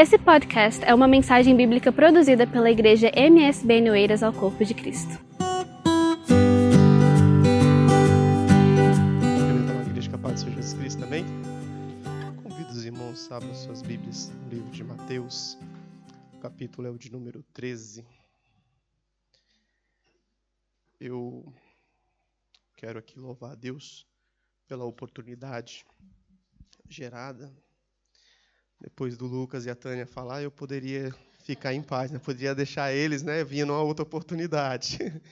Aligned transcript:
Esse 0.00 0.16
podcast 0.16 0.84
é 0.84 0.94
uma 0.94 1.08
mensagem 1.08 1.56
bíblica 1.56 1.90
produzida 1.90 2.46
pela 2.46 2.70
igreja 2.70 3.10
MSB 3.16 3.80
Noeiras 3.80 4.22
ao 4.22 4.32
Corpo 4.32 4.64
de 4.64 4.72
Cristo. 4.72 5.18
A 9.76 9.90
igreja 9.90 10.08
capaz 10.08 10.38
Senhor 10.38 10.54
Jesus 10.54 10.74
Cristo 10.74 11.00
também. 11.00 11.24
Convido 12.44 12.70
os 12.70 12.84
irmãos 12.84 13.28
a 13.32 13.38
abrir 13.38 13.52
suas 13.56 13.82
Bíblias 13.82 14.28
no 14.28 14.48
livro 14.48 14.70
de 14.70 14.84
Mateus. 14.84 15.58
O 16.32 16.38
capítulo 16.38 16.86
é 16.86 16.90
o 16.92 16.96
de 16.96 17.10
número 17.10 17.42
13. 17.52 18.06
Eu 21.00 21.52
quero 22.76 23.00
aqui 23.00 23.18
louvar 23.18 23.50
a 23.50 23.56
Deus 23.56 24.06
pela 24.68 24.84
oportunidade 24.84 25.84
gerada 26.88 27.52
depois 28.80 29.16
do 29.16 29.26
Lucas 29.26 29.66
e 29.66 29.70
a 29.70 29.74
Tânia 29.74 30.06
falar, 30.06 30.42
eu 30.42 30.50
poderia 30.50 31.12
ficar 31.42 31.72
em 31.74 31.82
paz, 31.82 32.10
né? 32.10 32.18
poderia 32.18 32.54
deixar 32.54 32.92
eles, 32.92 33.22
né, 33.22 33.42
vindo 33.42 33.72
uma 33.72 33.82
outra 33.82 34.02
oportunidade. 34.02 34.98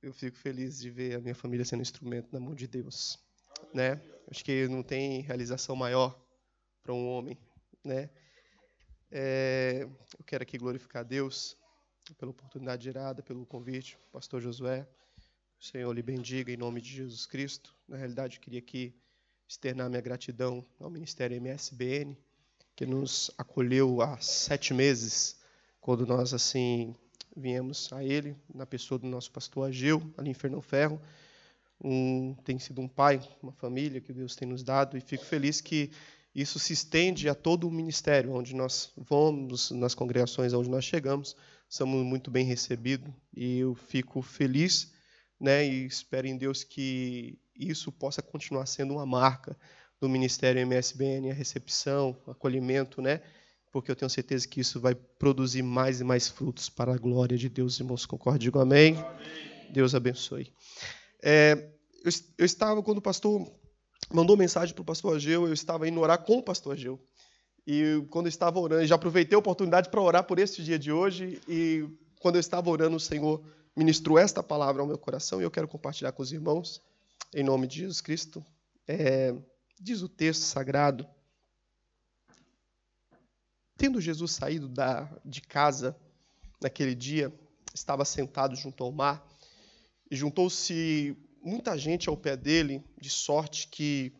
Eu 0.00 0.12
fico 0.12 0.36
feliz 0.36 0.78
de 0.78 0.90
ver 0.90 1.16
a 1.16 1.20
minha 1.20 1.34
família 1.34 1.64
sendo 1.64 1.80
instrumento 1.80 2.28
na 2.30 2.38
mão 2.38 2.54
de 2.54 2.66
Deus, 2.66 3.18
né? 3.72 3.98
Acho 4.30 4.44
que 4.44 4.68
não 4.68 4.82
tem 4.82 5.22
realização 5.22 5.74
maior 5.74 6.22
para 6.82 6.92
um 6.92 7.08
homem, 7.08 7.38
né? 7.82 8.10
É, 9.10 9.88
eu 10.18 10.24
quero 10.26 10.42
aqui 10.42 10.58
glorificar 10.58 11.00
a 11.00 11.04
Deus 11.04 11.56
pela 12.18 12.32
oportunidade 12.32 12.84
gerada, 12.84 13.22
pelo 13.22 13.46
convite, 13.46 13.96
Pastor 14.12 14.42
Josué. 14.42 14.86
O 15.58 15.64
Senhor 15.64 15.90
lhe 15.90 16.02
bendiga 16.02 16.52
em 16.52 16.56
nome 16.58 16.82
de 16.82 16.90
Jesus 16.90 17.24
Cristo. 17.24 17.74
Na 17.88 17.96
realidade, 17.96 18.36
eu 18.36 18.42
queria 18.42 18.58
aqui 18.58 18.94
externar 19.48 19.88
minha 19.88 20.00
gratidão 20.00 20.64
ao 20.80 20.90
Ministério 20.90 21.36
MSBN, 21.36 22.16
que 22.74 22.86
nos 22.86 23.30
acolheu 23.38 24.00
há 24.00 24.18
sete 24.18 24.74
meses, 24.74 25.36
quando 25.80 26.06
nós 26.06 26.34
assim 26.34 26.94
viemos 27.36 27.92
a 27.92 28.02
ele, 28.02 28.36
na 28.52 28.66
pessoa 28.66 28.98
do 28.98 29.06
nosso 29.06 29.30
pastor 29.30 29.68
Ageu, 29.68 30.02
ali 30.16 30.30
em 30.30 30.34
Fernão 30.34 30.60
Ferro. 30.60 31.00
Um, 31.82 32.34
tem 32.44 32.58
sido 32.58 32.80
um 32.80 32.88
pai, 32.88 33.20
uma 33.42 33.52
família 33.52 34.00
que 34.00 34.12
Deus 34.12 34.34
tem 34.34 34.48
nos 34.48 34.62
dado, 34.62 34.96
e 34.96 35.00
fico 35.00 35.24
feliz 35.24 35.60
que 35.60 35.90
isso 36.34 36.58
se 36.58 36.72
estende 36.72 37.28
a 37.28 37.34
todo 37.34 37.68
o 37.68 37.70
ministério, 37.70 38.32
onde 38.32 38.54
nós 38.54 38.92
vamos, 38.96 39.70
nas 39.70 39.94
congregações 39.94 40.52
onde 40.52 40.68
nós 40.68 40.84
chegamos, 40.84 41.36
somos 41.68 42.04
muito 42.04 42.30
bem 42.30 42.44
recebidos, 42.44 43.12
e 43.36 43.58
eu 43.58 43.74
fico 43.74 44.22
feliz 44.22 44.92
né, 45.38 45.66
e 45.66 45.86
espero 45.86 46.26
em 46.26 46.36
Deus 46.36 46.64
que 46.64 47.38
isso 47.56 47.92
possa 47.92 48.22
continuar 48.22 48.66
sendo 48.66 48.94
uma 48.94 49.06
marca 49.06 49.56
do 50.00 50.08
Ministério 50.08 50.60
MSBN, 50.66 51.30
a 51.30 51.34
recepção, 51.34 52.16
o 52.26 52.30
acolhimento, 52.30 53.00
né? 53.00 53.20
Porque 53.72 53.90
eu 53.90 53.96
tenho 53.96 54.10
certeza 54.10 54.46
que 54.46 54.60
isso 54.60 54.80
vai 54.80 54.94
produzir 54.94 55.62
mais 55.62 56.00
e 56.00 56.04
mais 56.04 56.28
frutos 56.28 56.68
para 56.68 56.94
a 56.94 56.98
glória 56.98 57.36
de 57.36 57.48
Deus. 57.48 57.80
Irmãos, 57.80 58.06
concordam? 58.06 58.38
Digo 58.38 58.58
amém. 58.58 58.96
amém. 58.96 59.70
Deus 59.70 59.94
abençoe. 59.94 60.52
É, 61.22 61.70
eu, 62.04 62.12
eu, 62.38 62.44
estava, 62.44 62.82
quando 62.82 62.98
o 62.98 63.02
pastor 63.02 63.50
mandou 64.12 64.36
mensagem 64.36 64.74
para 64.74 64.82
o 64.82 64.84
pastor 64.84 65.16
Ageu, 65.16 65.46
eu 65.46 65.52
estava 65.52 65.88
indo 65.88 66.00
orar 66.00 66.22
com 66.22 66.38
o 66.38 66.42
pastor 66.42 66.74
Ageu. 66.74 67.00
E 67.66 68.04
quando 68.10 68.26
eu 68.26 68.30
estava 68.30 68.60
orando, 68.60 68.86
já 68.86 68.94
aproveitei 68.94 69.34
a 69.34 69.38
oportunidade 69.38 69.88
para 69.88 70.00
orar 70.00 70.24
por 70.24 70.38
este 70.38 70.62
dia 70.62 70.78
de 70.78 70.92
hoje. 70.92 71.40
E 71.48 71.88
quando 72.20 72.36
eu 72.36 72.40
estava 72.40 72.68
orando, 72.70 72.96
o 72.96 73.00
Senhor 73.00 73.42
ministrou 73.74 74.18
esta 74.18 74.42
palavra 74.42 74.82
ao 74.82 74.86
meu 74.86 74.98
coração 74.98 75.40
e 75.40 75.44
eu 75.44 75.50
quero 75.50 75.66
compartilhar 75.66 76.12
com 76.12 76.22
os 76.22 76.32
irmãos, 76.32 76.80
em 77.34 77.42
nome 77.42 77.66
de 77.66 77.80
Jesus 77.80 78.00
Cristo. 78.00 78.44
É, 78.86 79.34
diz 79.80 80.02
o 80.02 80.08
texto 80.08 80.42
sagrado: 80.42 81.06
Tendo 83.76 84.00
Jesus 84.00 84.32
saído 84.32 84.68
da, 84.68 85.10
de 85.24 85.40
casa 85.40 85.96
naquele 86.62 86.94
dia, 86.94 87.32
estava 87.74 88.04
sentado 88.04 88.54
junto 88.54 88.84
ao 88.84 88.92
mar 88.92 89.26
e 90.10 90.14
juntou-se 90.14 91.16
muita 91.42 91.76
gente 91.76 92.08
ao 92.08 92.16
pé 92.16 92.36
dele, 92.36 92.82
de 93.00 93.10
sorte 93.10 93.68
que, 93.68 94.14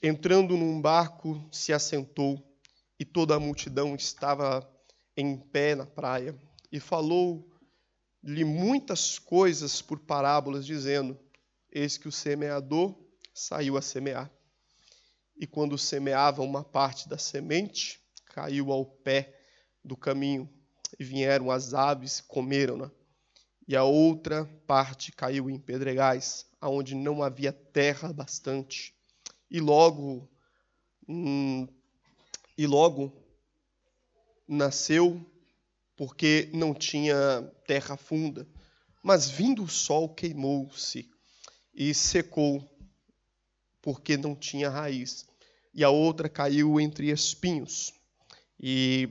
entrando 0.00 0.56
num 0.56 0.80
barco, 0.80 1.44
se 1.50 1.72
assentou 1.72 2.42
e 3.00 3.04
toda 3.04 3.34
a 3.34 3.40
multidão 3.40 3.96
estava 3.96 4.66
em 5.16 5.36
pé 5.36 5.74
na 5.74 5.86
praia. 5.86 6.38
E 6.70 6.78
falou 6.78 7.50
lhe 8.22 8.44
muitas 8.44 9.18
coisas 9.18 9.82
por 9.82 9.98
parábolas, 9.98 10.64
dizendo: 10.64 11.18
Eis 11.70 11.96
que 11.98 12.08
o 12.08 12.12
semeador 12.12 12.96
saiu 13.34 13.76
a 13.76 13.82
semear. 13.82 14.30
E 15.36 15.46
quando 15.46 15.78
semeava 15.78 16.42
uma 16.42 16.64
parte 16.64 17.08
da 17.08 17.18
semente, 17.18 18.00
caiu 18.26 18.72
ao 18.72 18.84
pé 18.84 19.38
do 19.84 19.96
caminho, 19.96 20.48
e 20.98 21.04
vieram 21.04 21.50
as 21.50 21.74
aves, 21.74 22.20
comeram-na. 22.20 22.90
E 23.66 23.76
a 23.76 23.84
outra 23.84 24.46
parte 24.66 25.12
caiu 25.12 25.50
em 25.50 25.58
pedregais, 25.58 26.46
aonde 26.60 26.94
não 26.94 27.22
havia 27.22 27.52
terra 27.52 28.12
bastante. 28.12 28.94
E 29.50 29.60
logo, 29.60 30.28
hum, 31.06 31.68
e 32.56 32.66
logo 32.66 33.12
nasceu 34.48 35.24
porque 35.96 36.50
não 36.54 36.72
tinha 36.72 37.42
terra 37.66 37.96
funda. 37.96 38.48
Mas 39.02 39.28
vindo 39.28 39.62
o 39.62 39.68
sol, 39.68 40.14
queimou-se 40.14 41.10
e 41.78 41.94
secou, 41.94 42.68
porque 43.80 44.16
não 44.16 44.34
tinha 44.34 44.68
raiz. 44.68 45.24
E 45.72 45.84
a 45.84 45.90
outra 45.90 46.28
caiu 46.28 46.80
entre 46.80 47.08
espinhos. 47.08 47.94
E, 48.58 49.08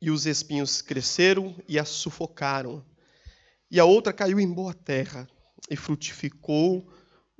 e 0.00 0.10
os 0.10 0.24
espinhos 0.24 0.80
cresceram 0.80 1.54
e 1.68 1.78
a 1.78 1.84
sufocaram. 1.84 2.82
E 3.70 3.78
a 3.78 3.84
outra 3.84 4.10
caiu 4.10 4.40
em 4.40 4.50
boa 4.50 4.72
terra 4.72 5.28
e 5.68 5.76
frutificou, 5.76 6.90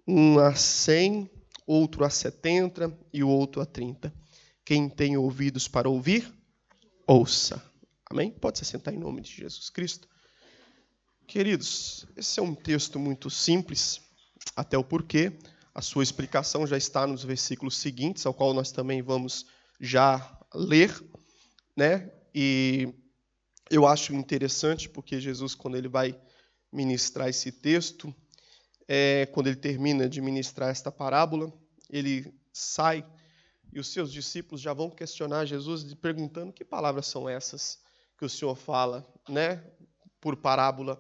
um 0.07 0.39
a 0.39 0.55
cem, 0.55 1.31
outro 1.67 2.05
a 2.05 2.11
setenta 2.11 2.95
e 3.11 3.25
o 3.25 3.29
outro 3.31 3.63
a 3.63 3.65
trinta. 3.65 4.13
Quem 4.67 4.87
tem 4.87 5.17
ouvidos 5.17 5.67
para 5.67 5.89
ouvir, 5.89 6.31
ouça. 7.07 7.63
Amém? 8.05 8.31
Pode 8.33 8.59
se 8.59 8.67
sentar 8.67 8.93
em 8.93 8.99
nome 8.99 9.23
de 9.23 9.33
Jesus 9.33 9.71
Cristo. 9.71 10.07
Queridos, 11.27 12.07
esse 12.17 12.39
é 12.39 12.43
um 12.43 12.55
texto 12.55 12.99
muito 12.99 13.31
simples, 13.31 14.01
até 14.55 14.77
o 14.77 14.85
porquê. 14.85 15.33
A 15.75 15.83
sua 15.83 16.03
explicação 16.03 16.67
já 16.67 16.77
está 16.77 17.07
nos 17.07 17.25
versículos 17.25 17.77
seguintes, 17.77 18.25
ao 18.27 18.35
qual 18.35 18.55
nós 18.55 18.71
também 18.71 19.03
vamos 19.03 19.47
já 19.81 20.39
ler, 20.55 20.95
né? 21.77 22.13
E 22.33 22.95
eu 23.71 23.87
acho 23.87 24.15
interessante 24.15 24.89
porque 24.89 25.21
Jesus, 25.21 25.55
quando 25.55 25.77
ele 25.77 25.89
vai 25.89 26.17
ministrar 26.73 27.29
esse 27.29 27.51
texto, 27.51 28.15
é, 28.87 29.27
quando 29.33 29.49
ele 29.49 29.57
termina 29.57 30.09
de 30.09 30.21
ministrar 30.21 30.71
esta 30.71 30.93
parábola, 30.93 31.53
ele 31.91 32.33
sai 32.53 33.05
e 33.73 33.81
os 33.81 33.89
seus 33.89 34.13
discípulos 34.13 34.61
já 34.61 34.73
vão 34.73 34.89
questionar 34.89 35.47
Jesus, 35.47 35.95
perguntando 35.95 36.53
que 36.53 36.65
palavras 36.65 37.07
são 37.07 37.29
essas 37.29 37.81
que 38.17 38.25
o 38.25 38.29
Senhor 38.29 38.55
fala, 38.55 39.05
né, 39.29 39.65
por 40.25 40.37
parábola. 40.37 40.99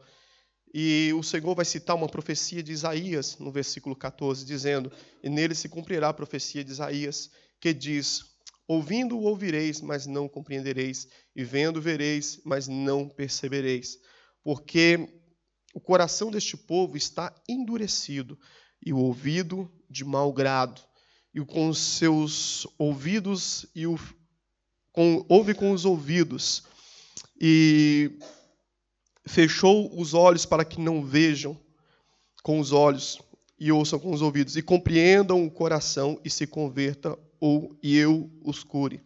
E 0.74 1.10
o 1.16 1.22
Senhor 1.22 1.54
vai 1.54 1.64
citar 1.64 1.96
uma 1.96 2.08
profecia 2.08 2.62
de 2.62 2.72
Isaías 2.72 3.38
no 3.38 3.50
versículo 3.50 3.96
14, 3.96 4.44
dizendo: 4.44 4.92
E 5.22 5.30
nele 5.30 5.54
se 5.54 5.66
cumprirá 5.66 6.10
a 6.10 6.12
profecia 6.12 6.62
de 6.62 6.70
Isaías, 6.70 7.30
que 7.58 7.72
diz: 7.72 8.20
Ouvindo 8.68 9.18
ouvireis, 9.18 9.80
mas 9.80 10.06
não 10.06 10.28
compreendereis, 10.28 11.08
e 11.34 11.42
vendo 11.42 11.80
vereis, 11.80 12.38
mas 12.44 12.68
não 12.68 13.08
percebereis. 13.08 13.98
Porque 14.42 15.08
o 15.72 15.80
coração 15.80 16.30
deste 16.30 16.56
povo 16.56 16.98
está 16.98 17.34
endurecido, 17.48 18.38
e 18.84 18.92
o 18.92 18.98
ouvido 18.98 19.72
de 19.88 20.04
mau 20.04 20.34
grado, 20.34 20.82
e 21.32 21.40
com 21.40 21.70
os 21.70 21.78
seus 21.78 22.66
ouvidos, 22.78 23.64
e 23.74 23.86
o, 23.86 23.98
com, 24.92 25.24
ouve 25.30 25.54
com 25.54 25.72
os 25.72 25.86
ouvidos, 25.86 26.64
e 27.40 28.18
fechou 29.26 29.90
os 29.98 30.14
olhos 30.14 30.44
para 30.46 30.64
que 30.64 30.80
não 30.80 31.02
vejam 31.02 31.58
com 32.42 32.60
os 32.60 32.72
olhos 32.72 33.18
e 33.58 33.72
ouçam 33.72 33.98
com 33.98 34.12
os 34.12 34.20
ouvidos, 34.20 34.56
e 34.56 34.62
compreendam 34.62 35.44
o 35.44 35.50
coração 35.50 36.20
e 36.24 36.28
se 36.28 36.46
converta, 36.46 37.18
ou 37.40 37.78
e 37.82 37.96
eu 37.96 38.30
os 38.42 38.64
cure. 38.64 39.00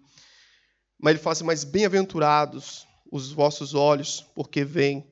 Mas 0.99 1.13
ele 1.13 1.21
fala 1.21 1.33
assim, 1.33 1.45
mas 1.45 1.65
bem-aventurados 1.65 2.87
os 3.11 3.31
vossos 3.31 3.75
olhos, 3.75 4.25
porque 4.35 4.65
veem, 4.65 5.07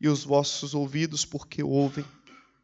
e 0.00 0.08
os 0.08 0.24
vossos 0.24 0.74
ouvidos, 0.74 1.24
porque 1.24 1.62
ouvem. 1.62 2.04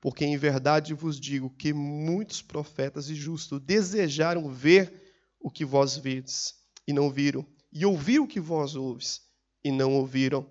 Porque 0.00 0.24
em 0.24 0.36
verdade 0.36 0.94
vos 0.94 1.18
digo 1.18 1.50
que 1.50 1.72
muitos 1.72 2.42
profetas 2.42 3.08
e 3.08 3.14
justos 3.14 3.60
desejaram 3.60 4.48
ver 4.48 4.92
o 5.40 5.50
que 5.50 5.64
vós 5.64 5.96
vedes, 5.96 6.54
e 6.86 6.92
não 6.92 7.10
viram, 7.10 7.46
e 7.72 7.84
ouvir 7.86 8.20
o 8.20 8.26
que 8.26 8.40
vós 8.40 8.74
ouves, 8.74 9.22
e 9.64 9.70
não 9.70 9.94
ouviram. 9.94 10.46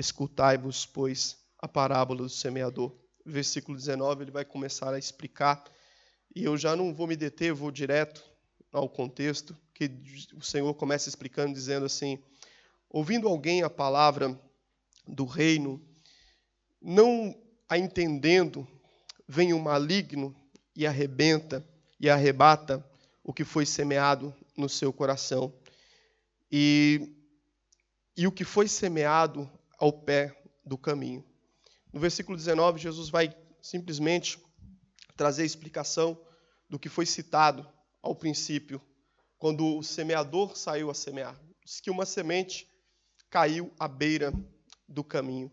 Escutai-vos, 0.00 0.86
pois, 0.86 1.36
a 1.58 1.68
parábola 1.68 2.22
do 2.22 2.28
semeador. 2.30 2.90
Versículo 3.22 3.76
19, 3.76 4.24
ele 4.24 4.30
vai 4.30 4.46
começar 4.46 4.94
a 4.94 4.98
explicar, 4.98 5.62
e 6.34 6.42
eu 6.42 6.56
já 6.56 6.74
não 6.74 6.94
vou 6.94 7.06
me 7.06 7.14
deter, 7.14 7.52
vou 7.52 7.70
direto 7.70 8.24
ao 8.72 8.88
contexto, 8.88 9.54
que 9.74 9.90
o 10.34 10.40
Senhor 10.40 10.72
começa 10.72 11.06
explicando, 11.06 11.52
dizendo 11.52 11.84
assim: 11.84 12.18
ouvindo 12.88 13.28
alguém 13.28 13.62
a 13.62 13.68
palavra 13.68 14.40
do 15.06 15.26
reino, 15.26 15.78
não 16.80 17.38
a 17.68 17.76
entendendo, 17.76 18.66
vem 19.28 19.52
o 19.52 19.60
maligno 19.60 20.34
e 20.74 20.86
arrebenta 20.86 21.62
e 22.00 22.08
arrebata 22.08 22.82
o 23.22 23.34
que 23.34 23.44
foi 23.44 23.66
semeado 23.66 24.34
no 24.56 24.66
seu 24.66 24.94
coração. 24.94 25.52
E, 26.50 27.14
e 28.16 28.26
o 28.26 28.32
que 28.32 28.44
foi 28.44 28.66
semeado 28.66 29.48
ao 29.80 29.92
pé 29.92 30.40
do 30.64 30.78
caminho. 30.78 31.24
No 31.92 31.98
versículo 31.98 32.36
19, 32.36 32.78
Jesus 32.78 33.08
vai 33.08 33.34
simplesmente 33.60 34.38
trazer 35.16 35.42
a 35.42 35.46
explicação 35.46 36.20
do 36.68 36.78
que 36.78 36.88
foi 36.88 37.06
citado 37.06 37.66
ao 38.02 38.14
princípio, 38.14 38.80
quando 39.38 39.78
o 39.78 39.82
semeador 39.82 40.56
saiu 40.56 40.90
a 40.90 40.94
semear. 40.94 41.38
Diz 41.64 41.80
que 41.80 41.90
uma 41.90 42.06
semente 42.06 42.68
caiu 43.30 43.72
à 43.78 43.88
beira 43.88 44.32
do 44.86 45.02
caminho. 45.02 45.50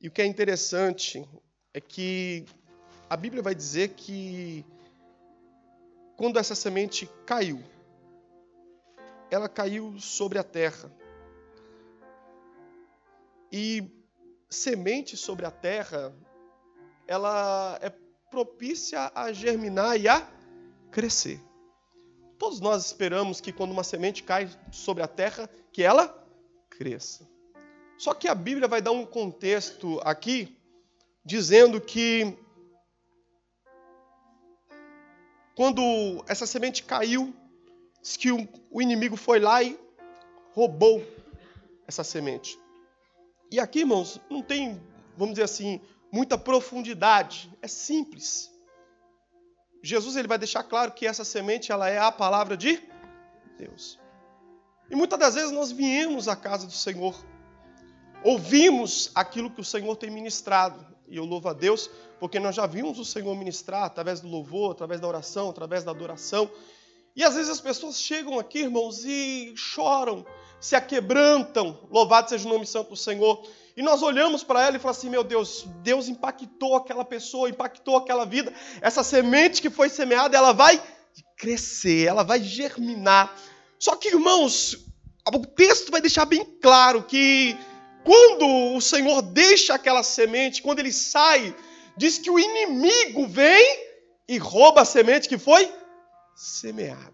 E 0.00 0.08
o 0.08 0.10
que 0.10 0.22
é 0.22 0.26
interessante 0.26 1.28
é 1.72 1.80
que 1.80 2.46
a 3.10 3.16
Bíblia 3.16 3.42
vai 3.42 3.54
dizer 3.54 3.90
que 3.90 4.64
quando 6.16 6.38
essa 6.38 6.54
semente 6.54 7.08
caiu, 7.26 7.62
ela 9.30 9.48
caiu 9.48 9.98
sobre 9.98 10.38
a 10.38 10.44
terra. 10.44 10.90
E 13.56 13.88
semente 14.50 15.16
sobre 15.16 15.46
a 15.46 15.50
terra, 15.52 16.12
ela 17.06 17.78
é 17.80 17.88
propícia 18.28 19.12
a 19.14 19.32
germinar 19.32 19.96
e 19.96 20.08
a 20.08 20.28
crescer. 20.90 21.40
Todos 22.36 22.58
nós 22.58 22.84
esperamos 22.84 23.40
que 23.40 23.52
quando 23.52 23.70
uma 23.70 23.84
semente 23.84 24.24
cai 24.24 24.50
sobre 24.72 25.04
a 25.04 25.06
terra, 25.06 25.48
que 25.72 25.84
ela 25.84 26.08
cresça. 26.68 27.30
Só 27.96 28.12
que 28.12 28.26
a 28.26 28.34
Bíblia 28.34 28.66
vai 28.66 28.82
dar 28.82 28.90
um 28.90 29.06
contexto 29.06 30.00
aqui, 30.02 30.58
dizendo 31.24 31.80
que 31.80 32.36
quando 35.54 36.24
essa 36.26 36.44
semente 36.44 36.82
caiu, 36.82 37.32
diz 38.02 38.16
que 38.16 38.32
o 38.32 38.82
inimigo 38.82 39.16
foi 39.16 39.38
lá 39.38 39.62
e 39.62 39.78
roubou 40.54 41.06
essa 41.86 42.02
semente. 42.02 42.63
E 43.54 43.60
aqui, 43.60 43.78
irmãos, 43.78 44.20
não 44.28 44.42
tem, 44.42 44.82
vamos 45.16 45.34
dizer 45.34 45.44
assim, 45.44 45.80
muita 46.10 46.36
profundidade, 46.36 47.48
é 47.62 47.68
simples. 47.68 48.50
Jesus 49.80 50.16
ele 50.16 50.26
vai 50.26 50.38
deixar 50.38 50.64
claro 50.64 50.90
que 50.90 51.06
essa 51.06 51.24
semente 51.24 51.70
ela 51.70 51.88
é 51.88 51.96
a 51.96 52.10
palavra 52.10 52.56
de 52.56 52.82
Deus. 53.56 53.96
E 54.90 54.96
muitas 54.96 55.20
das 55.20 55.36
vezes 55.36 55.52
nós 55.52 55.70
viemos 55.70 56.26
à 56.26 56.34
casa 56.34 56.66
do 56.66 56.72
Senhor, 56.72 57.14
ouvimos 58.24 59.12
aquilo 59.14 59.48
que 59.48 59.60
o 59.60 59.64
Senhor 59.64 59.94
tem 59.94 60.10
ministrado, 60.10 60.84
e 61.06 61.16
eu 61.16 61.24
louvo 61.24 61.48
a 61.48 61.52
Deus, 61.52 61.88
porque 62.18 62.40
nós 62.40 62.56
já 62.56 62.66
vimos 62.66 62.98
o 62.98 63.04
Senhor 63.04 63.36
ministrar 63.36 63.84
através 63.84 64.20
do 64.20 64.26
louvor, 64.26 64.72
através 64.72 65.00
da 65.00 65.06
oração, 65.06 65.48
através 65.48 65.84
da 65.84 65.92
adoração. 65.92 66.50
E 67.16 67.22
às 67.22 67.34
vezes 67.34 67.50
as 67.50 67.60
pessoas 67.60 68.00
chegam 68.00 68.38
aqui, 68.38 68.60
irmãos, 68.60 69.04
e 69.04 69.52
choram, 69.56 70.26
se 70.60 70.74
aquebrantam, 70.74 71.78
louvado 71.90 72.28
seja 72.28 72.46
o 72.46 72.50
nome 72.50 72.66
santo 72.66 72.90
do 72.90 72.96
Senhor. 72.96 73.46
E 73.76 73.82
nós 73.82 74.02
olhamos 74.02 74.42
para 74.42 74.62
ela 74.62 74.76
e 74.76 74.80
falamos 74.80 74.98
assim: 74.98 75.10
meu 75.10 75.22
Deus, 75.22 75.64
Deus 75.82 76.08
impactou 76.08 76.74
aquela 76.74 77.04
pessoa, 77.04 77.48
impactou 77.48 77.96
aquela 77.96 78.24
vida. 78.24 78.52
Essa 78.80 79.04
semente 79.04 79.62
que 79.62 79.70
foi 79.70 79.88
semeada, 79.88 80.36
ela 80.36 80.52
vai 80.52 80.82
crescer, 81.36 82.08
ela 82.08 82.24
vai 82.24 82.42
germinar. 82.42 83.36
Só 83.78 83.94
que, 83.94 84.08
irmãos, 84.08 84.78
o 85.32 85.46
texto 85.46 85.92
vai 85.92 86.00
deixar 86.00 86.24
bem 86.24 86.44
claro 86.60 87.04
que 87.04 87.56
quando 88.04 88.74
o 88.76 88.80
Senhor 88.80 89.22
deixa 89.22 89.74
aquela 89.74 90.02
semente, 90.02 90.62
quando 90.62 90.80
ele 90.80 90.92
sai, 90.92 91.54
diz 91.96 92.18
que 92.18 92.30
o 92.30 92.38
inimigo 92.38 93.26
vem 93.28 93.84
e 94.28 94.36
rouba 94.36 94.82
a 94.82 94.84
semente 94.84 95.28
que 95.28 95.38
foi 95.38 95.70
semeada. 96.34 97.12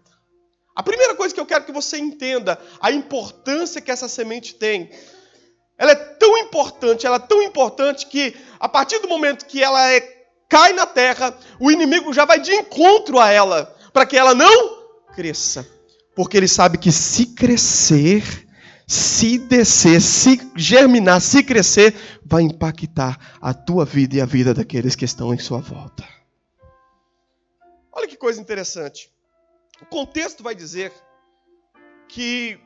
A 0.75 0.83
primeira 0.83 1.15
coisa 1.15 1.33
que 1.33 1.39
eu 1.39 1.45
quero 1.45 1.65
que 1.65 1.71
você 1.71 1.97
entenda, 1.97 2.59
a 2.81 2.91
importância 2.91 3.81
que 3.81 3.91
essa 3.91 4.07
semente 4.07 4.55
tem 4.55 4.89
ela 5.81 5.93
é 5.93 5.95
tão 5.95 6.37
importante, 6.37 7.07
ela 7.07 7.15
é 7.15 7.19
tão 7.19 7.41
importante 7.41 8.05
que 8.05 8.35
a 8.59 8.69
partir 8.69 8.99
do 8.99 9.07
momento 9.07 9.47
que 9.47 9.63
ela 9.63 9.91
é, 9.91 9.99
cai 10.47 10.73
na 10.73 10.85
terra, 10.85 11.35
o 11.59 11.71
inimigo 11.71 12.13
já 12.13 12.23
vai 12.23 12.39
de 12.39 12.53
encontro 12.53 13.17
a 13.17 13.31
ela, 13.31 13.75
para 13.91 14.05
que 14.05 14.15
ela 14.15 14.35
não 14.35 14.77
cresça. 15.15 15.67
Porque 16.15 16.37
ele 16.37 16.47
sabe 16.47 16.77
que 16.77 16.91
se 16.91 17.25
crescer, 17.25 18.23
se 18.85 19.39
descer, 19.39 19.99
se 19.99 20.39
germinar, 20.55 21.19
se 21.19 21.41
crescer, 21.41 21.95
vai 22.23 22.43
impactar 22.43 23.17
a 23.41 23.51
tua 23.51 23.83
vida 23.83 24.17
e 24.17 24.21
a 24.21 24.25
vida 24.25 24.53
daqueles 24.53 24.95
que 24.95 25.05
estão 25.05 25.33
em 25.33 25.39
sua 25.39 25.61
volta. 25.61 26.07
Olha 27.91 28.07
que 28.07 28.17
coisa 28.17 28.39
interessante. 28.39 29.11
O 29.81 29.85
contexto 29.85 30.43
vai 30.43 30.55
dizer 30.55 30.93
que 32.07 32.59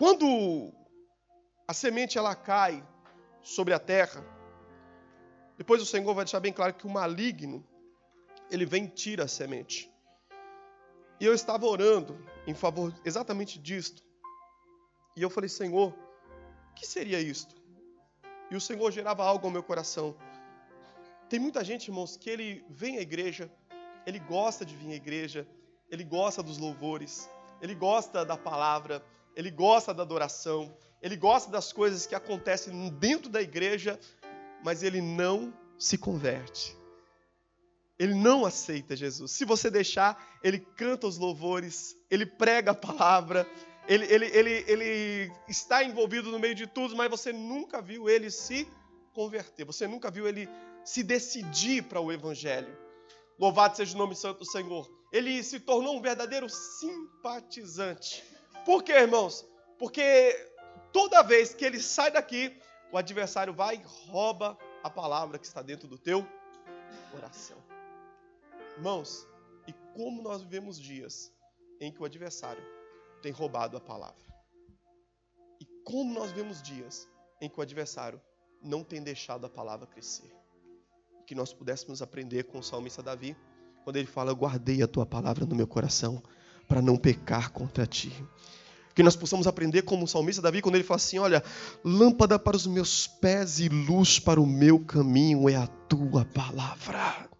Quando 0.00 0.72
a 1.68 1.74
semente 1.74 2.16
ela 2.16 2.34
cai 2.34 2.82
sobre 3.42 3.74
a 3.74 3.78
terra, 3.78 4.24
depois 5.58 5.82
o 5.82 5.84
Senhor 5.84 6.14
vai 6.14 6.24
deixar 6.24 6.40
bem 6.40 6.54
claro 6.54 6.72
que 6.72 6.86
o 6.86 6.90
maligno 6.90 7.62
ele 8.50 8.64
vem 8.64 8.84
e 8.84 8.88
tira 8.88 9.24
a 9.24 9.28
semente. 9.28 9.92
E 11.20 11.26
eu 11.26 11.34
estava 11.34 11.66
orando 11.66 12.18
em 12.46 12.54
favor 12.54 12.98
exatamente 13.04 13.58
disto. 13.58 14.02
E 15.14 15.20
eu 15.20 15.28
falei, 15.28 15.50
Senhor, 15.50 15.92
o 15.92 16.74
que 16.74 16.86
seria 16.86 17.20
isto? 17.20 17.54
E 18.50 18.56
o 18.56 18.60
Senhor 18.60 18.90
gerava 18.90 19.22
algo 19.22 19.48
ao 19.48 19.52
meu 19.52 19.62
coração. 19.62 20.16
Tem 21.30 21.38
muita 21.38 21.62
gente, 21.62 21.86
irmãos, 21.86 22.16
que 22.16 22.28
ele 22.28 22.64
vem 22.68 22.98
à 22.98 23.00
igreja, 23.00 23.48
ele 24.04 24.18
gosta 24.18 24.64
de 24.64 24.74
vir 24.74 24.90
à 24.90 24.96
igreja, 24.96 25.46
ele 25.88 26.02
gosta 26.02 26.42
dos 26.42 26.58
louvores, 26.58 27.30
ele 27.62 27.72
gosta 27.72 28.24
da 28.24 28.36
palavra, 28.36 29.00
ele 29.36 29.48
gosta 29.48 29.94
da 29.94 30.02
adoração, 30.02 30.76
ele 31.00 31.16
gosta 31.16 31.48
das 31.48 31.72
coisas 31.72 32.04
que 32.04 32.16
acontecem 32.16 32.88
dentro 32.98 33.30
da 33.30 33.40
igreja, 33.40 33.96
mas 34.64 34.82
ele 34.82 35.00
não 35.00 35.54
se 35.78 35.96
converte. 35.96 36.76
Ele 37.96 38.12
não 38.12 38.44
aceita 38.44 38.96
Jesus. 38.96 39.30
Se 39.30 39.44
você 39.44 39.70
deixar, 39.70 40.40
ele 40.42 40.58
canta 40.58 41.06
os 41.06 41.16
louvores, 41.16 41.96
ele 42.10 42.26
prega 42.26 42.72
a 42.72 42.74
palavra, 42.74 43.46
ele, 43.86 44.04
ele, 44.06 44.26
ele, 44.36 44.64
ele 44.66 45.32
está 45.46 45.84
envolvido 45.84 46.32
no 46.32 46.40
meio 46.40 46.56
de 46.56 46.66
tudo, 46.66 46.96
mas 46.96 47.08
você 47.08 47.32
nunca 47.32 47.80
viu 47.80 48.08
ele 48.08 48.32
se 48.32 48.66
converter, 49.12 49.64
você 49.64 49.86
nunca 49.86 50.10
viu 50.10 50.26
ele 50.26 50.48
se 50.84 51.02
decidir 51.02 51.84
para 51.84 52.00
o 52.00 52.12
Evangelho. 52.12 52.76
Louvado 53.38 53.76
seja 53.76 53.94
o 53.94 53.98
nome 53.98 54.14
santo 54.14 54.40
do 54.40 54.50
Senhor. 54.50 54.88
Ele 55.12 55.42
se 55.42 55.60
tornou 55.60 55.96
um 55.96 56.02
verdadeiro 56.02 56.48
simpatizante 56.48 58.22
por 58.64 58.82
quê, 58.82 58.92
irmãos? 58.92 59.46
Porque 59.78 60.34
toda 60.92 61.22
vez 61.22 61.54
que 61.54 61.64
ele 61.64 61.80
sai 61.80 62.10
daqui, 62.10 62.60
o 62.92 62.98
adversário 62.98 63.52
vai 63.54 63.76
e 63.76 63.82
rouba 64.10 64.56
a 64.82 64.90
palavra 64.90 65.38
que 65.38 65.46
está 65.46 65.62
dentro 65.62 65.88
do 65.88 65.98
teu 65.98 66.26
coração. 67.10 67.56
Irmãos, 68.76 69.26
e 69.66 69.72
como 69.94 70.22
nós 70.22 70.42
vivemos 70.42 70.78
dias 70.78 71.32
em 71.80 71.92
que 71.92 72.02
o 72.02 72.04
adversário 72.04 72.62
tem 73.22 73.32
roubado 73.32 73.76
a 73.76 73.80
palavra. 73.80 74.20
E 75.60 75.64
como 75.84 76.12
nós 76.12 76.30
vemos 76.32 76.62
dias 76.62 77.08
em 77.40 77.48
que 77.48 77.58
o 77.58 77.62
adversário 77.62 78.20
não 78.62 78.84
tem 78.84 79.02
deixado 79.02 79.46
a 79.46 79.50
palavra 79.50 79.86
crescer. 79.86 80.30
Que 81.30 81.34
nós 81.36 81.52
pudéssemos 81.52 82.02
aprender 82.02 82.42
com 82.42 82.58
o 82.58 82.62
salmista 82.62 83.04
Davi, 83.04 83.36
quando 83.84 83.94
ele 83.94 84.08
fala: 84.08 84.32
Eu 84.32 84.34
guardei 84.34 84.82
a 84.82 84.88
tua 84.88 85.06
palavra 85.06 85.46
no 85.46 85.54
meu 85.54 85.64
coração 85.64 86.20
para 86.66 86.82
não 86.82 86.96
pecar 86.96 87.52
contra 87.52 87.86
ti. 87.86 88.12
Que 88.96 89.02
nós 89.04 89.14
possamos 89.14 89.46
aprender 89.46 89.82
como 89.82 90.06
o 90.06 90.08
salmista 90.08 90.42
Davi, 90.42 90.60
quando 90.60 90.74
ele 90.74 90.82
fala 90.82 90.96
assim: 90.96 91.20
Olha, 91.20 91.40
lâmpada 91.84 92.36
para 92.36 92.56
os 92.56 92.66
meus 92.66 93.06
pés 93.06 93.60
e 93.60 93.68
luz 93.68 94.18
para 94.18 94.40
o 94.40 94.44
meu 94.46 94.80
caminho 94.80 95.48
é 95.48 95.54
a 95.54 95.68
tua 95.68 96.24
palavra. 96.24 97.30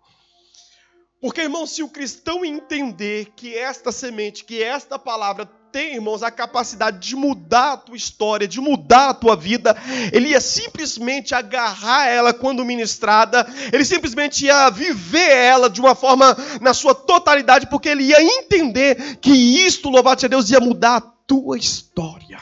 Porque, 1.20 1.40
irmão, 1.40 1.66
se 1.66 1.82
o 1.82 1.88
cristão 1.88 2.44
entender 2.44 3.32
que 3.34 3.56
esta 3.56 3.90
semente, 3.90 4.44
que 4.44 4.62
esta 4.62 5.00
palavra 5.00 5.50
tem, 5.72 5.94
irmãos, 5.94 6.22
a 6.22 6.30
capacidade 6.30 6.98
de 6.98 7.16
mudar 7.16 7.72
a 7.72 7.76
tua 7.76 7.96
história, 7.96 8.46
de 8.48 8.60
mudar 8.60 9.10
a 9.10 9.14
tua 9.14 9.36
vida, 9.36 9.76
ele 10.12 10.30
ia 10.30 10.40
simplesmente 10.40 11.34
agarrar 11.34 12.08
ela 12.08 12.34
quando 12.34 12.64
ministrada, 12.64 13.46
ele 13.72 13.84
simplesmente 13.84 14.46
ia 14.46 14.70
viver 14.70 15.30
ela 15.30 15.70
de 15.70 15.80
uma 15.80 15.94
forma 15.94 16.36
na 16.60 16.74
sua 16.74 16.94
totalidade, 16.94 17.68
porque 17.68 17.88
ele 17.88 18.04
ia 18.04 18.22
entender 18.22 19.16
que 19.16 19.32
isto, 19.32 19.88
louvado 19.88 20.20
seja 20.20 20.28
Deus, 20.28 20.50
ia 20.50 20.60
mudar 20.60 20.96
a 20.96 21.00
tua 21.00 21.56
história. 21.56 22.40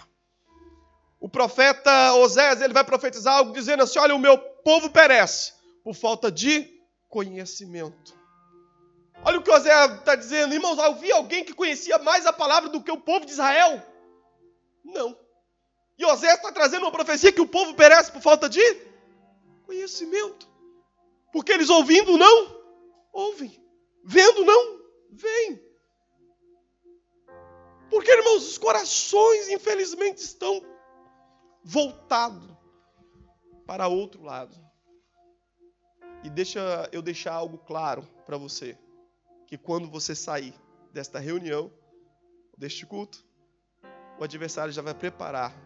O 1.20 1.28
profeta 1.28 2.14
Osés, 2.14 2.60
ele 2.60 2.72
vai 2.72 2.84
profetizar 2.84 3.34
algo 3.34 3.52
dizendo 3.52 3.82
assim: 3.82 3.98
Olha, 3.98 4.14
o 4.14 4.18
meu 4.18 4.38
povo 4.38 4.88
perece 4.88 5.52
por 5.82 5.94
falta 5.94 6.30
de 6.30 6.66
conhecimento. 7.08 8.17
Olha 9.24 9.38
o 9.38 9.42
que 9.42 9.50
José 9.50 9.86
está 9.86 10.14
dizendo, 10.14 10.54
irmãos, 10.54 10.78
havia 10.78 11.14
alguém 11.16 11.44
que 11.44 11.52
conhecia 11.52 11.98
mais 11.98 12.24
a 12.26 12.32
palavra 12.32 12.68
do 12.68 12.82
que 12.82 12.90
o 12.90 13.00
povo 13.00 13.26
de 13.26 13.32
Israel? 13.32 13.82
Não. 14.84 15.18
E 15.98 16.02
José 16.02 16.32
está 16.32 16.52
trazendo 16.52 16.84
uma 16.84 16.92
profecia 16.92 17.32
que 17.32 17.40
o 17.40 17.46
povo 17.46 17.74
perece 17.74 18.12
por 18.12 18.22
falta 18.22 18.48
de 18.48 18.62
conhecimento. 19.66 20.48
Porque 21.32 21.52
eles 21.52 21.68
ouvindo 21.68 22.16
não 22.16 22.56
ouvem, 23.12 23.52
vendo 24.04 24.44
não 24.44 24.80
veem. 25.10 25.68
Porque, 27.90 28.10
irmãos, 28.10 28.46
os 28.46 28.58
corações, 28.58 29.48
infelizmente, 29.48 30.18
estão 30.18 30.62
voltados 31.64 32.48
para 33.66 33.88
outro 33.88 34.22
lado. 34.22 34.54
E 36.22 36.30
deixa 36.30 36.88
eu 36.92 37.02
deixar 37.02 37.32
algo 37.32 37.58
claro 37.58 38.02
para 38.26 38.36
você, 38.36 38.76
que 39.48 39.56
quando 39.56 39.88
você 39.88 40.14
sair 40.14 40.54
desta 40.92 41.18
reunião, 41.18 41.72
deste 42.56 42.84
culto, 42.84 43.26
o 44.18 44.22
adversário 44.22 44.70
já 44.70 44.82
vai 44.82 44.92
preparar 44.92 45.56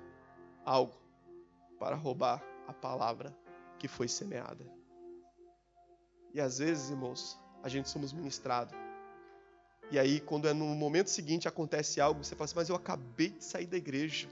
algo 0.65 0.97
para 1.81 1.97
roubar 1.97 2.41
a 2.69 2.73
palavra 2.73 3.37
que 3.81 3.89
foi 3.89 4.07
semeada. 4.07 4.65
E 6.33 6.41
às 6.41 6.59
vezes, 6.59 6.91
irmãos, 6.91 7.37
a 7.61 7.69
gente 7.69 7.89
somos 7.89 8.13
ministrados. 8.13 8.73
E 9.91 9.99
aí, 9.99 10.21
quando 10.21 10.47
é 10.47 10.53
no 10.53 10.65
momento 10.77 11.11
seguinte 11.11 11.49
acontece 11.49 12.01
algo, 12.01 12.23
você 12.23 12.37
fala 12.37 12.45
assim, 12.45 12.55
mas 12.55 12.69
eu 12.69 12.77
acabei 12.77 13.31
de 13.31 13.43
sair 13.43 13.67
da 13.67 13.77
igreja. 13.77 14.29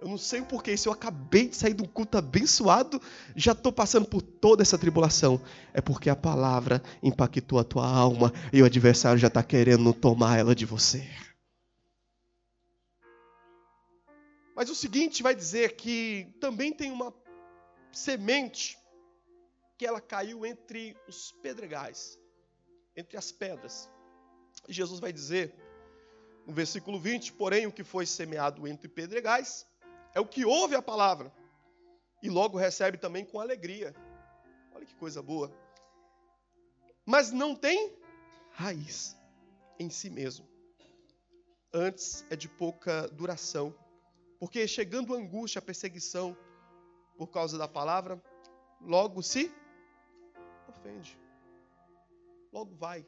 Eu 0.00 0.08
não 0.08 0.16
sei 0.16 0.40
o 0.40 0.46
porquê, 0.46 0.78
se 0.78 0.88
eu 0.88 0.92
acabei 0.92 1.48
de 1.48 1.56
sair 1.56 1.74
de 1.74 1.82
um 1.82 1.86
culto 1.86 2.16
abençoado, 2.16 3.00
já 3.36 3.52
estou 3.52 3.70
passando 3.70 4.06
por 4.06 4.22
toda 4.22 4.62
essa 4.62 4.78
tribulação. 4.78 5.38
É 5.74 5.82
porque 5.82 6.08
a 6.08 6.16
palavra 6.16 6.82
impactou 7.02 7.58
a 7.58 7.64
tua 7.64 7.86
alma 7.86 8.32
e 8.50 8.62
o 8.62 8.64
adversário 8.64 9.18
já 9.18 9.28
está 9.28 9.42
querendo 9.42 9.92
tomar 9.92 10.38
ela 10.38 10.54
de 10.54 10.64
você. 10.64 11.06
Mas 14.56 14.70
o 14.70 14.74
seguinte 14.74 15.22
vai 15.22 15.34
dizer 15.34 15.76
que 15.76 16.34
também 16.40 16.72
tem 16.72 16.90
uma 16.90 17.14
semente 17.92 18.78
que 19.76 19.84
ela 19.84 20.00
caiu 20.00 20.46
entre 20.46 20.96
os 21.06 21.32
pedregais, 21.42 22.18
entre 22.96 23.18
as 23.18 23.30
pedras. 23.30 23.86
Jesus 24.66 24.98
vai 24.98 25.12
dizer 25.12 25.54
no 26.46 26.54
versículo 26.54 26.98
20: 26.98 27.34
Porém, 27.34 27.66
o 27.66 27.72
que 27.72 27.84
foi 27.84 28.06
semeado 28.06 28.66
entre 28.66 28.88
pedregais 28.88 29.68
é 30.14 30.20
o 30.20 30.26
que 30.26 30.44
ouve 30.44 30.74
a 30.74 30.82
palavra 30.82 31.32
e 32.22 32.28
logo 32.28 32.58
recebe 32.58 32.98
também 32.98 33.24
com 33.24 33.40
alegria. 33.40 33.94
Olha 34.72 34.84
que 34.86 34.94
coisa 34.94 35.22
boa. 35.22 35.50
Mas 37.06 37.30
não 37.30 37.54
tem 37.54 37.96
raiz 38.52 39.16
em 39.78 39.88
si 39.88 40.10
mesmo. 40.10 40.46
Antes 41.72 42.24
é 42.30 42.36
de 42.36 42.48
pouca 42.48 43.08
duração, 43.08 43.74
porque 44.38 44.66
chegando 44.66 45.14
a 45.14 45.18
angústia, 45.18 45.60
a 45.60 45.62
perseguição 45.62 46.36
por 47.16 47.28
causa 47.28 47.56
da 47.56 47.68
palavra, 47.68 48.22
logo 48.80 49.22
se 49.22 49.54
ofende. 50.68 51.18
Logo 52.52 52.74
vai. 52.74 53.06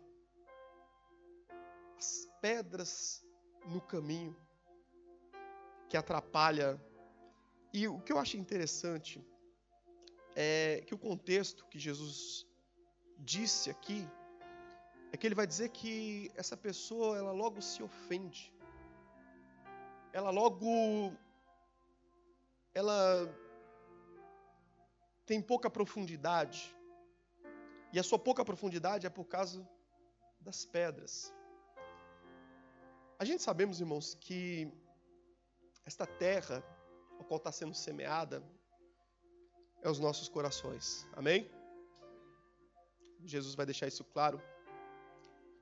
As 1.99 2.28
pedras 2.40 3.25
no 3.66 3.80
caminho 3.80 4.37
que 5.88 5.97
atrapalha 5.97 6.80
e 7.73 7.88
o 7.88 8.00
que 8.00 8.12
eu 8.12 8.19
acho 8.19 8.37
interessante 8.37 9.25
é 10.37 10.83
que 10.87 10.95
o 10.95 10.99
contexto 10.99 11.67
que 11.67 11.79
Jesus 11.79 12.47
disse 13.19 13.71
aqui 13.71 14.07
é 15.12 15.17
que 15.17 15.26
ele 15.26 15.35
vai 15.35 15.47
dizer 15.47 15.69
que 15.71 16.31
essa 16.35 16.57
pessoa 16.57 17.17
ela 17.17 17.33
logo 17.33 17.61
se 17.61 17.83
ofende. 17.83 18.52
Ela 20.12 20.31
logo 20.31 21.12
ela 22.75 23.29
tem 25.26 25.41
pouca 25.41 25.71
profundidade. 25.71 26.75
E 27.93 27.99
a 27.99 28.02
sua 28.02 28.19
pouca 28.19 28.45
profundidade 28.45 29.07
é 29.07 29.11
por 29.11 29.25
causa 29.25 29.67
das 30.41 30.64
pedras. 30.64 31.33
A 33.19 33.25
gente 33.25 33.43
sabemos, 33.43 33.81
irmãos, 33.81 34.14
que 34.14 34.73
esta 35.85 36.07
terra 36.07 36.64
o 37.23 37.25
qual 37.25 37.38
está 37.38 37.52
sendo 37.52 37.75
semeada 37.75 38.43
é 39.81 39.88
os 39.88 39.99
nossos 39.99 40.29
corações. 40.29 41.07
Amém? 41.14 41.50
Jesus 43.25 43.55
vai 43.55 43.64
deixar 43.64 43.87
isso 43.87 44.05
claro 44.05 44.43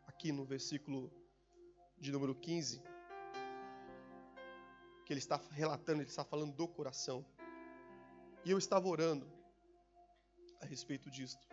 aqui 0.06 0.32
no 0.32 0.44
versículo 0.44 1.12
de 1.98 2.10
número 2.10 2.34
15, 2.34 2.82
que 5.04 5.12
ele 5.12 5.20
está 5.20 5.38
relatando, 5.50 6.00
ele 6.00 6.08
está 6.08 6.24
falando 6.24 6.54
do 6.54 6.66
coração. 6.66 7.24
E 8.44 8.50
eu 8.50 8.58
estava 8.58 8.88
orando 8.88 9.26
a 10.62 10.64
respeito 10.64 11.10
disto. 11.10 11.46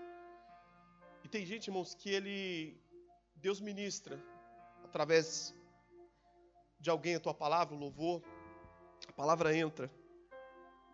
E 1.24 1.28
tem 1.28 1.46
gente, 1.46 1.68
irmãos, 1.68 1.94
que 1.94 2.10
ele 2.10 2.82
Deus 3.36 3.60
ministra 3.60 4.18
através 4.86 5.54
de 6.80 6.90
alguém 6.90 7.16
a 7.16 7.20
tua 7.20 7.34
palavra, 7.34 7.76
o 7.76 7.78
louvor, 7.78 8.24
a 9.08 9.12
palavra 9.12 9.56
entra. 9.56 9.92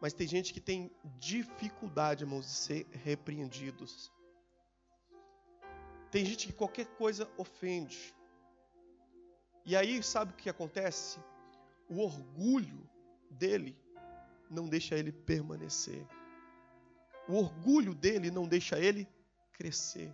Mas 0.03 0.11
tem 0.11 0.27
gente 0.27 0.53
que 0.53 0.59
tem 0.59 0.91
dificuldade, 1.17 2.25
irmãos, 2.25 2.45
de 2.45 2.51
ser 2.51 2.85
repreendidos. 2.91 4.11
Tem 6.11 6.25
gente 6.25 6.47
que 6.47 6.51
qualquer 6.51 6.87
coisa 6.97 7.25
ofende. 7.37 8.13
E 9.65 9.77
aí, 9.77 10.03
sabe 10.03 10.33
o 10.33 10.35
que 10.35 10.49
acontece? 10.49 11.21
O 11.89 12.01
orgulho 12.01 12.85
dele 13.31 13.77
não 14.49 14.67
deixa 14.67 14.93
ele 14.93 15.13
permanecer. 15.13 16.05
O 17.25 17.35
orgulho 17.35 17.95
dele 17.95 18.29
não 18.29 18.45
deixa 18.45 18.77
ele 18.77 19.07
crescer. 19.53 20.13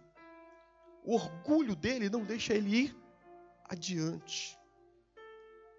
O 1.03 1.15
orgulho 1.15 1.75
dele 1.75 2.11
não 2.11 2.23
deixa 2.23 2.53
ele 2.53 2.75
ir 2.83 2.97
adiante. 3.63 4.55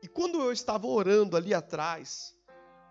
E 0.03 0.09
quando 0.09 0.41
eu 0.41 0.51
estava 0.51 0.89
orando 0.89 1.37
ali 1.37 1.55
atrás, 1.55 2.37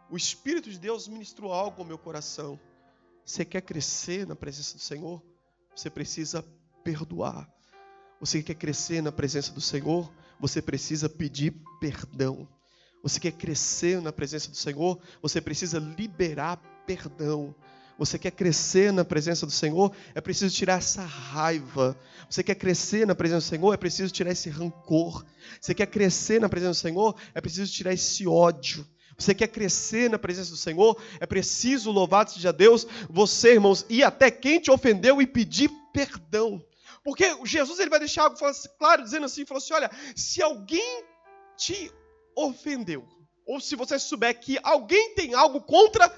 o 0.10 0.18
Espírito 0.18 0.70
de 0.70 0.80
Deus 0.80 1.08
ministrou 1.08 1.54
algo 1.54 1.82
ao 1.82 1.88
meu 1.88 1.98
coração. 1.98 2.60
Você 3.24 3.46
quer 3.46 3.62
crescer 3.62 4.26
na 4.26 4.36
presença 4.36 4.76
do 4.76 4.82
Senhor? 4.82 5.22
Você 5.76 5.90
precisa 5.90 6.44
perdoar. 6.84 7.48
Você 8.20 8.42
quer 8.42 8.56
crescer 8.56 9.02
na 9.02 9.12
presença 9.12 9.52
do 9.52 9.62
Senhor? 9.62 10.12
Você 10.40 10.62
precisa 10.62 11.08
pedir 11.08 11.54
perdão. 11.80 12.48
Você 13.04 13.20
quer 13.20 13.32
crescer 13.32 14.02
na 14.02 14.12
presença 14.12 14.50
do 14.50 14.58
Senhor? 14.58 15.00
Você 15.22 15.40
precisa 15.40 15.80
liberar 15.80 16.58
perdão. 16.86 17.56
Você 17.98 18.18
quer 18.18 18.32
crescer 18.32 18.92
na 18.92 19.06
presença 19.06 19.46
do 19.46 19.52
Senhor? 19.52 19.94
É 20.16 20.22
preciso 20.22 20.56
tirar 20.56 20.80
essa 20.80 21.04
raiva. 21.04 21.98
Você 22.30 22.42
quer 22.42 22.56
crescer 22.56 23.06
na 23.06 23.14
presença 23.14 23.46
do 23.46 23.50
Senhor? 23.50 23.74
É 23.74 23.78
preciso 23.78 24.12
tirar 24.12 24.32
esse 24.32 24.50
rancor. 24.50 25.26
Você 25.62 25.74
quer 25.74 25.86
crescer 25.86 26.42
na 26.42 26.50
presença 26.50 26.80
do 26.80 26.82
Senhor? 26.82 27.16
É 27.34 27.42
preciso 27.42 27.72
tirar 27.72 27.94
esse 27.94 28.26
ódio. 28.26 28.88
Você 29.20 29.36
quer 29.36 29.50
crescer 29.50 30.10
na 30.10 30.18
presença 30.18 30.50
do 30.50 30.58
Senhor? 30.58 31.00
É 31.20 31.26
preciso, 31.26 31.92
louvado 31.92 32.32
seja 32.32 32.54
Deus, 32.54 32.88
você, 33.10 33.54
irmãos, 33.54 33.86
ir 33.90 34.04
até 34.04 34.32
quem 34.32 34.60
te 34.60 34.72
ofendeu 34.72 35.22
e 35.22 35.28
pedir 35.28 35.70
perdão. 35.94 36.64
Porque 37.04 37.26
Jesus 37.46 37.80
ele 37.80 37.90
vai 37.90 38.00
deixar 38.00 38.24
algo 38.24 38.38
claro, 38.78 39.04
dizendo 39.04 39.26
assim: 39.26 39.46
falou 39.46 39.62
assim, 39.62 39.74
olha, 39.74 39.92
se 40.16 40.42
alguém 40.42 41.04
te 41.58 41.92
ofendeu, 42.36 43.06
ou 43.46 43.60
se 43.60 43.76
você 43.76 44.00
souber 44.00 44.40
que 44.40 44.58
alguém 44.64 45.14
tem 45.16 45.34
algo 45.34 45.62
contra 45.62 46.10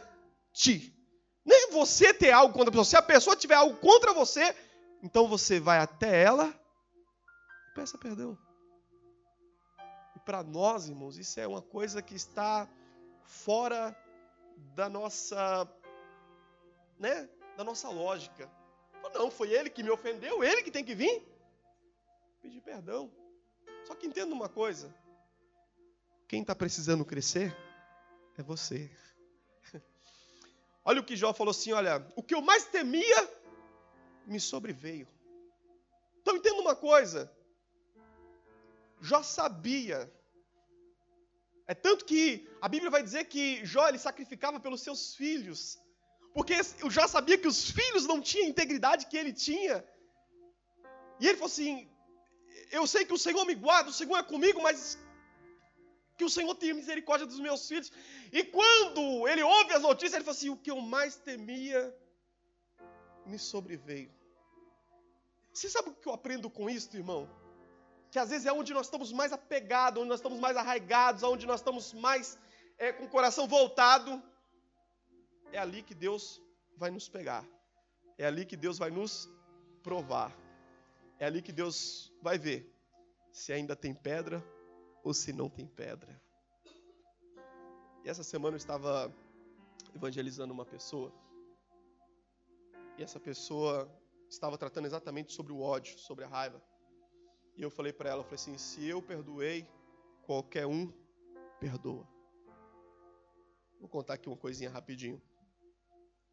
ti, 0.54 0.96
nem 1.44 1.72
você 1.72 2.14
ter 2.14 2.32
algo 2.32 2.54
contra 2.54 2.70
a 2.70 2.72
pessoa. 2.72 2.86
Se 2.86 2.98
a 2.98 3.02
pessoa 3.02 3.36
tiver 3.36 3.56
algo 3.56 3.78
contra 3.78 4.14
você, 4.14 4.56
então 5.02 5.28
você 5.28 5.60
vai 5.60 5.80
até 5.80 6.24
ela 6.24 6.54
e 7.72 7.74
peça 7.74 7.98
perdão. 7.98 8.38
E 10.16 10.20
para 10.20 10.44
nós, 10.44 10.88
irmãos, 10.88 11.18
isso 11.18 11.40
é 11.40 11.48
uma 11.48 11.62
coisa 11.62 12.02
que 12.02 12.14
está 12.14 12.70
fora 13.32 13.96
da 14.76 14.90
nossa, 14.90 15.68
né, 17.00 17.30
da 17.56 17.64
nossa 17.64 17.90
lógica. 17.90 18.52
Não, 19.14 19.32
foi 19.32 19.52
ele 19.52 19.70
que 19.70 19.82
me 19.82 19.90
ofendeu, 19.90 20.44
ele 20.44 20.62
que 20.62 20.72
tem 20.72 20.84
que 20.84 20.94
vir 20.94 21.26
pedir 22.42 22.62
perdão. 22.62 23.12
Só 23.86 23.96
que 23.96 24.06
entenda 24.06 24.34
uma 24.34 24.50
coisa: 24.50 24.94
quem 26.28 26.42
está 26.42 26.54
precisando 26.54 27.06
crescer 27.06 27.56
é 28.38 28.44
você. 28.44 28.92
Olha 30.84 31.00
o 31.00 31.04
que 31.04 31.16
Jó 31.16 31.34
falou 31.34 31.52
assim: 31.52 31.72
olha, 31.72 32.06
o 32.16 32.22
que 32.24 32.36
eu 32.36 32.42
mais 32.42 32.66
temia 32.66 33.30
me 34.26 34.40
sobreveio. 34.40 35.08
Então 36.22 36.36
entenda 36.36 36.60
uma 36.60 36.76
coisa. 36.76 37.32
Jó 39.00 39.24
sabia. 39.24 40.12
É 41.68 41.74
tanto 41.74 42.06
que 42.06 42.48
a 42.62 42.68
Bíblia 42.68 42.92
vai 42.92 43.04
dizer 43.04 43.26
que 43.26 43.66
Jó 43.66 43.88
ele 43.88 44.00
sacrificava 44.00 44.60
pelos 44.60 44.82
seus 44.82 45.16
filhos. 45.16 45.80
Porque 46.34 46.56
Jó 46.90 47.08
sabia 47.08 47.38
que 47.38 47.48
os 47.48 47.70
filhos 47.72 48.06
não 48.06 48.22
tinham 48.22 48.48
a 48.48 48.50
integridade 48.50 49.08
que 49.08 49.18
ele 49.18 49.34
tinha. 49.34 49.84
E 51.20 51.28
ele 51.28 51.38
falou 51.38 51.52
assim: 51.52 51.90
Eu 52.72 52.86
sei 52.88 53.06
que 53.06 53.14
o 53.14 53.18
Senhor 53.18 53.46
me 53.46 53.56
guarda, 53.56 53.90
o 53.90 53.94
Senhor 53.94 54.18
é 54.18 54.24
comigo, 54.24 54.62
mas 54.62 54.98
que 56.18 56.24
o 56.24 56.30
Senhor 56.30 56.54
tenha 56.56 56.74
misericórdia 56.74 57.28
dos 57.28 57.40
meus 57.40 57.68
filhos. 57.68 57.92
E 58.32 58.44
quando 58.44 59.28
ele 59.28 59.44
ouve 59.44 59.74
as 59.74 59.82
notícias, 59.82 60.14
ele 60.14 60.24
falou 60.24 60.38
assim: 60.38 60.50
O 60.50 60.58
que 60.58 60.72
eu 60.72 60.80
mais 60.82 61.16
temia 61.16 61.96
me 63.26 63.38
sobreveio. 63.38 64.12
Você 65.54 65.70
sabe 65.70 65.90
o 65.90 65.94
que 65.94 66.08
eu 66.08 66.14
aprendo 66.14 66.50
com 66.50 66.70
isso, 66.70 66.96
irmão? 66.96 67.30
Que 68.12 68.20
às 68.20 68.30
vezes 68.30 68.46
é 68.46 68.52
onde 68.52 68.74
nós 68.74 68.88
estamos 68.88 69.12
mais 69.14 69.32
apegados, 69.32 70.00
onde 70.00 70.10
nós 70.10 70.20
estamos 70.20 70.40
mais 70.40 70.58
arraigados, 70.58 71.24
onde 71.24 71.48
nós 71.48 71.62
estamos 71.62 71.94
mais 71.94 72.38
é, 72.78 72.92
com 72.92 73.06
o 73.06 73.10
coração 73.10 73.48
voltado. 73.48 74.22
É 75.54 75.58
ali 75.58 75.82
que 75.82 75.96
Deus 75.96 76.42
vai 76.78 76.92
nos 76.92 77.08
pegar. 77.08 77.46
É 78.18 78.26
ali 78.26 78.46
que 78.46 78.58
Deus 78.58 78.78
vai 78.78 78.92
nos 78.92 79.30
provar. 79.82 80.36
É 81.20 81.26
ali 81.26 81.42
que 81.42 81.52
Deus 81.52 82.12
vai 82.22 82.38
ver 82.38 82.70
se 83.32 83.54
ainda 83.54 83.76
tem 83.76 83.94
pedra 83.94 84.44
ou 85.04 85.14
se 85.14 85.32
não 85.32 85.50
tem 85.50 85.66
pedra. 85.66 86.22
E 88.04 88.10
essa 88.10 88.24
semana 88.24 88.56
eu 88.56 88.58
estava 88.58 89.14
evangelizando 89.96 90.54
uma 90.54 90.66
pessoa. 90.66 91.14
E 92.98 93.04
essa 93.04 93.20
pessoa 93.20 93.90
estava 94.30 94.58
tratando 94.58 94.86
exatamente 94.86 95.32
sobre 95.32 95.54
o 95.54 95.62
ódio, 95.62 95.98
sobre 95.98 96.26
a 96.26 96.28
raiva. 96.28 96.62
E 97.56 97.62
eu 97.62 97.70
falei 97.70 97.94
para 97.94 98.10
ela, 98.10 98.20
eu 98.20 98.24
falei 98.24 98.36
assim, 98.36 98.58
se 98.58 98.88
eu 98.88 99.02
perdoei, 99.02 99.68
qualquer 100.26 100.66
um 100.66 100.92
perdoa. 101.60 102.08
Vou 103.80 103.90
contar 103.90 104.14
aqui 104.16 104.28
uma 104.28 104.38
coisinha 104.38 104.70
rapidinho. 104.70 105.22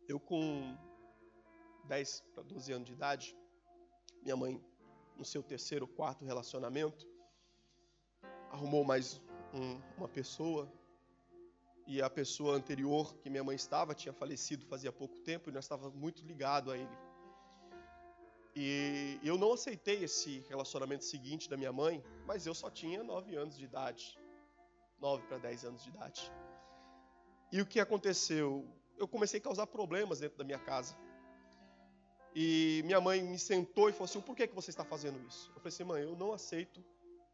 Eu 0.08 0.20
com 0.20 0.76
10 1.84 2.20
para 2.34 2.42
12 2.42 2.72
anos 2.72 2.87
de 2.87 2.92
idade, 2.92 3.37
minha 4.22 4.37
mãe, 4.37 4.62
no 5.16 5.25
seu 5.25 5.42
terceiro, 5.42 5.87
quarto 5.87 6.25
relacionamento, 6.25 7.06
arrumou 8.50 8.84
mais 8.84 9.20
um, 9.52 9.80
uma 9.96 10.08
pessoa 10.08 10.70
e 11.87 12.02
a 12.02 12.10
pessoa 12.10 12.54
anterior 12.54 13.16
que 13.16 13.30
minha 13.30 13.42
mãe 13.42 13.56
estava 13.56 13.94
tinha 13.94 14.12
falecido 14.12 14.66
fazia 14.66 14.92
pouco 14.92 15.18
tempo 15.20 15.48
e 15.48 15.52
nós 15.52 15.64
estávamos 15.64 15.94
muito 15.94 16.25
ligados 16.25 16.72
a 16.72 16.76
ele. 16.76 17.07
E 18.60 19.20
eu 19.22 19.38
não 19.38 19.52
aceitei 19.52 20.02
esse 20.02 20.40
relacionamento 20.48 21.04
seguinte 21.04 21.48
da 21.48 21.56
minha 21.56 21.72
mãe, 21.72 22.02
mas 22.26 22.44
eu 22.44 22.52
só 22.52 22.68
tinha 22.68 23.04
9 23.04 23.36
anos 23.36 23.56
de 23.56 23.64
idade. 23.64 24.18
9 25.00 25.28
para 25.28 25.38
10 25.38 25.64
anos 25.66 25.84
de 25.84 25.90
idade. 25.90 26.32
E 27.52 27.60
o 27.60 27.66
que 27.66 27.78
aconteceu? 27.78 28.66
Eu 28.96 29.06
comecei 29.06 29.38
a 29.38 29.42
causar 29.44 29.68
problemas 29.68 30.18
dentro 30.18 30.36
da 30.36 30.42
minha 30.42 30.58
casa. 30.58 30.96
E 32.34 32.82
minha 32.84 33.00
mãe 33.00 33.22
me 33.22 33.38
sentou 33.38 33.88
e 33.88 33.92
falou 33.92 34.06
assim: 34.06 34.20
por 34.20 34.34
que, 34.34 34.48
que 34.48 34.56
você 34.56 34.70
está 34.70 34.84
fazendo 34.84 35.24
isso? 35.28 35.46
Eu 35.50 35.60
falei 35.60 35.68
assim: 35.68 35.84
mãe, 35.84 36.02
eu 36.02 36.16
não 36.16 36.32
aceito 36.32 36.84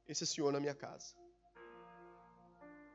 esse 0.06 0.26
senhor 0.26 0.52
na 0.52 0.60
minha 0.60 0.74
casa. 0.74 1.16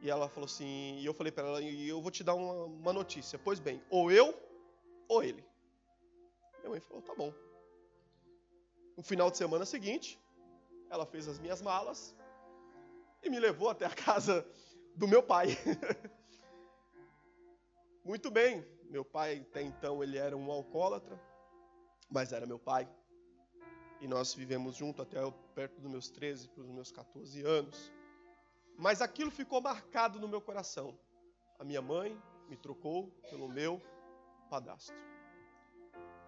E 0.02 0.08
ela 0.08 0.30
falou 0.30 0.46
assim, 0.46 1.00
e 1.00 1.06
eu 1.06 1.16
falei 1.16 1.32
para 1.32 1.48
ela, 1.48 1.62
e 1.64 1.90
eu 1.90 2.00
vou 2.00 2.12
te 2.12 2.24
dar 2.24 2.36
uma, 2.36 2.66
uma, 2.66 2.94
notícia. 2.94 3.40
Pois 3.40 3.60
bem, 3.60 3.82
ou 3.90 4.12
eu 4.12 4.34
ou 5.10 5.24
ele. 5.24 5.44
Minha 6.60 6.70
mãe 6.70 6.80
falou, 6.80 7.02
tá 7.02 7.16
bom. 7.16 7.34
No 9.00 9.04
final 9.04 9.32
de 9.32 9.38
semana 9.38 9.66
seguinte, 9.66 10.20
ela 10.90 11.06
fez 11.06 11.26
as 11.26 11.40
minhas 11.40 11.62
malas 11.62 12.14
e 13.24 13.30
me 13.30 13.40
levou 13.40 13.70
até 13.70 13.86
a 13.86 13.90
casa 13.96 14.46
do 14.94 15.08
meu 15.08 15.24
pai. 15.24 15.58
Muito 18.04 18.30
bem, 18.30 18.62
meu 18.90 19.06
pai 19.06 19.38
até 19.50 19.62
então 19.62 20.04
ele 20.04 20.18
era 20.18 20.36
um 20.36 20.52
alcoólatra, 20.52 21.18
mas 22.12 22.34
era 22.34 22.46
meu 22.46 22.60
pai. 22.60 22.90
E 24.02 24.08
nós 24.08 24.34
vivemos 24.34 24.76
junto 24.76 25.02
até 25.02 25.20
perto 25.56 25.80
dos 25.80 25.90
meus 25.90 26.10
13 26.10 26.50
para 26.50 26.64
os 26.64 26.70
meus 26.70 26.92
14 26.92 27.42
anos. 27.44 27.94
Mas 28.78 29.02
aquilo 29.02 29.32
ficou 29.32 29.62
marcado 29.62 30.20
no 30.20 30.28
meu 30.28 30.42
coração. 30.42 31.00
A 31.58 31.64
minha 31.64 31.82
mãe 31.82 32.22
me 32.50 32.58
trocou 32.58 33.10
pelo 33.30 33.48
meu 33.48 33.82
padrasto. 34.50 35.09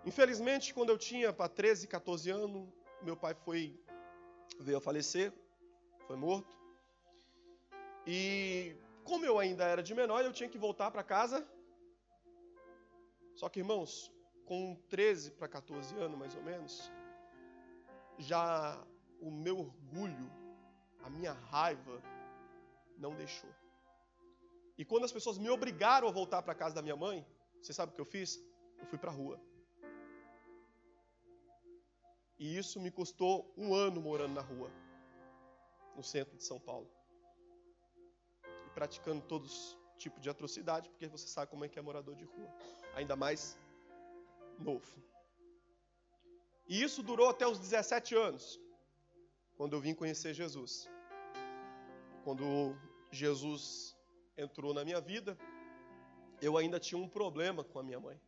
Infelizmente, 0.05 0.73
quando 0.73 0.89
eu 0.89 0.97
tinha 0.97 1.31
para 1.31 1.47
13, 1.47 1.87
14 1.87 2.29
anos, 2.31 2.67
meu 3.01 3.15
pai 3.15 3.33
foi 3.33 3.79
veio 4.59 4.77
a 4.77 4.81
falecer, 4.81 5.31
foi 6.07 6.15
morto. 6.15 6.57
E 8.05 8.75
como 9.03 9.25
eu 9.25 9.37
ainda 9.37 9.63
era 9.63 9.83
de 9.83 9.93
menor, 9.93 10.23
eu 10.23 10.33
tinha 10.33 10.49
que 10.49 10.57
voltar 10.57 10.89
para 10.91 11.03
casa. 11.03 11.47
Só 13.35 13.47
que, 13.47 13.59
irmãos, 13.59 14.11
com 14.45 14.75
13 14.89 15.31
para 15.31 15.47
14 15.47 15.95
anos, 15.95 16.17
mais 16.17 16.35
ou 16.35 16.43
menos, 16.43 16.91
já 18.17 18.83
o 19.19 19.29
meu 19.29 19.59
orgulho, 19.59 20.31
a 21.03 21.09
minha 21.09 21.33
raiva, 21.33 22.01
não 22.97 23.15
deixou. 23.15 23.49
E 24.77 24.83
quando 24.83 25.05
as 25.05 25.11
pessoas 25.11 25.37
me 25.37 25.49
obrigaram 25.49 26.07
a 26.07 26.11
voltar 26.11 26.41
para 26.41 26.55
casa 26.55 26.75
da 26.75 26.81
minha 26.81 26.95
mãe, 26.95 27.25
você 27.61 27.71
sabe 27.71 27.91
o 27.91 27.95
que 27.95 28.01
eu 28.01 28.05
fiz? 28.05 28.43
Eu 28.79 28.85
fui 28.87 28.97
para 28.97 29.11
a 29.11 29.13
rua. 29.13 29.39
E 32.43 32.57
isso 32.57 32.79
me 32.81 32.89
custou 32.89 33.33
um 33.55 33.71
ano 33.71 34.01
morando 34.01 34.33
na 34.33 34.41
rua, 34.41 34.69
no 35.95 36.03
centro 36.03 36.35
de 36.35 36.43
São 36.43 36.59
Paulo. 36.59 36.89
E 38.65 38.69
praticando 38.71 39.21
todos 39.21 39.77
tipo 39.95 40.19
de 40.19 40.27
atrocidade, 40.27 40.89
porque 40.89 41.07
você 41.07 41.27
sabe 41.27 41.51
como 41.51 41.63
é 41.65 41.69
que 41.69 41.77
é 41.77 41.83
morador 41.83 42.15
de 42.15 42.25
rua. 42.25 42.49
Ainda 42.95 43.15
mais 43.15 43.59
novo. 44.57 44.91
E 46.67 46.81
isso 46.81 47.03
durou 47.03 47.29
até 47.29 47.45
os 47.45 47.59
17 47.59 48.15
anos, 48.15 48.59
quando 49.55 49.73
eu 49.73 49.79
vim 49.79 49.93
conhecer 49.93 50.33
Jesus. 50.33 50.89
Quando 52.23 52.75
Jesus 53.11 53.95
entrou 54.35 54.73
na 54.73 54.83
minha 54.83 54.99
vida, 54.99 55.37
eu 56.41 56.57
ainda 56.57 56.79
tinha 56.79 56.99
um 56.99 57.07
problema 57.07 57.63
com 57.63 57.77
a 57.77 57.83
minha 57.83 57.99
mãe. 57.99 58.19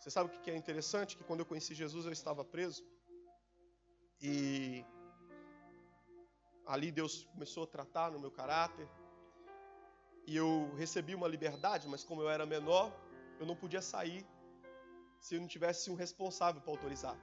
Você 0.00 0.10
sabe 0.10 0.28
o 0.28 0.40
que 0.40 0.50
é 0.50 0.56
interessante? 0.56 1.16
Que 1.16 1.22
quando 1.22 1.38
eu 1.40 1.46
conheci 1.46 1.72
Jesus, 1.72 2.04
eu 2.04 2.12
estava 2.12 2.44
preso. 2.44 2.95
E 4.20 4.84
ali 6.66 6.90
Deus 6.90 7.24
começou 7.32 7.64
a 7.64 7.66
tratar 7.66 8.10
no 8.10 8.18
meu 8.18 8.30
caráter. 8.30 8.88
E 10.26 10.36
eu 10.36 10.72
recebi 10.76 11.14
uma 11.14 11.28
liberdade, 11.28 11.86
mas 11.88 12.02
como 12.02 12.22
eu 12.22 12.28
era 12.28 12.44
menor, 12.44 12.92
eu 13.38 13.46
não 13.46 13.54
podia 13.54 13.82
sair 13.82 14.26
se 15.20 15.36
eu 15.36 15.40
não 15.40 15.48
tivesse 15.48 15.90
um 15.90 15.94
responsável 15.94 16.60
para 16.60 16.70
autorizar. 16.70 17.16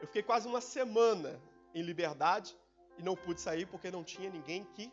Eu 0.00 0.06
fiquei 0.06 0.22
quase 0.22 0.46
uma 0.46 0.60
semana 0.60 1.40
em 1.74 1.82
liberdade 1.82 2.56
e 2.96 3.02
não 3.02 3.16
pude 3.16 3.40
sair 3.40 3.66
porque 3.66 3.90
não 3.90 4.04
tinha 4.04 4.30
ninguém 4.30 4.64
que 4.74 4.92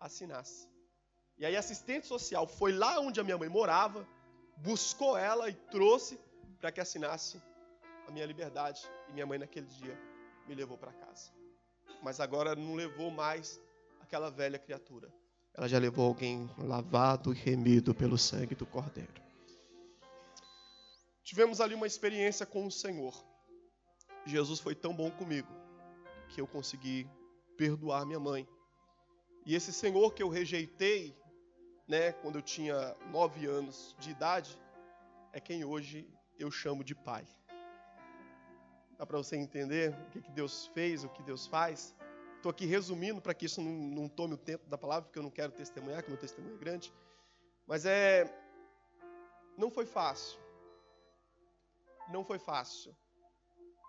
assinasse. 0.00 0.68
E 1.38 1.44
aí 1.44 1.54
assistente 1.56 2.06
social 2.06 2.46
foi 2.46 2.72
lá 2.72 2.98
onde 2.98 3.20
a 3.20 3.24
minha 3.24 3.38
mãe 3.38 3.48
morava, 3.48 4.06
buscou 4.56 5.16
ela 5.16 5.48
e 5.48 5.54
trouxe 5.54 6.18
para 6.60 6.72
que 6.72 6.80
assinasse 6.80 7.40
a 8.08 8.10
minha 8.10 8.26
liberdade. 8.26 8.80
E 9.08 9.12
minha 9.12 9.26
mãe 9.26 9.38
naquele 9.38 9.66
dia 9.66 9.96
me 10.48 10.54
levou 10.54 10.76
para 10.78 10.92
casa. 10.92 11.30
Mas 12.02 12.20
agora 12.20 12.54
não 12.54 12.74
levou 12.74 13.10
mais 13.10 13.60
aquela 14.00 14.30
velha 14.30 14.58
criatura. 14.58 15.12
Ela 15.54 15.68
já 15.68 15.78
levou 15.78 16.06
alguém 16.06 16.50
lavado 16.58 17.32
e 17.32 17.36
remido 17.36 17.94
pelo 17.94 18.18
sangue 18.18 18.54
do 18.54 18.66
Cordeiro. 18.66 19.12
Tivemos 21.24 21.60
ali 21.60 21.74
uma 21.74 21.86
experiência 21.86 22.46
com 22.46 22.66
o 22.66 22.70
Senhor. 22.70 23.14
Jesus 24.24 24.60
foi 24.60 24.74
tão 24.74 24.94
bom 24.94 25.10
comigo 25.10 25.48
que 26.28 26.40
eu 26.40 26.46
consegui 26.46 27.08
perdoar 27.56 28.04
minha 28.04 28.20
mãe 28.20 28.46
e 29.46 29.54
esse 29.54 29.72
Senhor 29.72 30.12
que 30.12 30.20
eu 30.20 30.28
rejeitei, 30.28 31.16
né, 31.86 32.10
quando 32.10 32.34
eu 32.34 32.42
tinha 32.42 32.96
nove 33.12 33.46
anos 33.46 33.94
de 33.96 34.10
idade, 34.10 34.58
é 35.32 35.38
quem 35.38 35.64
hoje 35.64 36.12
eu 36.36 36.50
chamo 36.50 36.82
de 36.82 36.96
Pai. 36.96 37.24
Dá 38.98 39.04
para 39.04 39.18
você 39.18 39.36
entender 39.36 39.90
o 39.92 40.10
que, 40.10 40.22
que 40.22 40.30
Deus 40.30 40.68
fez, 40.68 41.04
o 41.04 41.08
que 41.08 41.22
Deus 41.22 41.46
faz? 41.46 41.94
Estou 42.36 42.50
aqui 42.50 42.64
resumindo 42.64 43.20
para 43.20 43.34
que 43.34 43.46
isso 43.46 43.60
não, 43.60 43.72
não 43.72 44.08
tome 44.08 44.34
o 44.34 44.38
tempo 44.38 44.66
da 44.68 44.78
palavra, 44.78 45.04
porque 45.04 45.18
eu 45.18 45.22
não 45.22 45.30
quero 45.30 45.52
testemunhar, 45.52 46.02
que 46.02 46.08
meu 46.08 46.18
testemunho 46.18 46.54
é 46.54 46.58
grande. 46.58 46.92
Mas 47.66 47.84
é. 47.84 48.24
Não 49.58 49.70
foi 49.70 49.84
fácil. 49.84 50.38
Não 52.08 52.24
foi 52.24 52.38
fácil. 52.38 52.96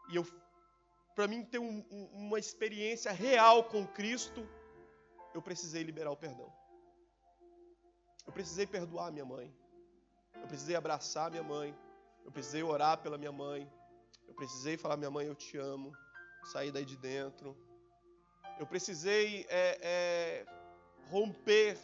E 0.10 0.16
eu, 0.16 0.26
para 1.16 1.28
mim 1.28 1.44
ter 1.44 1.60
um, 1.60 1.86
um, 1.92 2.06
uma 2.14 2.40
experiência 2.40 3.12
real 3.12 3.64
com 3.66 3.86
Cristo, 3.86 4.48
eu 5.34 5.42
precisei 5.42 5.84
liberar 5.84 6.12
o 6.12 6.18
perdão. 6.18 6.52
Eu 8.26 8.34
precisei 8.34 8.66
perdoar 8.66 9.12
minha 9.12 9.26
mãe. 9.26 9.56
Eu 10.36 10.48
precisei 10.48 10.76
abraçar 10.76 11.30
minha 11.30 11.44
mãe. 11.44 11.78
Eu 12.26 12.32
precisei 12.32 12.64
orar 12.64 12.98
pela 13.02 13.18
minha 13.18 13.32
mãe. 13.32 13.72
Precisei 14.38 14.78
falar, 14.78 14.98
minha 14.98 15.10
mãe, 15.10 15.26
eu 15.26 15.34
te 15.34 15.58
amo. 15.58 15.92
Sair 16.52 16.72
daí 16.72 16.86
de 16.86 16.96
dentro. 16.96 17.58
Eu 18.60 18.68
precisei 18.68 19.48
é, 19.50 19.80
é, 19.82 20.46
romper 21.10 21.76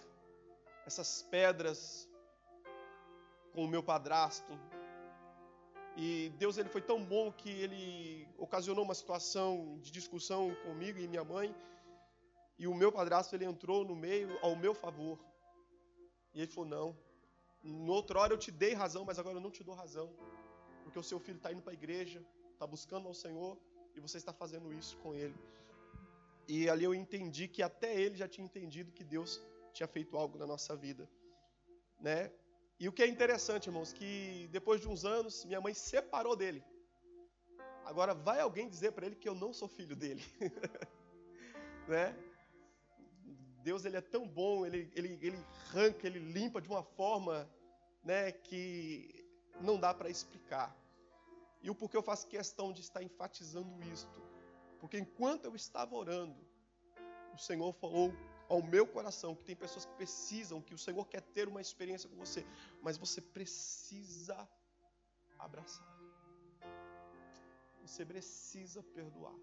essas 0.86 1.24
pedras 1.24 2.08
com 3.54 3.66
o 3.66 3.68
meu 3.68 3.82
padrasto. 3.82 4.54
E 5.98 6.32
Deus 6.38 6.60
ele 6.60 6.70
foi 6.70 6.82
tão 6.82 7.04
bom 7.04 7.32
que 7.32 7.50
ele 7.50 8.28
ocasionou 8.38 8.84
uma 8.86 8.94
situação 8.94 9.80
de 9.82 9.92
discussão 9.92 10.56
comigo 10.64 11.00
e 11.00 11.08
minha 11.08 11.24
mãe. 11.24 11.56
E 12.60 12.68
o 12.68 12.76
meu 12.76 12.92
padrasto 12.92 13.36
ele 13.36 13.46
entrou 13.46 13.84
no 13.84 13.96
meio 13.96 14.38
ao 14.44 14.56
meu 14.56 14.76
favor. 14.76 15.20
E 16.36 16.42
ele 16.42 16.52
falou: 16.52 16.70
Não, 16.70 16.98
no 17.64 17.94
outra 17.94 18.20
hora 18.20 18.34
eu 18.34 18.38
te 18.38 18.52
dei 18.52 18.74
razão, 18.74 19.04
mas 19.06 19.18
agora 19.18 19.38
eu 19.38 19.42
não 19.42 19.50
te 19.52 19.64
dou 19.64 19.74
razão. 19.74 20.08
Porque 20.84 21.00
o 21.00 21.04
seu 21.04 21.20
filho 21.20 21.38
está 21.38 21.52
indo 21.52 21.64
para 21.64 21.74
a 21.74 21.82
igreja, 21.82 22.24
está 22.64 22.68
buscando 22.68 23.08
ao 23.10 23.14
Senhor 23.14 23.58
e 23.94 24.00
você 24.00 24.18
está 24.18 24.32
fazendo 24.32 24.72
isso 24.74 24.98
com 24.98 25.14
ele. 25.14 25.36
E 26.48 26.70
ali 26.70 26.86
eu 26.86 26.96
entendi 26.96 27.48
que 27.48 27.62
até 27.62 27.94
ele 27.94 28.16
já 28.16 28.28
tinha 28.28 28.46
entendido 28.46 28.92
que 28.92 29.04
Deus 29.04 29.42
tinha 29.74 29.88
feito 29.88 30.18
algo 30.18 30.38
na 30.38 30.48
nossa 30.48 30.76
vida, 30.76 31.10
né? 32.00 32.32
E 32.80 32.88
o 32.88 32.92
que 32.92 33.04
é 33.04 33.08
interessante, 33.08 33.68
irmãos, 33.68 33.92
que 33.92 34.48
depois 34.52 34.80
de 34.82 34.88
uns 34.88 35.04
anos, 35.04 35.46
minha 35.46 35.60
mãe 35.60 35.74
separou 35.74 36.36
dele. 36.36 36.64
Agora, 37.86 38.14
vai 38.14 38.40
alguém 38.40 38.70
dizer 38.70 38.92
para 38.94 39.06
ele 39.06 39.16
que 39.16 39.28
eu 39.28 39.36
não 39.36 39.52
sou 39.54 39.68
filho 39.68 39.96
dele? 39.96 40.24
né? 41.88 42.16
Deus 43.62 43.86
ele 43.86 43.98
é 43.98 44.02
tão 44.02 44.28
bom, 44.28 44.66
ele, 44.66 44.92
ele, 44.96 45.18
ele 45.22 45.38
arranca, 45.68 46.08
ele 46.08 46.20
limpa 46.20 46.62
de 46.62 46.68
uma 46.68 46.84
forma 46.84 47.50
né, 48.04 48.32
que 48.32 49.26
não 49.62 49.80
dá 49.80 49.94
para 49.94 50.10
explicar. 50.10 50.76
E 51.64 51.70
o 51.70 51.76
porquê 51.76 51.96
eu 51.96 52.04
faço 52.04 52.28
questão 52.28 52.74
de 52.74 52.82
estar 52.82 53.02
enfatizando 53.02 53.82
isto? 53.92 54.22
Porque 54.80 55.00
enquanto 55.00 55.46
eu 55.46 55.56
estava 55.56 55.96
orando, 55.96 56.46
o 57.34 57.38
Senhor 57.38 57.72
falou 57.74 58.12
ao 58.50 58.62
meu 58.62 58.86
coração 58.86 59.34
que 59.34 59.46
tem 59.46 59.56
pessoas 59.56 59.86
que 59.86 59.94
precisam, 59.94 60.62
que 60.62 60.74
o 60.74 60.78
Senhor 60.78 61.06
quer 61.08 61.22
ter 61.22 61.48
uma 61.48 61.62
experiência 61.62 62.10
com 62.10 62.18
você, 62.18 62.46
mas 62.82 62.98
você 62.98 63.22
precisa 63.22 64.38
abraçar. 65.40 65.88
Você 67.82 68.06
precisa 68.06 68.84
perdoar. 68.84 69.36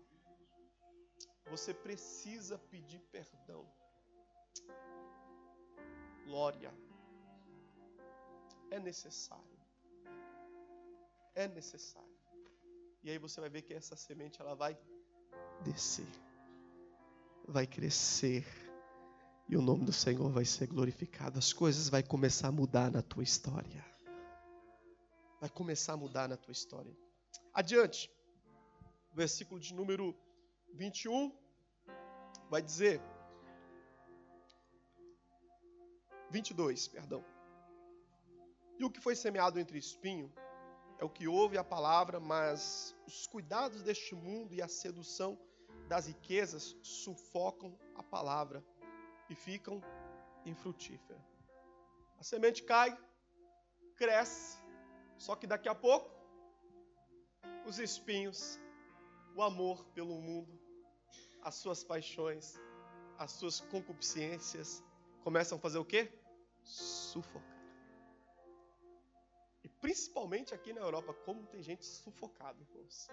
Você 1.47 1.73
precisa 1.73 2.59
pedir 2.59 3.01
perdão. 3.11 3.67
Glória. 6.27 6.73
É 8.71 8.79
necessário. 8.79 9.60
É 11.35 11.49
necessário. 11.49 12.09
E 13.03 13.11
aí 13.11 13.19
você 13.19 13.41
vai 13.41 13.49
ver 13.49 13.63
que 13.63 13.73
essa 13.73 13.97
semente 13.97 14.41
ela 14.41 14.55
vai 14.55 14.79
descer. 15.65 16.09
Vai 17.47 17.67
crescer 17.67 18.45
e 19.49 19.57
o 19.57 19.63
nome 19.63 19.85
do 19.85 19.93
Senhor 19.93 20.31
vai 20.31 20.45
ser 20.45 20.67
glorificado. 20.67 21.39
As 21.39 21.53
coisas 21.53 21.89
vai 21.89 22.03
começar 22.03 22.49
a 22.49 22.53
mudar 22.53 22.91
na 22.91 23.03
tua 23.03 23.23
história. 23.23 23.85
Vai 25.41 25.51
começar 25.51 25.95
a 25.95 25.97
mudar 25.97 26.29
na 26.29 26.37
tua 26.37 26.53
história. 26.53 26.97
Adiante. 27.53 28.11
Versículo 29.13 29.59
de 29.59 29.75
número 29.75 30.15
21 30.75 31.37
vai 32.49 32.63
dizer 32.63 33.01
22, 36.31 36.87
perdão. 36.89 37.25
E 38.79 38.85
o 38.85 38.91
que 38.91 39.01
foi 39.01 39.17
semeado 39.17 39.59
entre 39.59 39.79
espinho 39.79 40.33
é 41.01 41.05
o 41.05 41.09
que 41.09 41.27
ouve 41.27 41.57
a 41.57 41.65
palavra, 41.65 42.21
mas 42.21 42.95
os 43.07 43.27
cuidados 43.27 43.83
deste 43.83 44.15
mundo 44.15 44.55
e 44.55 44.61
a 44.61 44.69
sedução 44.69 45.39
das 45.89 46.07
riquezas 46.07 46.77
sufocam 46.83 47.75
a 47.95 48.03
palavra 48.03 48.63
e 49.31 49.35
ficam 49.35 49.83
infrutíferas. 50.45 51.23
A 52.19 52.23
semente 52.23 52.63
cai, 52.63 52.97
cresce, 53.97 54.59
só 55.17 55.35
que 55.35 55.47
daqui 55.47 55.71
a 55.71 55.75
pouco 55.75 56.11
os 57.67 57.79
espinhos, 57.79 58.61
o 59.35 59.43
amor 59.43 59.83
pelo 59.95 60.21
mundo, 60.21 60.61
as 61.43 61.55
suas 61.55 61.83
paixões, 61.83 62.61
as 63.17 63.33
suas 63.33 63.59
concupiscências 63.59 64.85
começam 65.23 65.57
a 65.57 65.61
fazer 65.61 65.79
o 65.79 65.85
quê? 65.85 66.13
Sufocar. 66.63 67.60
Principalmente 69.81 70.55
aqui 70.55 70.73
na 70.73 70.81
Europa, 70.81 71.15
como 71.25 71.47
tem 71.47 71.63
gente 71.63 71.85
sufocada, 71.85 72.61
irmãos. 72.61 73.09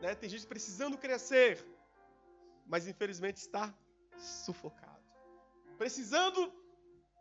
Né? 0.00 0.14
Tem 0.14 0.28
gente 0.28 0.46
precisando 0.46 0.98
crescer, 0.98 1.64
mas 2.66 2.86
infelizmente 2.86 3.36
está 3.36 3.74
sufocado. 4.16 5.04
Precisando, 5.76 6.52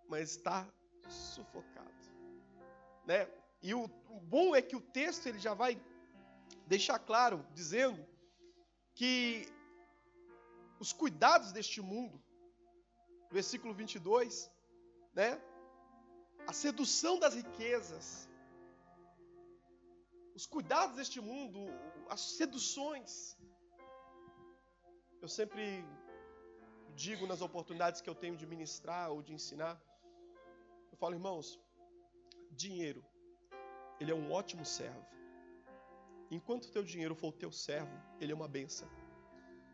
mas 0.08 0.32
está 0.32 0.68
sufocado. 1.08 1.88
Né? 3.06 3.30
E 3.62 3.74
o, 3.74 3.86
o 4.10 4.20
bom 4.20 4.56
é 4.56 4.62
que 4.62 4.76
o 4.76 4.82
texto 4.82 5.28
ele 5.28 5.40
já 5.40 5.54
vai 5.54 5.80
deixar 6.66 7.00
claro, 7.00 7.46
dizendo 7.54 8.06
que 8.94 9.48
os 10.80 10.92
cuidados 10.92 11.52
deste 11.52 11.82
mundo, 11.82 12.22
versículo 13.32 13.74
22, 13.74 14.52
né? 15.14 15.42
A 16.52 16.54
sedução 16.54 17.20
das 17.20 17.34
riquezas, 17.34 18.30
os 20.34 20.46
cuidados 20.46 20.96
deste 20.96 21.20
mundo, 21.20 21.60
as 22.10 22.22
seduções. 22.38 23.12
Eu 25.22 25.28
sempre 25.28 25.64
digo 26.96 27.28
nas 27.28 27.42
oportunidades 27.42 28.02
que 28.02 28.10
eu 28.10 28.16
tenho 28.16 28.38
de 28.38 28.46
ministrar 28.46 29.12
ou 29.12 29.22
de 29.22 29.34
ensinar, 29.34 29.76
eu 30.92 30.98
falo, 30.98 31.14
irmãos, 31.14 31.60
dinheiro, 32.52 33.04
ele 34.00 34.12
é 34.12 34.16
um 34.16 34.32
ótimo 34.32 34.66
servo. 34.66 35.06
Enquanto 36.30 36.66
o 36.66 36.72
teu 36.72 36.84
dinheiro 36.84 37.16
for 37.16 37.30
o 37.30 37.40
teu 37.44 37.52
servo, 37.52 37.96
ele 38.20 38.32
é 38.32 38.36
uma 38.36 38.48
benção. 38.48 38.90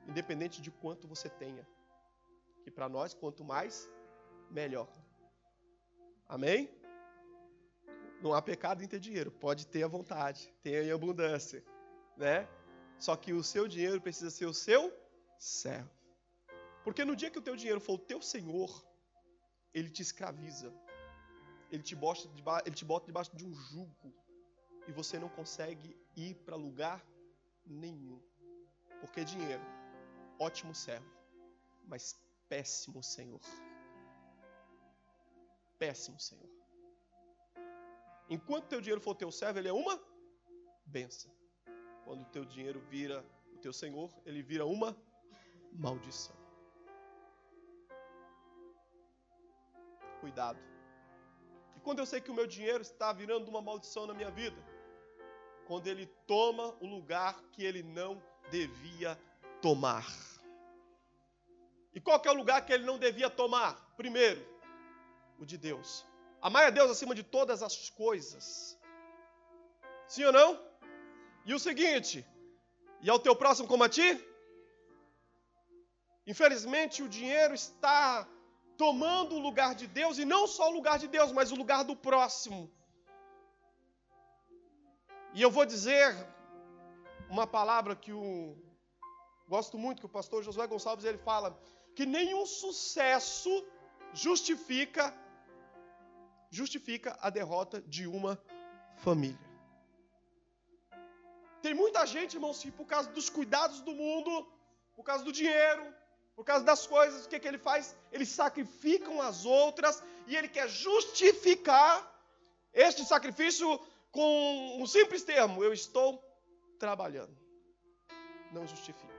Independente 0.07 0.62
de 0.62 0.71
quanto 0.71 1.07
você 1.07 1.29
tenha. 1.29 1.67
Que 2.63 2.71
para 2.71 2.89
nós, 2.89 3.13
quanto 3.13 3.43
mais, 3.43 3.89
melhor. 4.49 4.88
Amém? 6.34 6.67
Não 8.19 8.34
há 8.34 8.41
pecado 8.41 8.84
em 8.84 8.88
ter 8.88 9.00
dinheiro, 9.00 9.30
pode 9.30 9.67
ter 9.67 9.84
à 9.84 9.88
vontade, 9.88 10.52
tenha 10.63 10.82
em 10.82 10.91
abundância, 10.91 11.63
né? 12.17 12.48
Só 12.98 13.15
que 13.15 13.32
o 13.34 13.43
seu 13.43 13.67
dinheiro 13.67 14.02
precisa 14.02 14.32
ser 14.32 14.48
o 14.48 14.54
seu 14.54 14.91
servo. 15.38 15.91
Porque 16.84 17.06
no 17.06 17.15
dia 17.15 17.30
que 17.30 17.38
o 17.38 17.41
teu 17.41 17.56
dinheiro 17.56 17.80
for 17.80 17.93
o 17.93 18.00
teu 18.00 18.19
senhor, 18.19 18.84
ele 19.76 19.91
te 19.91 20.02
escraviza. 20.02 20.74
Ele 21.72 21.84
te, 21.84 21.96
bota, 21.96 22.28
ele 22.65 22.76
te 22.76 22.84
bota 22.84 23.06
debaixo 23.06 23.36
de 23.36 23.46
um 23.46 23.54
jugo. 23.54 24.12
E 24.88 24.91
você 24.91 25.19
não 25.19 25.30
consegue 25.30 25.96
ir 26.15 26.34
para 26.46 26.56
lugar 26.56 27.06
nenhum. 27.63 28.19
Porque 29.00 29.24
dinheiro, 29.24 29.62
ótimo 30.39 30.74
servo, 30.74 31.12
mas 31.86 32.19
péssimo 32.50 33.04
senhor. 33.04 33.41
Péssimo 35.84 36.17
senhor. 36.17 36.50
Enquanto 38.30 38.69
teu 38.69 38.80
dinheiro 38.80 39.02
for 39.02 39.15
teu 39.15 39.30
servo, 39.30 39.60
ele 39.60 39.67
é 39.67 39.74
uma 39.74 40.02
benção. 40.86 41.30
Quando 42.06 42.22
o 42.22 42.30
teu 42.36 42.46
dinheiro 42.46 42.80
vira 42.89 43.17
o 43.54 43.58
teu 43.58 43.74
senhor, 43.74 44.10
ele 44.26 44.41
vira 44.41 44.65
uma 44.65 44.96
maldição. 45.74 46.43
cuidado. 50.22 50.58
E 51.76 51.82
quando 51.82 52.00
eu 52.00 52.06
sei 52.06 52.22
que 52.22 52.32
o 52.32 52.34
meu 52.34 52.48
dinheiro 52.48 52.82
está 52.82 53.12
virando 53.12 53.50
uma 53.50 53.62
maldição 53.62 54.08
na 54.08 54.13
minha 54.13 54.32
vida, 54.32 54.56
quando 55.67 55.88
ele 55.88 56.06
toma 56.26 56.74
o 56.80 56.88
lugar 56.88 57.43
que 57.52 57.62
ele 57.62 57.84
não 57.84 58.24
devia 58.50 59.19
tomar. 59.62 60.08
E 61.93 62.00
qual 62.00 62.22
é 62.24 62.32
o 62.32 62.34
lugar 62.41 62.65
que 62.65 62.72
ele 62.72 62.86
não 62.86 62.98
devia 62.98 63.30
tomar? 63.30 63.93
Primeiro, 63.98 64.52
o 65.39 65.46
de 65.46 65.58
Deus. 65.58 66.06
Amar 66.41 66.65
a 66.67 66.69
Deus 66.69 66.91
acima 66.91 67.15
de 67.15 67.24
todas 67.24 67.63
as 67.63 67.89
coisas. 67.89 68.78
Sim 70.08 70.26
ou 70.26 70.34
não? 70.34 70.60
E 71.46 71.54
o 71.54 71.60
seguinte, 71.60 72.26
e 73.02 73.10
ao 73.10 73.19
teu 73.19 73.36
próximo 73.36 73.67
como 73.67 73.84
a 73.84 73.89
ti? 73.89 74.10
Infelizmente 76.26 77.04
o 77.04 77.10
dinheiro 77.10 77.54
está 77.54 78.28
tomando 78.78 79.36
o 79.36 79.43
lugar 79.48 79.76
de 79.76 79.88
Deus, 79.88 80.17
e 80.17 80.26
não 80.26 80.48
só 80.48 80.69
o 80.69 80.76
lugar 80.78 80.98
de 80.98 81.08
Deus, 81.08 81.32
mas 81.32 81.52
o 81.52 81.56
lugar 81.56 81.84
do 81.84 81.96
próximo. 81.96 82.72
E 85.34 85.41
eu 85.41 85.52
vou 85.52 85.65
dizer 85.65 86.08
uma 87.30 87.46
palavra 87.48 87.96
que 87.96 88.13
o 88.13 88.56
gosto 89.48 89.78
muito 89.78 90.00
que 90.02 90.06
o 90.06 90.17
pastor 90.17 90.43
Josué 90.43 90.65
Gonçalves 90.67 91.06
ele 91.06 91.17
fala 91.17 91.58
que 91.96 92.06
nenhum 92.06 92.46
sucesso 92.46 93.54
justifica 94.13 95.13
justifica 96.53 97.17
a 97.19 97.29
derrota 97.29 97.81
de 97.81 98.05
uma 98.05 98.39
família. 98.97 99.51
Tem 101.61 101.73
muita 101.73 102.05
gente, 102.05 102.35
irmãos, 102.35 102.59
que 102.61 102.71
por 102.71 102.85
causa 102.85 103.09
dos 103.09 103.29
cuidados 103.29 103.79
do 103.81 103.93
mundo, 103.93 104.47
por 104.95 105.03
causa 105.03 105.23
do 105.23 105.31
dinheiro, 105.31 105.83
por 106.35 106.43
causa 106.43 106.63
das 106.63 106.85
coisas, 106.85 107.25
o 107.25 107.29
que, 107.29 107.39
que 107.39 107.47
ele 107.47 107.57
faz? 107.57 107.95
Eles 108.11 108.29
sacrificam 108.29 109.21
as 109.21 109.45
outras 109.45 110.03
e 110.27 110.35
ele 110.35 110.47
quer 110.47 110.67
justificar 110.69 112.11
este 112.73 113.03
sacrifício 113.05 113.79
com 114.11 114.81
um 114.81 114.85
simples 114.85 115.23
termo, 115.23 115.63
eu 115.63 115.73
estou 115.73 116.23
trabalhando. 116.77 117.35
Não 118.51 118.67
justifica. 118.67 119.13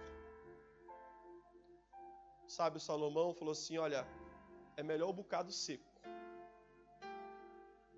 Sabe, 2.46 2.78
Salomão 2.78 3.34
falou 3.34 3.52
assim: 3.52 3.76
olha, 3.78 4.06
é 4.76 4.82
melhor 4.82 5.08
o 5.08 5.12
bocado 5.12 5.50
seco, 5.50 5.90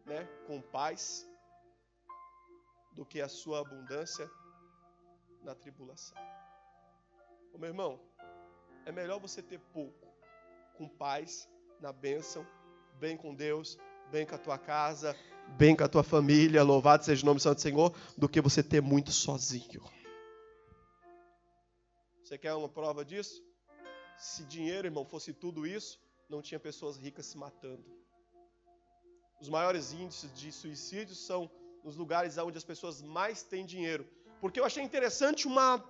né, 0.07 0.25
com 0.47 0.61
paz, 0.61 1.29
do 2.93 3.05
que 3.05 3.21
a 3.21 3.29
sua 3.29 3.61
abundância 3.61 4.31
na 5.43 5.55
tribulação. 5.55 6.17
Ô, 7.53 7.59
meu 7.59 7.69
irmão, 7.69 8.01
é 8.87 8.93
melhor 8.93 9.21
você 9.21 9.43
ter 9.43 9.59
pouco, 9.59 10.09
com 10.79 10.89
paz, 10.89 11.49
na 11.81 11.93
bênção, 11.93 12.47
bem 12.99 13.17
com 13.17 13.35
Deus, 13.35 13.77
bem 14.11 14.25
com 14.25 14.35
a 14.35 14.39
tua 14.39 14.59
casa, 14.59 15.15
bem 15.59 15.77
com 15.77 15.85
a 15.85 15.89
tua 15.89 16.03
família, 16.03 16.63
louvado 16.63 17.05
seja 17.05 17.23
o 17.23 17.27
nome 17.27 17.39
do 17.39 17.43
Santo 17.43 17.61
Senhor, 17.61 17.95
do 18.17 18.29
que 18.29 18.41
você 18.41 18.63
ter 18.63 18.81
muito 18.81 19.11
sozinho. 19.11 19.83
Você 22.23 22.39
quer 22.39 22.55
uma 22.55 22.69
prova 22.69 23.05
disso? 23.05 23.45
Se 24.19 24.45
dinheiro, 24.45 24.87
irmão, 24.89 25.05
fosse 25.05 25.33
tudo 25.33 25.67
isso, 25.67 26.01
não 26.29 26.41
tinha 26.41 26.59
pessoas 26.59 26.97
ricas 26.97 27.27
se 27.27 27.37
matando. 27.37 27.85
Os 29.41 29.49
maiores 29.49 29.93
índices 29.93 30.33
de 30.33 30.51
suicídio 30.51 31.15
são 31.15 31.51
nos 31.85 31.97
lugares 31.97 32.37
onde 32.39 32.59
as 32.59 32.65
pessoas 32.65 33.03
mais 33.03 33.43
têm 33.43 33.65
dinheiro. 33.65 34.09
Porque 34.41 34.59
eu 34.59 34.65
achei 34.65 34.83
interessante 34.83 35.47
uma, 35.47 35.85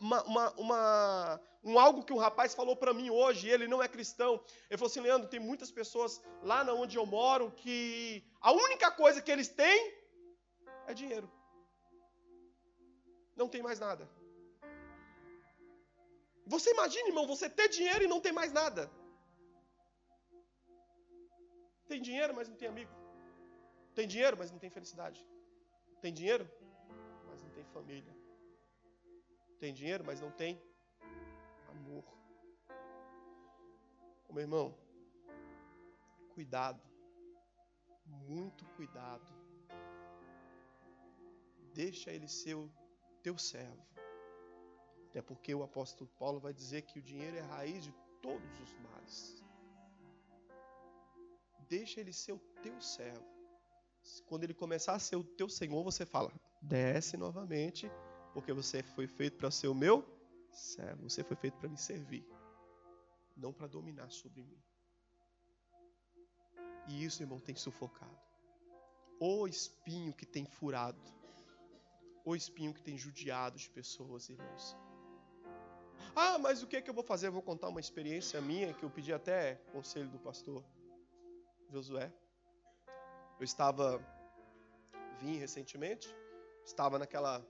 uma, 0.00 0.22
uma, 0.24 0.50
uma 0.52 1.40
um 1.62 1.78
algo 1.78 2.02
que 2.02 2.12
um 2.12 2.18
rapaz 2.18 2.54
falou 2.54 2.74
para 2.74 2.94
mim 2.94 3.10
hoje, 3.10 3.48
ele 3.48 3.68
não 3.68 3.82
é 3.82 3.88
cristão. 3.88 4.42
Ele 4.68 4.78
falou 4.78 4.90
assim, 4.90 5.00
Leandro, 5.00 5.28
tem 5.28 5.40
muitas 5.40 5.70
pessoas 5.70 6.20
lá 6.42 6.64
na 6.64 6.72
onde 6.72 6.96
eu 6.96 7.04
moro 7.04 7.50
que 7.50 8.24
a 8.40 8.52
única 8.52 8.90
coisa 8.90 9.20
que 9.20 9.30
eles 9.30 9.48
têm 9.48 9.94
é 10.86 10.94
dinheiro. 10.94 11.30
Não 13.36 13.48
tem 13.48 13.62
mais 13.62 13.78
nada. 13.78 14.08
Você 16.46 16.70
imagina, 16.70 17.08
irmão, 17.08 17.26
você 17.26 17.48
ter 17.48 17.68
dinheiro 17.68 18.04
e 18.04 18.08
não 18.08 18.20
ter 18.20 18.32
mais 18.32 18.52
nada. 18.52 18.90
Tem 21.90 22.00
dinheiro, 22.00 22.32
mas 22.32 22.48
não 22.48 22.54
tem 22.54 22.68
amigo. 22.68 22.92
Tem 23.96 24.06
dinheiro, 24.06 24.36
mas 24.38 24.52
não 24.52 24.60
tem 24.60 24.70
felicidade. 24.70 25.26
Tem 26.00 26.12
dinheiro, 26.14 26.48
mas 27.28 27.42
não 27.42 27.50
tem 27.50 27.64
família. 27.64 28.16
Tem 29.58 29.74
dinheiro, 29.74 30.04
mas 30.06 30.20
não 30.20 30.30
tem 30.30 30.62
amor. 31.68 32.04
Ô, 34.28 34.32
meu 34.32 34.42
irmão, 34.42 34.72
cuidado. 36.32 36.80
Muito 38.06 38.64
cuidado. 38.76 39.26
Deixa 41.74 42.12
ele 42.12 42.28
ser 42.28 42.54
o 42.54 42.70
teu 43.20 43.36
servo. 43.36 43.84
Até 45.08 45.20
porque 45.20 45.52
o 45.52 45.64
apóstolo 45.64 46.08
Paulo 46.20 46.38
vai 46.38 46.54
dizer 46.54 46.82
que 46.82 47.00
o 47.00 47.02
dinheiro 47.02 47.36
é 47.36 47.40
a 47.40 47.46
raiz 47.46 47.82
de 47.82 47.92
todos 48.22 48.60
os 48.60 48.72
males. 48.78 49.39
Deixa 51.70 52.00
ele 52.00 52.12
ser 52.12 52.32
o 52.32 52.38
teu 52.60 52.80
servo. 52.80 53.24
Quando 54.26 54.42
ele 54.42 54.52
começar 54.52 54.94
a 54.94 54.98
ser 54.98 55.14
o 55.14 55.22
teu 55.22 55.48
senhor, 55.48 55.84
você 55.84 56.04
fala: 56.04 56.32
desce 56.60 57.16
novamente, 57.16 57.88
porque 58.34 58.52
você 58.52 58.82
foi 58.82 59.06
feito 59.06 59.36
para 59.36 59.52
ser 59.52 59.68
o 59.68 59.74
meu 59.74 60.04
servo. 60.50 61.08
Você 61.08 61.22
foi 61.22 61.36
feito 61.36 61.56
para 61.58 61.68
me 61.68 61.78
servir, 61.78 62.26
não 63.36 63.52
para 63.52 63.68
dominar 63.68 64.10
sobre 64.10 64.42
mim. 64.42 64.60
E 66.88 67.04
isso, 67.04 67.22
irmão, 67.22 67.38
tem 67.38 67.54
sufocado. 67.54 68.18
O 69.20 69.46
espinho 69.46 70.12
que 70.12 70.26
tem 70.26 70.44
furado, 70.44 71.00
o 72.24 72.34
espinho 72.34 72.74
que 72.74 72.82
tem 72.82 72.98
judiado 72.98 73.56
de 73.56 73.70
pessoas, 73.70 74.28
irmãos. 74.28 74.76
Ah, 76.16 76.36
mas 76.36 76.64
o 76.64 76.66
que, 76.66 76.76
é 76.76 76.82
que 76.82 76.90
eu 76.90 76.94
vou 76.94 77.04
fazer? 77.04 77.28
Eu 77.28 77.32
vou 77.32 77.42
contar 77.42 77.68
uma 77.68 77.78
experiência 77.78 78.40
minha 78.40 78.74
que 78.74 78.82
eu 78.82 78.90
pedi 78.90 79.12
até 79.12 79.56
conselho 79.72 80.08
do 80.08 80.18
pastor 80.18 80.64
Josué. 81.70 82.12
Eu 83.38 83.44
estava, 83.44 84.04
vim 85.20 85.36
recentemente, 85.36 86.14
estava 86.64 86.98
naquela 86.98 87.44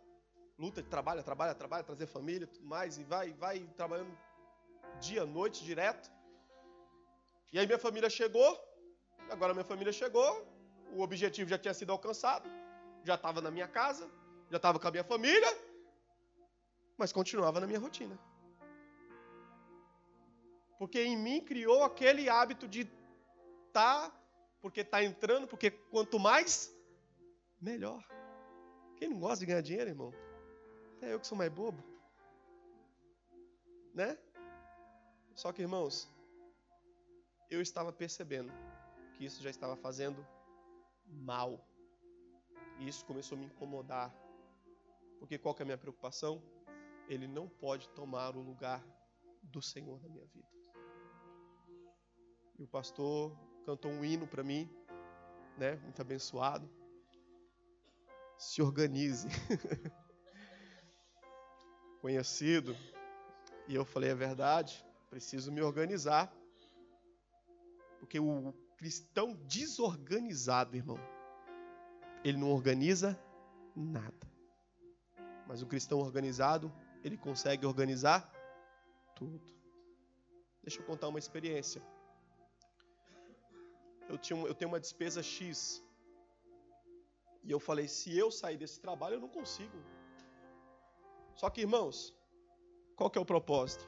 luta 0.58 0.82
de 0.82 0.88
trabalho, 0.88 1.22
trabalho, 1.22 1.54
trabalho, 1.54 1.84
trazer 1.84 2.06
família, 2.06 2.46
tudo 2.46 2.66
mais, 2.66 2.98
e 2.98 3.04
vai, 3.04 3.32
vai 3.32 3.60
trabalhando 3.76 4.16
dia, 5.00 5.24
noite, 5.24 5.64
direto. 5.64 6.10
E 7.52 7.58
aí 7.58 7.66
minha 7.66 7.78
família 7.78 8.10
chegou, 8.10 8.50
agora 9.30 9.54
minha 9.54 9.64
família 9.64 9.92
chegou, 9.92 10.46
o 10.92 11.00
objetivo 11.00 11.48
já 11.48 11.58
tinha 11.58 11.74
sido 11.74 11.90
alcançado, 11.90 12.48
já 13.02 13.14
estava 13.14 13.40
na 13.40 13.50
minha 13.50 13.66
casa, 13.66 14.08
já 14.50 14.58
estava 14.58 14.78
com 14.78 14.86
a 14.86 14.90
minha 14.90 15.04
família, 15.04 15.50
mas 16.98 17.12
continuava 17.12 17.58
na 17.58 17.66
minha 17.66 17.80
rotina. 17.80 18.18
Porque 20.78 21.02
em 21.02 21.16
mim 21.16 21.40
criou 21.40 21.82
aquele 21.82 22.28
hábito 22.28 22.68
de 22.68 22.84
tá, 23.72 24.12
porque 24.60 24.80
está 24.80 25.02
entrando, 25.02 25.46
porque 25.46 25.70
quanto 25.70 26.18
mais, 26.18 26.74
melhor. 27.60 28.04
Quem 28.96 29.08
não 29.08 29.18
gosta 29.18 29.40
de 29.40 29.46
ganhar 29.46 29.62
dinheiro, 29.62 29.90
irmão? 29.90 30.12
Até 30.96 31.12
eu 31.12 31.20
que 31.20 31.26
sou 31.26 31.38
mais 31.38 31.50
bobo. 31.50 31.82
Né? 33.94 34.18
Só 35.34 35.52
que, 35.52 35.62
irmãos, 35.62 36.08
eu 37.48 37.60
estava 37.60 37.92
percebendo 37.92 38.52
que 39.14 39.24
isso 39.24 39.42
já 39.42 39.50
estava 39.50 39.76
fazendo 39.76 40.26
mal. 41.06 41.66
E 42.78 42.88
isso 42.88 43.04
começou 43.04 43.36
a 43.36 43.40
me 43.40 43.46
incomodar. 43.46 44.14
Porque 45.18 45.38
qual 45.38 45.54
que 45.54 45.62
é 45.62 45.64
a 45.64 45.66
minha 45.66 45.78
preocupação? 45.78 46.42
Ele 47.08 47.26
não 47.26 47.48
pode 47.48 47.88
tomar 47.90 48.36
o 48.36 48.40
lugar 48.40 48.84
do 49.42 49.60
Senhor 49.60 50.00
na 50.02 50.08
minha 50.08 50.26
vida. 50.26 50.48
E 52.58 52.62
o 52.62 52.68
pastor 52.68 53.36
cantou 53.64 53.90
um 53.90 54.04
hino 54.04 54.26
para 54.26 54.42
mim, 54.42 54.68
né? 55.56 55.76
Muito 55.76 56.00
abençoado. 56.00 56.68
Se 58.38 58.62
organize. 58.62 59.28
Conhecido. 62.00 62.74
E 63.68 63.74
eu 63.74 63.84
falei, 63.84 64.10
é 64.10 64.14
verdade, 64.14 64.84
preciso 65.10 65.52
me 65.52 65.60
organizar. 65.60 66.32
Porque 67.98 68.18
o 68.18 68.54
cristão 68.78 69.34
desorganizado, 69.46 70.74
irmão, 70.76 70.98
ele 72.24 72.38
não 72.38 72.50
organiza 72.50 73.18
nada. 73.76 74.26
Mas 75.46 75.62
o 75.62 75.66
cristão 75.66 75.98
organizado, 75.98 76.72
ele 77.04 77.16
consegue 77.16 77.66
organizar 77.66 78.30
tudo. 79.14 79.40
Deixa 80.62 80.80
eu 80.80 80.86
contar 80.86 81.08
uma 81.08 81.18
experiência 81.18 81.82
eu, 84.10 84.18
tinha, 84.18 84.38
eu 84.44 84.54
tenho 84.54 84.70
uma 84.70 84.80
despesa 84.80 85.22
X. 85.22 85.82
E 87.44 87.50
eu 87.50 87.60
falei, 87.60 87.86
se 87.88 88.16
eu 88.16 88.30
sair 88.30 88.56
desse 88.56 88.80
trabalho, 88.80 89.14
eu 89.14 89.20
não 89.20 89.28
consigo. 89.28 89.78
Só 91.34 91.48
que, 91.48 91.60
irmãos, 91.60 92.14
qual 92.96 93.08
que 93.08 93.16
é 93.16 93.20
o 93.20 93.24
propósito? 93.24 93.86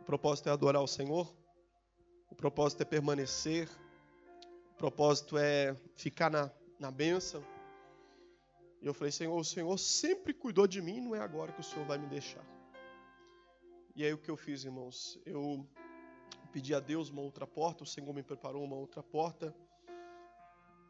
O 0.00 0.04
propósito 0.04 0.48
é 0.48 0.52
adorar 0.52 0.82
o 0.82 0.86
Senhor. 0.86 1.34
O 2.30 2.34
propósito 2.34 2.82
é 2.82 2.84
permanecer. 2.84 3.68
O 4.72 4.76
propósito 4.76 5.38
é 5.38 5.74
ficar 5.96 6.30
na, 6.30 6.50
na 6.78 6.90
bênção. 6.90 7.42
E 8.82 8.86
eu 8.86 8.92
falei, 8.92 9.10
Senhor, 9.10 9.34
o 9.34 9.44
Senhor 9.44 9.78
sempre 9.78 10.34
cuidou 10.34 10.66
de 10.66 10.82
mim, 10.82 11.00
não 11.00 11.14
é 11.14 11.20
agora 11.20 11.52
que 11.52 11.60
o 11.60 11.64
Senhor 11.64 11.86
vai 11.86 11.96
me 11.96 12.06
deixar. 12.06 12.44
E 13.96 14.04
aí 14.04 14.12
o 14.12 14.18
que 14.18 14.30
eu 14.30 14.36
fiz, 14.36 14.64
irmãos? 14.64 15.18
Eu 15.24 15.66
pedi 16.54 16.72
a 16.72 16.78
Deus 16.78 17.10
uma 17.10 17.20
outra 17.20 17.48
porta, 17.48 17.82
o 17.82 17.86
Senhor 17.86 18.14
me 18.14 18.22
preparou 18.22 18.62
uma 18.62 18.76
outra 18.76 19.02
porta 19.02 19.52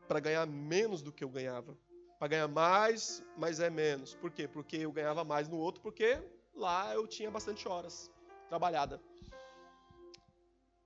para 0.07 0.21
ganhar 0.21 0.47
menos 0.47 1.01
do 1.01 1.11
que 1.11 1.25
eu 1.25 1.29
ganhava. 1.31 1.75
Para 2.19 2.29
ganhar 2.29 2.49
mais, 2.49 3.25
mas 3.39 3.61
é 3.61 3.71
menos. 3.71 4.15
Por 4.15 4.31
quê? 4.31 4.47
Porque 4.47 4.77
eu 4.77 4.93
ganhava 4.93 5.25
mais 5.25 5.49
no 5.49 5.57
outro, 5.57 5.81
porque 5.81 6.23
lá 6.55 6.95
eu 6.95 7.07
tinha 7.07 7.31
bastante 7.31 7.67
horas 7.67 8.11
trabalhada. 8.47 9.01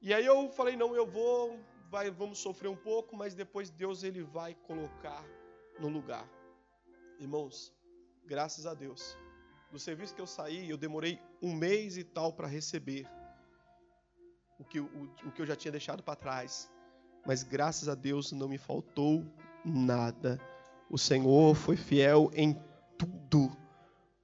E 0.01 0.15
aí 0.15 0.25
eu 0.25 0.49
falei, 0.51 0.77
não, 0.77 0.95
eu 0.95 1.05
vou, 1.05 1.59
vai, 1.91 2.09
vamos 2.09 2.39
sofrer 2.39 2.69
um 2.69 2.77
pouco, 2.77 3.17
mas 3.17 3.35
depois 3.35 3.71
Deus 3.71 4.05
ele 4.05 4.23
vai 4.23 4.55
colocar 4.55 5.25
no 5.81 5.89
lugar. 5.89 6.31
Irmãos, 7.19 7.75
graças 8.25 8.65
a 8.65 8.75
Deus. 8.75 9.19
Do 9.73 9.79
serviço 9.81 10.15
que 10.15 10.21
eu 10.21 10.27
saí, 10.27 10.71
eu 10.71 10.77
demorei 10.77 11.21
um 11.43 11.53
mês 11.53 11.97
e 11.97 12.05
tal 12.05 12.33
para 12.33 12.47
receber 12.47 13.09
o 14.59 14.65
que, 14.65 14.81
o, 14.81 15.11
o 15.25 15.31
que 15.33 15.43
eu 15.43 15.47
já 15.47 15.57
tinha 15.57 15.73
deixado 15.73 16.03
para 16.03 16.17
trás. 16.17 16.71
Mas 17.27 17.43
graças 17.43 17.89
a 17.89 17.95
Deus 17.95 18.33
não 18.33 18.49
me 18.49 18.59
faltou 18.59 19.25
nada. 19.65 20.41
O 20.91 20.99
Senhor 20.99 21.55
foi 21.55 21.77
fiel 21.77 22.31
em 22.35 22.57
tudo. 22.97 23.51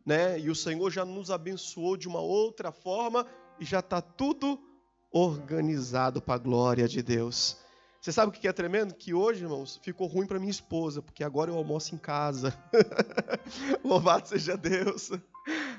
Né? 0.04 0.38
E 0.38 0.50
o 0.50 0.54
Senhor 0.54 0.90
já 0.90 1.04
nos 1.04 1.30
abençoou 1.30 1.96
de 1.96 2.08
uma 2.08 2.20
outra 2.20 2.72
forma 2.72 3.26
e 3.58 3.64
já 3.64 3.80
está 3.80 4.00
tudo 4.00 4.58
organizado 5.10 6.20
para 6.20 6.34
a 6.34 6.38
glória 6.38 6.88
de 6.88 7.02
Deus. 7.02 7.56
Você 8.00 8.12
sabe 8.12 8.28
o 8.28 8.32
que 8.32 8.46
é 8.46 8.52
tremendo? 8.52 8.94
Que 8.94 9.14
hoje, 9.14 9.44
irmãos, 9.44 9.80
ficou 9.82 10.06
ruim 10.06 10.26
para 10.26 10.38
minha 10.38 10.50
esposa, 10.50 11.00
porque 11.00 11.24
agora 11.24 11.50
eu 11.50 11.56
almoço 11.56 11.94
em 11.94 11.98
casa. 11.98 12.52
Louvado 13.82 14.28
seja 14.28 14.58
Deus. 14.58 15.10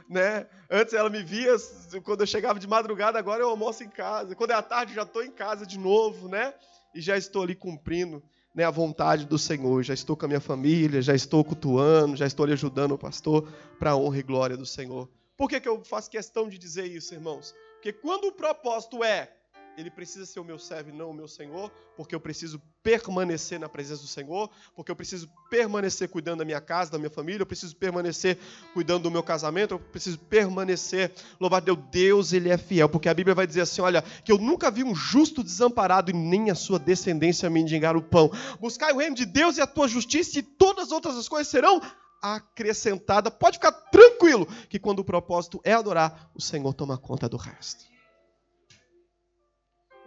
Né? 0.10 0.46
Antes 0.70 0.94
ela 0.94 1.10
me 1.10 1.24
via 1.24 1.56
quando 2.04 2.22
eu 2.22 2.28
chegava 2.28 2.60
de 2.60 2.68
madrugada, 2.68 3.18
agora 3.18 3.41
eu 3.41 3.50
almoço 3.50 3.84
em 3.84 3.89
casa. 3.89 4.36
Quando 4.36 4.52
é 4.52 4.54
à 4.54 4.62
tarde, 4.62 4.94
já 4.94 5.04
estou 5.04 5.24
em 5.24 5.32
casa 5.32 5.65
de 5.65 5.80
novo, 5.80 6.28
né? 6.28 6.54
E 6.94 7.02
já 7.02 7.18
estou 7.18 7.44
ali 7.44 7.56
cumprindo 7.56 8.22
né, 8.54 8.63
a 8.63 8.72
vontade 8.72 9.26
do 9.26 9.38
Senhor. 9.38 9.84
Já 9.84 9.94
estou 9.94 10.15
com 10.15 10.26
a 10.26 10.28
minha 10.28 10.39
família, 10.39 11.02
já 11.02 11.13
estou 11.13 11.44
cultuando, 11.44 12.15
já 12.15 12.26
estou 12.26 12.44
ali 12.44 12.54
ajudando 12.54 12.94
o 12.94 12.98
pastor 12.98 13.52
para 13.78 13.91
a 13.91 13.98
honra 13.98 14.20
e 14.20 14.24
glória 14.24 14.56
do 14.56 14.65
Senhor. 14.65 15.10
Por 15.36 15.50
que, 15.50 15.60
que 15.60 15.68
eu 15.68 15.84
faço 15.84 16.10
questão 16.10 16.48
de 16.48 16.58
dizer 16.58 16.86
isso, 16.86 17.13
irmãos? 17.13 17.54
Porque 17.74 17.91
quando 17.91 18.26
o 18.26 18.32
propósito 18.32 19.04
é 19.04 19.30
ele 19.77 19.91
precisa 19.91 20.25
ser 20.25 20.39
o 20.39 20.43
meu 20.43 20.57
servo 20.57 20.89
e 20.89 20.93
não 20.93 21.11
o 21.11 21.13
meu 21.13 21.27
Senhor, 21.27 21.71
porque 21.95 22.15
eu 22.15 22.19
preciso 22.19 22.61
permanecer 22.81 23.59
na 23.59 23.69
presença 23.69 24.01
do 24.01 24.07
Senhor, 24.07 24.49
porque 24.75 24.91
eu 24.91 24.95
preciso 24.95 25.29
permanecer 25.49 26.09
cuidando 26.09 26.39
da 26.39 26.45
minha 26.45 26.61
casa, 26.61 26.91
da 26.91 26.97
minha 26.97 27.09
família, 27.09 27.41
eu 27.41 27.45
preciso 27.45 27.75
permanecer 27.75 28.38
cuidando 28.73 29.03
do 29.03 29.11
meu 29.11 29.23
casamento, 29.23 29.73
eu 29.73 29.79
preciso 29.79 30.19
permanecer, 30.19 31.11
louvado 31.39 31.75
Deus, 31.75 32.05
Deus, 32.15 32.33
ele 32.33 32.49
é 32.49 32.57
fiel, 32.57 32.88
porque 32.88 33.09
a 33.09 33.13
Bíblia 33.13 33.35
vai 33.35 33.45
dizer 33.45 33.61
assim, 33.61 33.81
olha, 33.81 34.01
que 34.01 34.31
eu 34.31 34.38
nunca 34.38 34.71
vi 34.71 34.83
um 34.83 34.95
justo 34.95 35.43
desamparado 35.43 36.11
e 36.11 36.13
nem 36.13 36.49
a 36.49 36.55
sua 36.55 36.79
descendência 36.79 37.49
mendigar 37.49 37.97
o 37.97 38.01
pão. 38.01 38.31
Buscai 38.59 38.93
o 38.93 38.97
reino 38.97 39.15
de 39.15 39.25
Deus 39.25 39.57
e 39.57 39.61
a 39.61 39.67
tua 39.67 39.88
justiça 39.88 40.39
e 40.39 40.43
todas 40.43 40.85
as 40.85 40.91
outras 40.91 41.27
coisas 41.27 41.47
serão 41.47 41.81
acrescentadas. 42.21 43.33
Pode 43.33 43.57
ficar 43.57 43.71
tranquilo 43.71 44.47
que 44.69 44.79
quando 44.79 44.99
o 44.99 45.03
propósito 45.03 45.59
é 45.63 45.73
adorar, 45.73 46.31
o 46.33 46.41
Senhor 46.41 46.73
toma 46.73 46.97
conta 46.97 47.27
do 47.27 47.38
resto. 47.38 47.94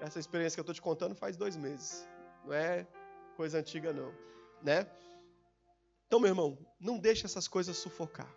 Essa 0.00 0.18
experiência 0.18 0.56
que 0.56 0.60
eu 0.60 0.62
estou 0.62 0.74
te 0.74 0.82
contando 0.82 1.14
faz 1.14 1.36
dois 1.36 1.56
meses. 1.56 2.06
Não 2.44 2.52
é 2.52 2.86
coisa 3.36 3.58
antiga, 3.58 3.92
não. 3.92 4.12
Né? 4.62 4.86
Então, 6.06 6.20
meu 6.20 6.30
irmão, 6.30 6.58
não 6.80 6.98
deixe 6.98 7.26
essas 7.26 7.46
coisas 7.46 7.76
sufocar. 7.76 8.32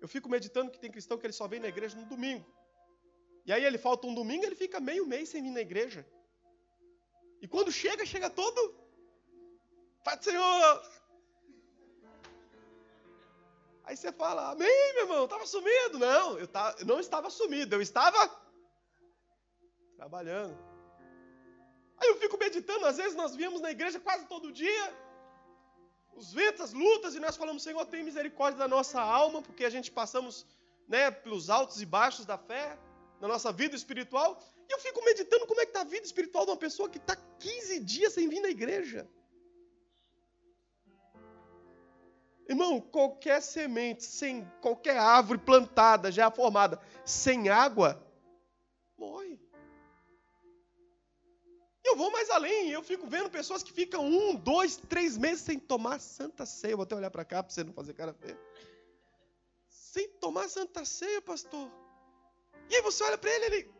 Eu 0.00 0.08
fico 0.08 0.28
meditando 0.28 0.70
que 0.70 0.78
tem 0.78 0.90
cristão 0.90 1.18
que 1.18 1.26
ele 1.26 1.32
só 1.32 1.46
vem 1.48 1.60
na 1.60 1.68
igreja 1.68 1.96
no 1.96 2.06
domingo. 2.06 2.44
E 3.44 3.52
aí 3.52 3.64
ele 3.64 3.78
falta 3.78 4.06
um 4.06 4.14
domingo, 4.14 4.44
ele 4.44 4.54
fica 4.54 4.80
meio 4.80 5.06
mês 5.06 5.28
sem 5.28 5.42
vir 5.42 5.50
na 5.50 5.60
igreja. 5.60 6.06
E 7.40 7.48
quando 7.48 7.72
chega, 7.72 8.06
chega 8.06 8.30
todo. 8.30 8.74
Pai 10.04 10.16
do 10.16 10.24
Senhor! 10.24 10.82
Aí 13.84 13.96
você 13.96 14.12
fala, 14.12 14.52
amém, 14.52 14.92
meu 14.94 15.02
irmão, 15.02 15.24
estava 15.24 15.46
sumido. 15.46 15.98
Não, 15.98 16.38
eu, 16.38 16.46
tava, 16.46 16.76
eu 16.78 16.86
não 16.86 17.00
estava 17.00 17.28
sumido, 17.30 17.74
eu 17.74 17.82
estava 17.82 18.41
trabalhando. 20.02 20.56
Aí 21.98 22.08
eu 22.08 22.16
fico 22.16 22.36
meditando, 22.36 22.84
às 22.86 22.96
vezes 22.96 23.14
nós 23.14 23.36
viemos 23.36 23.60
na 23.60 23.70
igreja 23.70 24.00
quase 24.00 24.24
todo 24.26 24.50
dia, 24.50 24.86
os 26.20 26.32
ventos, 26.32 26.60
as 26.60 26.72
lutas, 26.72 27.14
e 27.14 27.20
nós 27.20 27.36
falamos, 27.36 27.62
Senhor, 27.62 27.84
tem 27.86 28.02
misericórdia 28.02 28.58
da 28.58 28.66
nossa 28.66 29.00
alma, 29.00 29.40
porque 29.40 29.64
a 29.64 29.70
gente 29.70 29.92
passamos 29.92 30.44
né, 30.88 31.10
pelos 31.10 31.48
altos 31.48 31.80
e 31.80 31.86
baixos 31.86 32.26
da 32.26 32.36
fé, 32.36 32.76
na 33.20 33.28
nossa 33.28 33.52
vida 33.52 33.76
espiritual, 33.76 34.30
e 34.68 34.72
eu 34.72 34.80
fico 34.80 35.04
meditando 35.04 35.46
como 35.46 35.60
é 35.60 35.64
que 35.64 35.70
está 35.70 35.82
a 35.82 35.92
vida 35.94 36.04
espiritual 36.04 36.44
de 36.46 36.50
uma 36.50 36.56
pessoa 36.56 36.88
que 36.88 36.98
está 36.98 37.14
15 37.38 37.78
dias 37.80 38.12
sem 38.12 38.28
vir 38.28 38.40
na 38.40 38.48
igreja. 38.48 39.08
Irmão, 42.48 42.80
qualquer 42.80 43.40
semente, 43.40 44.04
sem 44.04 44.44
qualquer 44.60 44.98
árvore 44.98 45.38
plantada, 45.38 46.10
já 46.10 46.28
formada, 46.28 46.80
sem 47.04 47.48
água, 47.48 48.01
Eu 51.84 51.96
vou 51.96 52.10
mais 52.10 52.30
além, 52.30 52.70
eu 52.70 52.82
fico 52.82 53.06
vendo 53.06 53.28
pessoas 53.28 53.62
que 53.62 53.72
ficam 53.72 54.04
um, 54.06 54.36
dois, 54.36 54.76
três 54.76 55.18
meses 55.18 55.44
sem 55.44 55.58
tomar 55.58 56.00
santa 56.00 56.46
ceia. 56.46 56.76
Vou 56.76 56.84
até 56.84 56.94
olhar 56.94 57.10
para 57.10 57.24
cá 57.24 57.42
para 57.42 57.52
você 57.52 57.64
não 57.64 57.72
fazer 57.72 57.92
cara 57.94 58.14
feia. 58.14 58.38
Sem 59.68 60.08
tomar 60.20 60.48
santa 60.48 60.84
ceia, 60.84 61.20
pastor. 61.20 61.70
E 62.70 62.76
aí 62.76 62.82
você 62.82 63.02
olha 63.04 63.18
para 63.18 63.30
ele, 63.30 63.44
ele. 63.46 63.74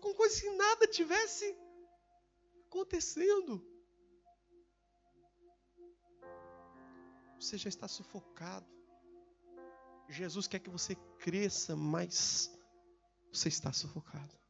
Com 0.00 0.14
coisa 0.14 0.40
que 0.40 0.50
nada 0.50 0.86
tivesse 0.86 1.56
acontecendo. 2.66 3.64
Você 7.40 7.56
já 7.58 7.68
está 7.68 7.88
sufocado. 7.88 8.66
Jesus 10.08 10.46
quer 10.46 10.60
que 10.60 10.70
você 10.70 10.94
cresça, 11.18 11.74
mas 11.74 12.50
você 13.32 13.48
está 13.48 13.72
sufocado. 13.72 14.45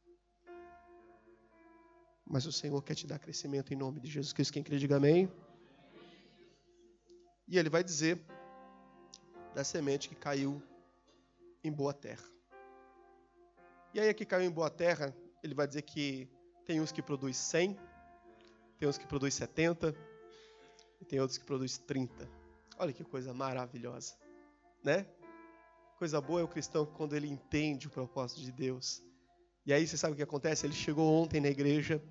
Mas 2.29 2.45
o 2.45 2.51
Senhor 2.51 2.81
quer 2.83 2.95
te 2.95 3.07
dar 3.07 3.19
crescimento 3.19 3.73
em 3.73 3.77
nome 3.77 3.99
de 3.99 4.09
Jesus 4.09 4.33
Cristo. 4.33 4.53
Quem 4.53 4.63
crê, 4.63 4.77
diga 4.77 4.97
amém. 4.97 5.31
E 7.47 7.57
ele 7.57 7.69
vai 7.69 7.83
dizer 7.83 8.21
da 9.55 9.63
semente 9.63 10.09
que 10.09 10.15
caiu 10.15 10.61
em 11.63 11.71
boa 11.71 11.93
terra. 11.93 12.25
E 13.93 13.99
aí, 13.99 14.09
a 14.09 14.13
que 14.13 14.25
caiu 14.25 14.45
em 14.45 14.51
boa 14.51 14.69
terra, 14.69 15.15
ele 15.41 15.55
vai 15.55 15.65
dizer 15.65 15.81
que 15.81 16.29
tem 16.65 16.81
uns 16.81 16.91
que 16.91 17.01
produz 17.01 17.37
100, 17.37 17.79
tem 18.77 18.87
uns 18.87 18.97
que 18.97 19.07
produz 19.07 19.33
70, 19.33 19.95
e 20.99 21.05
tem 21.05 21.19
outros 21.19 21.37
que 21.37 21.45
produz 21.45 21.77
30. 21.77 22.29
Olha 22.77 22.93
que 22.93 23.03
coisa 23.03 23.33
maravilhosa, 23.33 24.15
né? 24.83 25.07
Coisa 25.97 26.21
boa 26.21 26.41
é 26.41 26.43
o 26.43 26.47
cristão 26.47 26.85
quando 26.85 27.15
ele 27.15 27.27
entende 27.27 27.87
o 27.87 27.89
propósito 27.89 28.41
de 28.41 28.51
Deus. 28.51 29.01
E 29.67 29.73
aí 29.73 29.85
você 29.85 29.97
sabe 29.97 30.13
o 30.13 30.15
que 30.15 30.23
acontece? 30.23 30.65
Ele 30.65 30.73
chegou 30.73 31.21
ontem 31.21 31.41
na 31.41 31.49
igreja, 31.49 32.01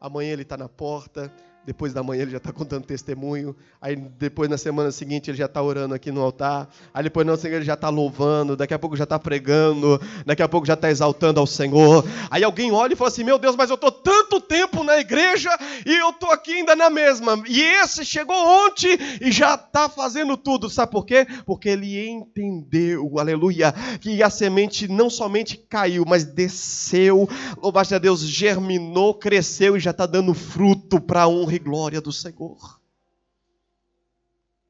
amanhã 0.00 0.32
ele 0.32 0.42
está 0.42 0.56
na 0.56 0.68
porta, 0.68 1.28
depois 1.64 1.92
da 1.92 2.02
manhã 2.02 2.22
ele 2.22 2.30
já 2.30 2.38
está 2.38 2.52
contando 2.52 2.84
testemunho. 2.84 3.54
Aí 3.80 3.94
depois 3.94 4.48
na 4.48 4.56
semana 4.56 4.90
seguinte 4.90 5.30
ele 5.30 5.36
já 5.36 5.44
está 5.44 5.62
orando 5.62 5.94
aqui 5.94 6.10
no 6.10 6.22
altar. 6.22 6.68
Aí 6.92 7.04
depois 7.04 7.26
na 7.26 7.36
semana 7.36 7.58
ele 7.58 7.64
já 7.64 7.74
está 7.74 7.88
louvando. 7.88 8.56
Daqui 8.56 8.72
a 8.72 8.78
pouco 8.78 8.96
já 8.96 9.04
está 9.04 9.18
pregando. 9.18 10.00
Daqui 10.24 10.42
a 10.42 10.48
pouco 10.48 10.66
já 10.66 10.74
está 10.74 10.90
exaltando 10.90 11.38
ao 11.38 11.46
Senhor. 11.46 12.04
Aí 12.30 12.42
alguém 12.42 12.72
olha 12.72 12.94
e 12.94 12.96
fala 12.96 13.08
assim: 13.08 13.24
Meu 13.24 13.38
Deus, 13.38 13.56
mas 13.56 13.68
eu 13.68 13.74
estou 13.74 13.92
tanto 13.92 14.40
tempo 14.40 14.82
na 14.82 14.98
igreja 14.98 15.50
e 15.84 15.94
eu 15.96 16.10
estou 16.10 16.30
aqui 16.30 16.54
ainda 16.54 16.74
na 16.74 16.88
mesma. 16.88 17.42
E 17.46 17.60
esse 17.60 18.04
chegou 18.04 18.36
ontem 18.36 18.98
e 19.20 19.30
já 19.30 19.54
está 19.54 19.88
fazendo 19.88 20.36
tudo. 20.36 20.70
Sabe 20.70 20.90
por 20.90 21.04
quê? 21.04 21.26
Porque 21.44 21.68
ele 21.68 22.08
entendeu, 22.08 23.18
aleluia, 23.18 23.72
que 24.00 24.22
a 24.22 24.30
semente 24.30 24.88
não 24.88 25.10
somente 25.10 25.58
caiu, 25.68 26.04
mas 26.06 26.24
desceu. 26.24 27.28
Louvado 27.62 27.94
a 27.94 27.98
Deus, 27.98 28.20
germinou, 28.20 29.14
cresceu 29.14 29.76
e 29.76 29.80
já 29.80 29.90
está 29.90 30.06
dando 30.06 30.32
fruto 30.32 31.00
para 31.00 31.28
honra 31.28 31.59
glória 31.60 32.00
do 32.00 32.12
Senhor. 32.12 32.80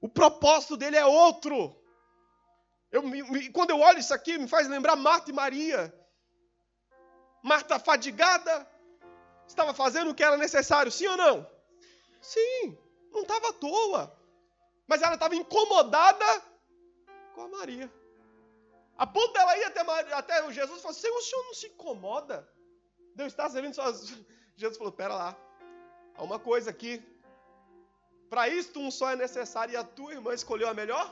O 0.01 0.09
propósito 0.09 0.77
dele 0.77 0.97
é 0.97 1.05
outro. 1.05 1.77
Eu, 2.91 3.03
quando 3.53 3.71
eu 3.71 3.81
olho 3.81 3.99
isso 3.99 4.15
aqui, 4.15 4.39
me 4.39 4.49
faz 4.49 4.69
lembrar 4.69 4.97
Marta 4.97 5.31
e 5.31 5.35
Maria. 5.35 5.95
Marta 7.43 7.79
fadigada, 7.79 8.69
estava 9.47 9.73
fazendo 9.73 10.11
o 10.11 10.15
que 10.15 10.23
era 10.23 10.37
necessário, 10.37 10.91
sim 10.91 11.07
ou 11.07 11.17
não? 11.17 11.51
Sim, 12.21 12.79
não 13.13 13.23
estava 13.23 13.49
à 13.49 13.53
toa. 13.53 14.17
Mas 14.87 15.03
ela 15.03 15.15
estava 15.15 15.37
incomodada 15.37 16.43
com 17.35 17.43
a 17.43 17.49
Maria. 17.49 17.91
A 18.99 19.07
ponto 19.07 19.33
dela 19.33 19.57
ir 19.57 19.65
até, 19.65 19.83
Maria, 19.83 20.17
até 20.17 20.53
Jesus 20.53 20.79
e 20.79 20.83
falar: 20.83 20.95
Senhor, 20.95 21.17
o 21.17 21.23
senhor 21.23 21.45
não 21.45 21.55
se 21.55 21.67
incomoda? 21.69 22.47
Deus 23.15 23.33
está 23.33 23.49
servindo 23.49 23.75
sozinho. 23.75 24.27
Jesus 24.57 24.77
falou: 24.77 24.93
Pera 24.93 25.15
lá, 25.15 25.37
Há 26.17 26.23
uma 26.23 26.39
coisa 26.39 26.71
aqui. 26.71 26.93
Para 28.29 28.49
isto 28.49 28.79
um 28.79 28.91
só 28.91 29.11
é 29.11 29.17
necessário 29.17 29.73
e 29.73 29.77
a 29.77 29.85
tua 29.85 30.13
irmã 30.13 30.33
escolheu 30.33 30.69
a 30.69 30.75
melhor? 30.75 31.07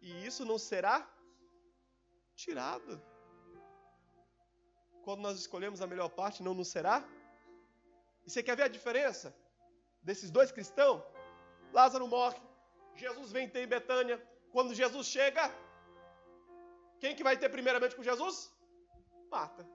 E 0.00 0.26
isso 0.26 0.44
não 0.44 0.58
será 0.58 0.96
tirado. 2.34 3.00
Quando 5.04 5.20
nós 5.20 5.38
escolhemos 5.38 5.80
a 5.80 5.86
melhor 5.86 6.08
parte, 6.08 6.42
não 6.42 6.54
nos 6.54 6.68
será? 6.68 7.04
E 8.24 8.30
você 8.30 8.42
quer 8.42 8.56
ver 8.56 8.64
a 8.64 8.68
diferença 8.68 9.34
desses 10.02 10.30
dois 10.30 10.50
cristãos? 10.50 11.02
Lázaro 11.72 12.08
morre, 12.08 12.40
Jesus 12.96 13.30
vem 13.32 13.48
ter 13.48 13.62
em 13.64 13.66
Betânia. 13.66 14.16
Quando 14.52 14.74
Jesus 14.74 15.06
chega, 15.06 15.50
quem 17.00 17.14
que 17.14 17.24
vai 17.24 17.36
ter 17.36 17.48
primeiramente 17.48 17.96
com 17.96 18.02
Jesus? 18.02 18.52
Marta. 19.30 19.66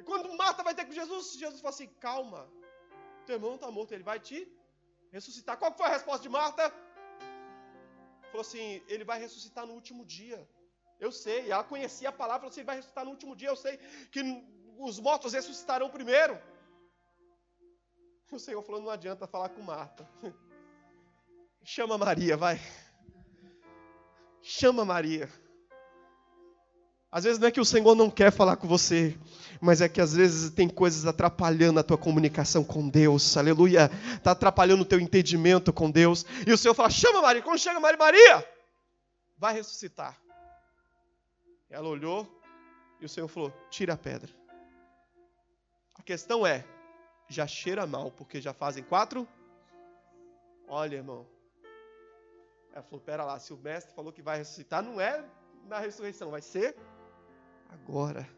E 0.00 0.02
quando 0.02 0.34
Marta 0.42 0.62
vai 0.62 0.74
ter 0.74 0.86
com 0.86 0.92
Jesus, 0.92 1.24
Jesus 1.42 1.60
fala 1.60 1.74
assim: 1.74 1.88
calma, 2.06 2.40
teu 3.26 3.34
irmão 3.36 3.56
está 3.56 3.70
morto, 3.70 3.92
ele 3.92 4.02
vai 4.02 4.18
te 4.18 4.38
ressuscitar. 5.12 5.58
Qual 5.58 5.76
foi 5.76 5.86
a 5.86 5.90
resposta 5.96 6.22
de 6.22 6.30
Marta? 6.30 6.62
Falou 8.30 8.40
assim: 8.40 8.82
ele 8.88 9.04
vai 9.04 9.18
ressuscitar 9.20 9.66
no 9.66 9.74
último 9.74 10.02
dia. 10.06 10.40
Eu 10.98 11.12
sei, 11.12 11.50
ela 11.50 11.62
conhecia 11.62 12.08
a 12.08 12.12
palavra, 12.12 12.40
falou 12.40 12.50
assim: 12.50 12.60
ele 12.60 12.66
vai 12.72 12.76
ressuscitar 12.76 13.04
no 13.04 13.10
último 13.10 13.36
dia. 13.36 13.48
Eu 13.48 13.56
sei 13.56 13.76
que 14.10 14.22
os 14.78 14.98
mortos 14.98 15.34
ressuscitarão 15.34 15.90
primeiro. 15.90 16.40
O 18.32 18.38
Senhor 18.38 18.62
falou: 18.62 18.80
não 18.80 18.90
adianta 18.90 19.26
falar 19.26 19.48
com 19.48 19.60
Marta. 19.60 20.08
Chama 21.64 21.98
Maria, 21.98 22.36
vai. 22.36 22.60
Chama 24.40 24.84
Maria. 24.84 25.28
Às 27.12 27.24
vezes 27.24 27.40
não 27.40 27.48
é 27.48 27.50
que 27.50 27.60
o 27.60 27.64
Senhor 27.64 27.94
não 27.96 28.08
quer 28.08 28.30
falar 28.30 28.56
com 28.56 28.68
você, 28.68 29.18
mas 29.60 29.80
é 29.80 29.88
que 29.88 30.00
às 30.00 30.14
vezes 30.14 30.50
tem 30.50 30.68
coisas 30.68 31.06
atrapalhando 31.06 31.80
a 31.80 31.82
tua 31.82 31.98
comunicação 31.98 32.62
com 32.62 32.88
Deus, 32.88 33.36
aleluia, 33.36 33.90
está 34.14 34.30
atrapalhando 34.30 34.82
o 34.82 34.86
teu 34.86 35.00
entendimento 35.00 35.72
com 35.72 35.90
Deus, 35.90 36.24
e 36.46 36.52
o 36.52 36.56
Senhor 36.56 36.72
fala: 36.72 36.88
chama 36.88 37.20
Maria, 37.20 37.42
quando 37.42 37.58
chega 37.58 37.80
Maria, 37.80 37.98
Maria, 37.98 38.48
vai 39.36 39.54
ressuscitar. 39.54 40.16
Ela 41.68 41.88
olhou 41.88 42.28
e 43.00 43.04
o 43.04 43.08
Senhor 43.08 43.26
falou: 43.26 43.52
tira 43.70 43.94
a 43.94 43.96
pedra. 43.96 44.30
A 45.96 46.02
questão 46.02 46.46
é, 46.46 46.64
já 47.28 47.44
cheira 47.44 47.86
mal, 47.88 48.12
porque 48.12 48.40
já 48.40 48.52
fazem 48.52 48.84
quatro. 48.84 49.26
Olha, 50.68 50.94
irmão. 50.94 51.26
Ela 52.72 52.84
falou: 52.84 53.00
pera 53.00 53.24
lá, 53.24 53.40
se 53.40 53.52
o 53.52 53.56
mestre 53.56 53.92
falou 53.96 54.12
que 54.12 54.22
vai 54.22 54.38
ressuscitar, 54.38 54.80
não 54.80 55.00
é 55.00 55.24
na 55.66 55.80
ressurreição, 55.80 56.30
vai 56.30 56.40
ser 56.40 56.76
agora. 57.72 58.28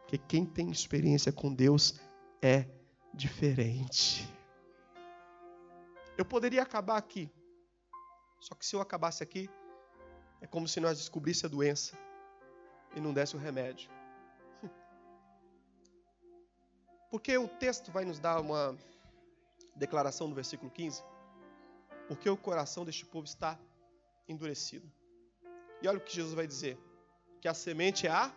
Porque 0.00 0.18
quem 0.18 0.44
tem 0.44 0.70
experiência 0.70 1.32
com 1.32 1.52
Deus 1.54 2.00
é 2.42 2.66
diferente. 3.14 4.28
Eu 6.16 6.24
poderia 6.24 6.62
acabar 6.62 6.96
aqui. 6.96 7.30
Só 8.40 8.54
que 8.54 8.64
se 8.64 8.74
eu 8.74 8.80
acabasse 8.80 9.22
aqui, 9.22 9.48
é 10.40 10.46
como 10.46 10.66
se 10.66 10.80
nós 10.80 10.98
descobrisse 10.98 11.46
a 11.46 11.48
doença 11.48 11.96
e 12.94 13.00
não 13.00 13.12
desse 13.12 13.36
o 13.36 13.38
remédio. 13.38 13.90
Porque 17.10 17.36
o 17.36 17.46
texto 17.46 17.92
vai 17.92 18.04
nos 18.04 18.18
dar 18.18 18.40
uma 18.40 18.76
declaração 19.76 20.26
no 20.28 20.34
versículo 20.34 20.70
15. 20.70 21.02
Porque 22.08 22.28
o 22.28 22.36
coração 22.36 22.84
deste 22.84 23.06
povo 23.06 23.26
está 23.26 23.58
endurecido. 24.28 24.90
E 25.82 25.88
olha 25.88 25.98
o 25.98 26.00
que 26.00 26.14
Jesus 26.14 26.34
vai 26.34 26.46
dizer: 26.46 26.78
que 27.40 27.48
a 27.48 27.54
semente 27.54 28.06
é 28.06 28.10
a 28.10 28.34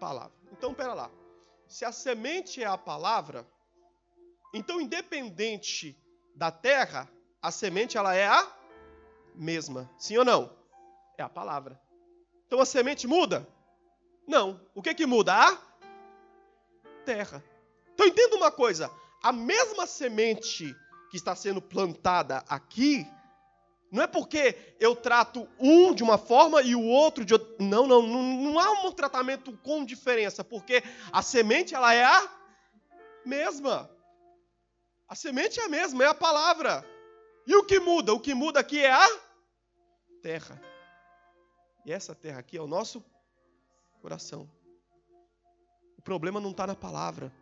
palavra. 0.00 0.32
Então, 0.50 0.74
pera 0.74 0.94
lá. 0.94 1.10
Se 1.68 1.84
a 1.84 1.92
semente 1.92 2.62
é 2.62 2.66
a 2.66 2.76
palavra, 2.76 3.46
então 4.52 4.80
independente 4.80 5.96
da 6.34 6.50
terra, 6.50 7.08
a 7.40 7.52
semente 7.52 7.96
ela 7.96 8.14
é 8.14 8.26
a 8.26 8.56
mesma. 9.34 9.88
Sim 9.96 10.16
ou 10.16 10.24
não? 10.24 10.50
É 11.16 11.22
a 11.22 11.28
palavra. 11.28 11.80
Então 12.46 12.60
a 12.60 12.66
semente 12.66 13.06
muda? 13.06 13.46
Não. 14.26 14.60
O 14.74 14.82
que 14.82 14.94
que 14.94 15.06
muda? 15.06 15.32
A 15.34 15.58
terra. 17.04 17.44
Então 17.94 18.06
entenda 18.06 18.36
uma 18.36 18.50
coisa, 18.50 18.90
a 19.22 19.32
mesma 19.32 19.86
semente 19.86 20.74
que 21.10 21.16
está 21.16 21.36
sendo 21.36 21.60
plantada 21.60 22.44
aqui, 22.48 23.06
não 23.90 24.04
é 24.04 24.06
porque 24.06 24.56
eu 24.78 24.94
trato 24.94 25.48
um 25.58 25.92
de 25.92 26.02
uma 26.02 26.16
forma 26.16 26.62
e 26.62 26.76
o 26.76 26.84
outro 26.84 27.24
de 27.24 27.32
outra. 27.32 27.56
Não, 27.58 27.86
não, 27.86 28.02
não, 28.02 28.22
não 28.22 28.58
há 28.58 28.86
um 28.86 28.92
tratamento 28.92 29.52
com 29.58 29.84
diferença, 29.84 30.44
porque 30.44 30.82
a 31.10 31.22
semente 31.22 31.74
ela 31.74 31.92
é 31.92 32.04
a 32.04 32.30
mesma. 33.26 33.90
A 35.08 35.14
semente 35.16 35.58
é 35.58 35.64
a 35.64 35.68
mesma, 35.68 36.04
é 36.04 36.06
a 36.06 36.14
palavra. 36.14 36.86
E 37.44 37.54
o 37.56 37.64
que 37.64 37.80
muda? 37.80 38.14
O 38.14 38.20
que 38.20 38.32
muda 38.32 38.60
aqui 38.60 38.78
é 38.78 38.92
a 38.92 39.08
terra. 40.22 40.60
E 41.84 41.92
essa 41.92 42.14
terra 42.14 42.38
aqui 42.38 42.56
é 42.56 42.62
o 42.62 42.68
nosso 42.68 43.04
coração. 44.00 44.48
O 45.98 46.02
problema 46.02 46.40
não 46.40 46.52
está 46.52 46.64
na 46.64 46.76
palavra. 46.76 47.32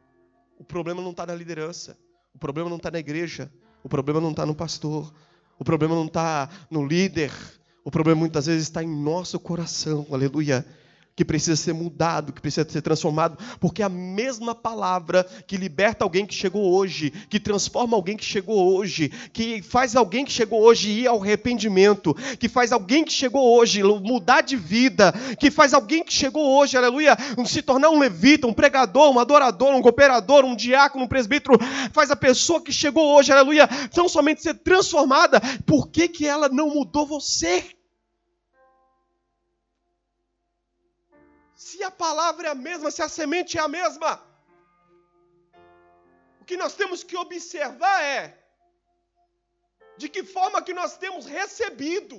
O 0.58 0.64
problema 0.64 1.02
não 1.02 1.10
está 1.10 1.26
na 1.26 1.34
liderança. 1.34 1.98
O 2.34 2.38
problema 2.38 2.70
não 2.70 2.78
está 2.78 2.90
na 2.90 2.98
igreja. 2.98 3.52
O 3.84 3.88
problema 3.88 4.18
não 4.18 4.30
está 4.30 4.46
no 4.46 4.54
pastor. 4.54 5.12
O 5.58 5.64
problema 5.64 5.94
não 5.94 6.06
está 6.06 6.48
no 6.70 6.86
líder. 6.86 7.32
O 7.84 7.90
problema 7.90 8.20
muitas 8.20 8.46
vezes 8.46 8.64
está 8.64 8.82
em 8.82 8.88
nosso 8.88 9.38
coração. 9.40 10.06
Aleluia 10.10 10.64
que 11.18 11.24
precisa 11.24 11.56
ser 11.56 11.72
mudado, 11.72 12.32
que 12.32 12.40
precisa 12.40 12.64
ser 12.70 12.80
transformado, 12.80 13.36
porque 13.58 13.82
a 13.82 13.88
mesma 13.88 14.54
palavra 14.54 15.26
que 15.48 15.56
liberta 15.56 16.04
alguém 16.04 16.24
que 16.24 16.32
chegou 16.32 16.72
hoje, 16.72 17.10
que 17.28 17.40
transforma 17.40 17.96
alguém 17.96 18.16
que 18.16 18.24
chegou 18.24 18.76
hoje, 18.76 19.10
que 19.32 19.60
faz 19.60 19.96
alguém 19.96 20.24
que 20.24 20.30
chegou 20.30 20.62
hoje 20.62 20.88
ir 20.90 21.08
ao 21.08 21.20
arrependimento, 21.20 22.14
que 22.38 22.48
faz 22.48 22.70
alguém 22.70 23.04
que 23.04 23.12
chegou 23.12 23.52
hoje 23.58 23.82
mudar 23.82 24.42
de 24.42 24.54
vida, 24.54 25.12
que 25.40 25.50
faz 25.50 25.74
alguém 25.74 26.04
que 26.04 26.12
chegou 26.12 26.56
hoje, 26.56 26.76
aleluia, 26.76 27.16
se 27.46 27.62
tornar 27.62 27.90
um 27.90 27.98
levita, 27.98 28.46
um 28.46 28.52
pregador, 28.52 29.10
um 29.10 29.18
adorador, 29.18 29.74
um 29.74 29.82
cooperador, 29.82 30.44
um 30.44 30.54
diácono, 30.54 31.02
um 31.02 31.08
presbítero, 31.08 31.58
faz 31.92 32.12
a 32.12 32.16
pessoa 32.16 32.62
que 32.62 32.70
chegou 32.70 33.16
hoje, 33.16 33.32
aleluia, 33.32 33.68
não 33.96 34.08
somente 34.08 34.40
ser 34.40 34.54
transformada, 34.54 35.40
por 35.66 35.88
que, 35.88 36.06
que 36.06 36.24
ela 36.24 36.48
não 36.48 36.72
mudou 36.72 37.04
você? 37.04 37.76
Se 41.68 41.78
a 41.88 41.90
palavra 42.04 42.48
é 42.48 42.50
a 42.50 42.60
mesma, 42.68 42.90
se 42.90 43.02
a 43.06 43.08
semente 43.18 43.52
é 43.58 43.62
a 43.66 43.72
mesma, 43.78 44.10
o 46.40 46.44
que 46.48 46.56
nós 46.62 46.74
temos 46.80 47.00
que 47.08 47.16
observar 47.24 47.98
é 48.18 48.22
de 50.00 50.08
que 50.14 50.22
forma 50.36 50.62
que 50.66 50.74
nós 50.80 50.92
temos 51.02 51.26
recebido, 51.38 52.16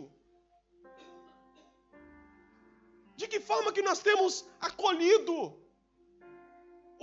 de 3.20 3.28
que 3.32 3.40
forma 3.50 3.74
que 3.76 3.84
nós 3.90 4.00
temos 4.10 4.46
acolhido, 4.70 5.38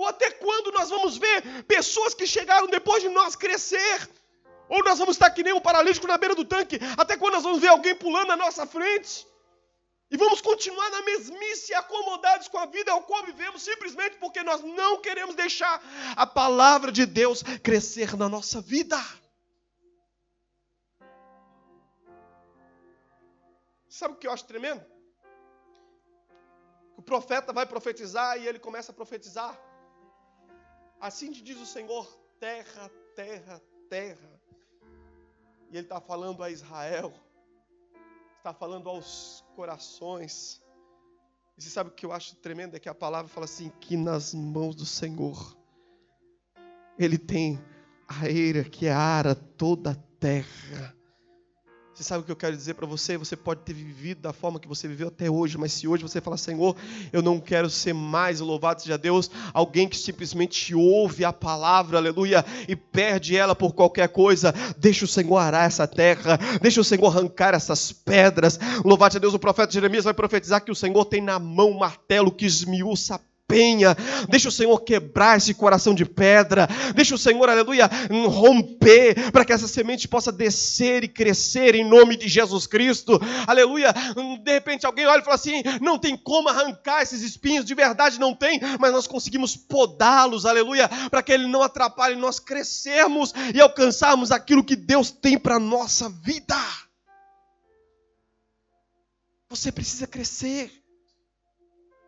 ou 0.01 0.07
até 0.12 0.28
quando 0.44 0.70
nós 0.78 0.88
vamos 0.94 1.14
ver 1.24 1.38
pessoas 1.76 2.14
que 2.18 2.26
chegaram 2.36 2.68
depois 2.78 3.03
de 3.03 3.11
nós 3.18 3.34
crescer, 3.44 3.99
ou 4.68 4.84
nós 4.88 4.99
vamos 5.01 5.16
estar 5.16 5.30
que 5.30 5.47
nem 5.47 5.57
um 5.59 5.66
paralítico 5.68 6.07
na 6.12 6.18
beira 6.22 6.36
do 6.40 6.44
tanque, 6.44 6.78
até 7.03 7.16
quando 7.16 7.34
nós 7.34 7.47
vamos 7.49 7.61
ver 7.64 7.68
alguém 7.68 7.97
pulando 8.05 8.28
na 8.28 8.36
nossa 8.44 8.66
frente. 8.66 9.26
E 10.09 10.17
vamos 10.17 10.41
continuar 10.41 10.89
na 10.91 11.03
mesmice, 11.03 11.75
acomodados 11.75 12.47
com 12.47 12.59
a 12.59 12.67
vida 12.67 12.93
ao 12.93 13.03
qual 13.03 13.25
vivemos, 13.25 13.63
simplesmente 13.63 14.17
porque 14.19 14.43
nós 14.43 14.63
não 14.63 15.01
queremos 15.01 15.35
deixar 15.35 15.83
a 16.17 16.27
palavra 16.27 16.93
de 16.93 17.05
Deus 17.05 17.43
crescer 17.63 18.17
na 18.17 18.29
nossa 18.29 18.61
vida. 18.61 18.97
Sabe 23.89 24.15
o 24.15 24.17
que 24.17 24.29
eu 24.29 24.33
acho 24.33 24.45
tremendo? 24.45 24.85
O 26.97 27.03
profeta 27.03 27.53
vai 27.53 27.67
profetizar 27.67 28.39
e 28.39 28.47
ele 28.47 28.61
começa 28.61 28.93
a 28.93 28.95
profetizar. 28.95 29.59
Assim 31.01 31.33
diz 31.33 31.59
o 31.59 31.67
Senhor: 31.67 32.07
terra, 32.39 32.91
terra, 33.17 33.61
terra. 33.91 34.41
E 35.71 35.77
ele 35.77 35.87
está 35.87 36.01
falando 36.01 36.45
a 36.45 36.51
Israel 36.51 37.13
está 38.47 38.55
falando 38.55 38.88
aos 38.88 39.44
corações. 39.57 40.62
E 41.59 41.62
você 41.62 41.68
sabe 41.68 41.90
o 41.90 41.92
que 41.92 42.07
eu 42.07 42.12
acho 42.12 42.36
tremendo? 42.36 42.76
É 42.76 42.78
que 42.78 42.88
a 42.88 42.94
palavra 42.94 43.28
fala 43.28 43.44
assim: 43.44 43.72
que 43.80 43.97
nas 43.97 44.32
mãos 44.32 44.76
do 44.76 44.86
Senhor, 44.86 45.57
Ele 46.97 47.18
tem 47.18 47.59
a 48.07 48.28
eira 48.28 48.62
que 48.62 48.86
ara 48.86 49.34
toda 49.34 49.90
a 49.90 49.94
terra. 50.20 50.95
Você 51.97 52.05
sabe 52.05 52.20
o 52.20 52.24
que 52.24 52.30
eu 52.30 52.36
quero 52.36 52.55
dizer 52.55 52.74
para 52.74 52.86
você? 52.86 53.16
Você 53.16 53.34
pode 53.34 53.62
ter 53.62 53.72
vivido 53.72 54.20
da 54.20 54.30
forma 54.30 54.61
que 54.61 54.68
você 54.68 54.86
viveu 54.86 55.09
até 55.09 55.30
hoje, 55.30 55.57
mas 55.57 55.72
se 55.72 55.88
hoje 55.88 56.03
você 56.03 56.20
falar, 56.20 56.36
Senhor, 56.36 56.76
eu 57.11 57.22
não 57.22 57.40
quero 57.40 57.70
ser 57.70 57.94
mais, 57.94 58.38
louvado 58.38 58.82
seja 58.82 58.99
Deus, 58.99 59.30
alguém 59.55 59.88
que 59.88 59.97
simplesmente 59.97 60.74
ouve 60.74 61.24
a 61.24 61.32
palavra, 61.32 61.97
aleluia, 61.97 62.44
e 62.68 62.76
perde 62.76 63.34
ela 63.34 63.55
por 63.55 63.72
qualquer 63.72 64.11
coisa, 64.11 64.53
deixa 64.76 65.07
o 65.07 65.09
Senhor 65.09 65.38
arar 65.38 65.64
essa 65.64 65.86
terra, 65.86 66.38
deixa 66.61 66.82
o 66.82 66.84
Senhor 66.84 67.07
arrancar 67.07 67.55
essas 67.55 67.92
pedras. 67.92 68.61
Louvado 68.84 69.14
seja 69.14 69.20
Deus, 69.20 69.32
o 69.32 69.38
profeta 69.38 69.72
Jeremias 69.72 70.05
vai 70.05 70.12
profetizar 70.12 70.62
que 70.62 70.70
o 70.70 70.76
Senhor 70.76 71.07
tem 71.07 71.22
na 71.22 71.38
mão 71.38 71.70
um 71.70 71.78
martelo 71.78 72.30
que 72.30 72.44
esmiuça 72.44 73.14
a 73.14 73.20
penha, 73.49 73.97
deixa 74.28 74.49
o 74.49 74.53
Senhor 74.53 74.78
quebrar 74.80 75.36
esse 75.36 75.55
coração 75.55 75.94
de 75.94 76.05
pedra, 76.05 76.68
deixa 76.94 77.14
o 77.14 77.18
Senhor, 77.18 77.49
aleluia, 77.49 77.88
romper, 78.28 79.30
para 79.30 79.44
que 79.44 79.53
essa 79.53 79.68
semente 79.68 80.09
possa 80.09 80.32
descer 80.32 81.05
e 81.05 81.09
crescer 81.09 81.74
em 81.74 81.88
nome 81.88 82.16
de 82.16 82.28
Jesus 82.28 82.66
Cristo, 82.66 83.20
aleluia. 83.47 83.92
De 84.42 84.53
repente 84.53 84.84
alguém 84.84 85.07
olha 85.07 85.20
e 85.20 85.24
fala 85.24 85.36
assim: 85.36 85.62
não 85.80 85.99
tem 85.99 86.16
como 86.16 86.49
arrancar 86.49 87.03
esses 87.03 87.22
espinhos, 87.22 87.64
de 87.64 87.74
verdade 87.74 88.18
não 88.18 88.34
tem, 88.34 88.61
mas 88.80 88.92
nós 88.92 89.07
conseguimos 89.07 89.57
podá-los, 89.57 90.44
aleluia, 90.44 90.88
para 91.11 91.22
que 91.22 91.32
ele 91.32 91.47
não 91.47 91.62
atrapalhe 91.62 92.16
nós 92.16 92.38
crescermos 92.38 93.32
e 93.55 93.61
alcançarmos 93.61 94.32
aquilo 94.32 94.64
que 94.64 94.76
Deus 94.76 95.11
tem 95.11 95.38
para 95.38 95.59
nossa 95.59 96.09
vida. 96.09 96.57
Você 99.49 99.70
precisa 99.70 100.07
crescer. 100.07 100.86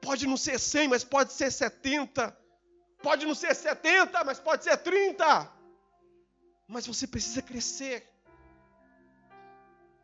Pode 0.01 0.27
não 0.27 0.37
ser 0.37 0.59
100, 0.59 0.89
mas 0.89 1.05
pode 1.05 1.33
ser 1.33 1.51
70. 1.51 2.37
Pode 3.03 3.27
não 3.27 3.35
ser 3.35 3.55
70, 3.55 4.25
mas 4.25 4.39
pode 4.41 4.65
ser 4.65 4.77
30. 4.79 5.53
Mas 6.67 6.87
você 6.87 7.07
precisa 7.07 7.43
crescer. 7.43 8.07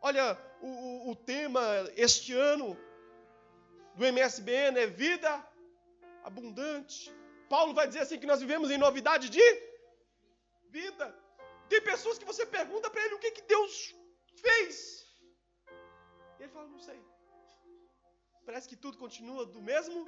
Olha, 0.01 0.37
o, 0.61 1.11
o 1.11 1.15
tema 1.15 1.61
este 1.95 2.33
ano 2.33 2.77
do 3.95 4.05
MSBN 4.05 4.79
é 4.79 4.87
vida 4.87 5.31
abundante. 6.23 7.13
Paulo 7.49 7.73
vai 7.73 7.87
dizer 7.87 8.01
assim 8.01 8.19
que 8.19 8.25
nós 8.25 8.39
vivemos 8.39 8.71
em 8.71 8.77
novidade 8.77 9.29
de 9.29 9.45
vida. 10.69 11.15
Tem 11.69 11.81
pessoas 11.81 12.17
que 12.17 12.25
você 12.25 12.45
pergunta 12.45 12.89
para 12.89 13.03
ele 13.03 13.15
o 13.15 13.19
que, 13.19 13.31
que 13.31 13.41
Deus 13.43 13.95
fez. 14.35 15.05
E 16.39 16.43
ele 16.43 16.51
fala, 16.51 16.67
não 16.67 16.79
sei. 16.79 16.99
Parece 18.45 18.69
que 18.69 18.75
tudo 18.75 18.97
continua 18.97 19.45
do 19.45 19.61
mesmo. 19.61 20.07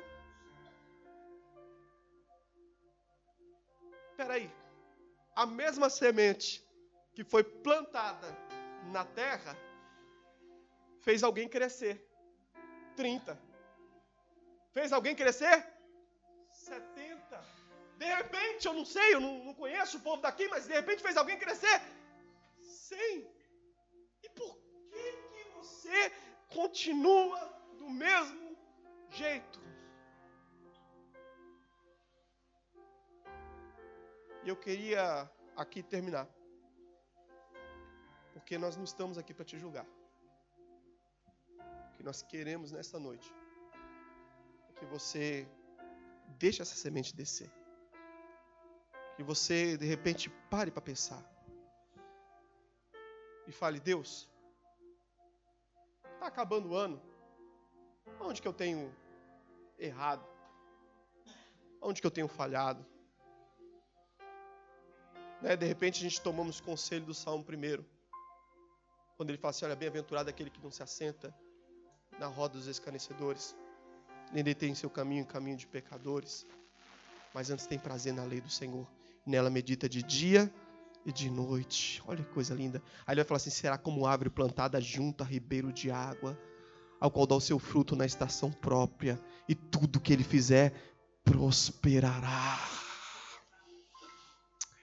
Peraí, 4.15 4.49
a 5.35 5.45
mesma 5.45 5.89
semente 5.89 6.65
que 7.13 7.23
foi 7.23 7.43
plantada 7.43 8.27
na 8.91 9.03
terra 9.05 9.55
fez 11.01 11.23
alguém 11.23 11.47
crescer. 11.49 11.95
30. 12.95 13.39
Fez 14.71 14.91
alguém 14.93 15.15
crescer? 15.15 15.65
70. 16.49 17.45
De 17.97 18.05
repente, 18.05 18.67
eu 18.67 18.73
não 18.73 18.85
sei, 18.85 19.15
eu 19.15 19.19
não, 19.19 19.45
não 19.45 19.53
conheço 19.53 19.97
o 19.97 20.01
povo 20.01 20.21
daqui, 20.21 20.47
mas 20.47 20.67
de 20.67 20.73
repente 20.73 21.01
fez 21.01 21.17
alguém 21.17 21.37
crescer? 21.37 21.81
100. 22.61 23.31
E 24.23 24.29
por 24.29 24.55
que, 24.91 25.11
que 25.29 25.43
você 25.55 26.11
continua 26.49 27.56
do 27.87 27.93
mesmo 27.93 28.57
jeito? 29.09 29.59
E 34.43 34.49
eu 34.49 34.57
queria 34.57 35.29
aqui 35.55 35.81
terminar. 35.81 36.27
Porque 38.33 38.57
nós 38.57 38.75
não 38.75 38.83
estamos 38.83 39.17
aqui 39.17 39.33
para 39.33 39.45
te 39.45 39.57
julgar. 39.57 39.87
O 41.59 41.95
que 41.95 42.03
nós 42.03 42.21
queremos 42.21 42.73
nesta 42.73 42.99
noite 42.99 43.33
é 44.69 44.73
que 44.79 44.85
você 44.85 45.47
deixe 46.37 46.61
essa 46.61 46.75
semente 46.75 47.15
descer. 47.15 47.49
Que 49.15 49.23
você, 49.23 49.77
de 49.77 49.85
repente, 49.85 50.29
pare 50.51 50.71
para 50.71 50.81
pensar. 50.81 51.23
E 53.47 53.51
fale, 53.51 53.79
Deus, 53.79 54.29
está 56.13 56.27
acabando 56.27 56.69
o 56.71 56.75
ano. 56.75 57.06
Onde 58.27 58.41
que 58.41 58.47
eu 58.47 58.53
tenho 58.53 58.93
errado? 59.79 60.21
Onde 61.81 62.01
que 62.01 62.07
eu 62.07 62.11
tenho 62.11 62.27
falhado? 62.27 62.85
Né? 65.41 65.55
De 65.55 65.65
repente 65.65 65.99
a 65.99 66.09
gente 66.09 66.19
tomamos 66.19 66.59
conselho 66.59 67.05
do 67.05 67.13
Salmo 67.13 67.41
primeiro. 67.41 67.85
Quando 69.15 69.29
ele 69.29 69.37
fala 69.37 69.51
assim, 69.51 69.63
olha, 69.63 69.77
bem-aventurado 69.77 70.29
aquele 70.29 70.49
que 70.49 70.61
não 70.61 70.69
se 70.69 70.83
assenta 70.83 71.33
na 72.19 72.27
roda 72.27 72.57
dos 72.57 72.67
escarnecedores, 72.67 73.55
nem 74.33 74.43
detém 74.43 74.75
seu 74.75 74.89
caminho 74.89 75.21
em 75.21 75.25
caminho 75.25 75.55
de 75.55 75.65
pecadores, 75.65 76.45
mas 77.33 77.49
antes 77.49 77.65
tem 77.65 77.79
prazer 77.79 78.13
na 78.13 78.25
lei 78.25 78.41
do 78.41 78.49
Senhor. 78.49 78.85
E 79.25 79.29
nela 79.29 79.49
medita 79.49 79.87
de 79.87 80.03
dia 80.03 80.53
e 81.05 81.13
de 81.13 81.29
noite. 81.29 82.03
Olha 82.05 82.21
que 82.21 82.33
coisa 82.33 82.53
linda. 82.53 82.83
Aí 83.05 83.13
ele 83.13 83.21
vai 83.21 83.27
falar 83.27 83.37
assim: 83.37 83.49
será 83.49 83.77
como 83.77 84.05
árvore 84.05 84.29
plantada 84.29 84.81
junto 84.81 85.23
a 85.23 85.25
ribeiro 85.25 85.71
de 85.71 85.89
água, 85.89 86.37
ao 86.99 87.11
qual 87.11 87.27
dá 87.27 87.35
o 87.35 87.41
seu 87.41 87.59
fruto 87.59 87.95
na 87.95 88.05
estação 88.05 88.51
própria, 88.51 89.19
e 89.47 89.55
tudo 89.55 89.99
que 89.99 90.11
ele 90.11 90.23
fizer 90.23 90.73
prosperará. 91.23 92.59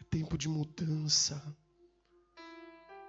É 0.01 0.05
tempo 0.11 0.39
de 0.39 0.49
mudança. 0.49 1.43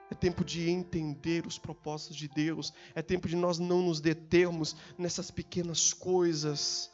É 0.10 0.16
tempo 0.16 0.46
de 0.46 0.70
entender 0.70 1.46
os 1.46 1.58
propósitos 1.58 2.16
de 2.16 2.28
Deus. 2.28 2.74
É 2.94 3.02
tempo 3.02 3.28
de 3.28 3.36
nós 3.36 3.58
não 3.58 3.82
nos 3.82 4.00
determos 4.00 4.76
nessas 4.98 5.32
pequenas 5.32 5.94
coisas. 5.94 6.92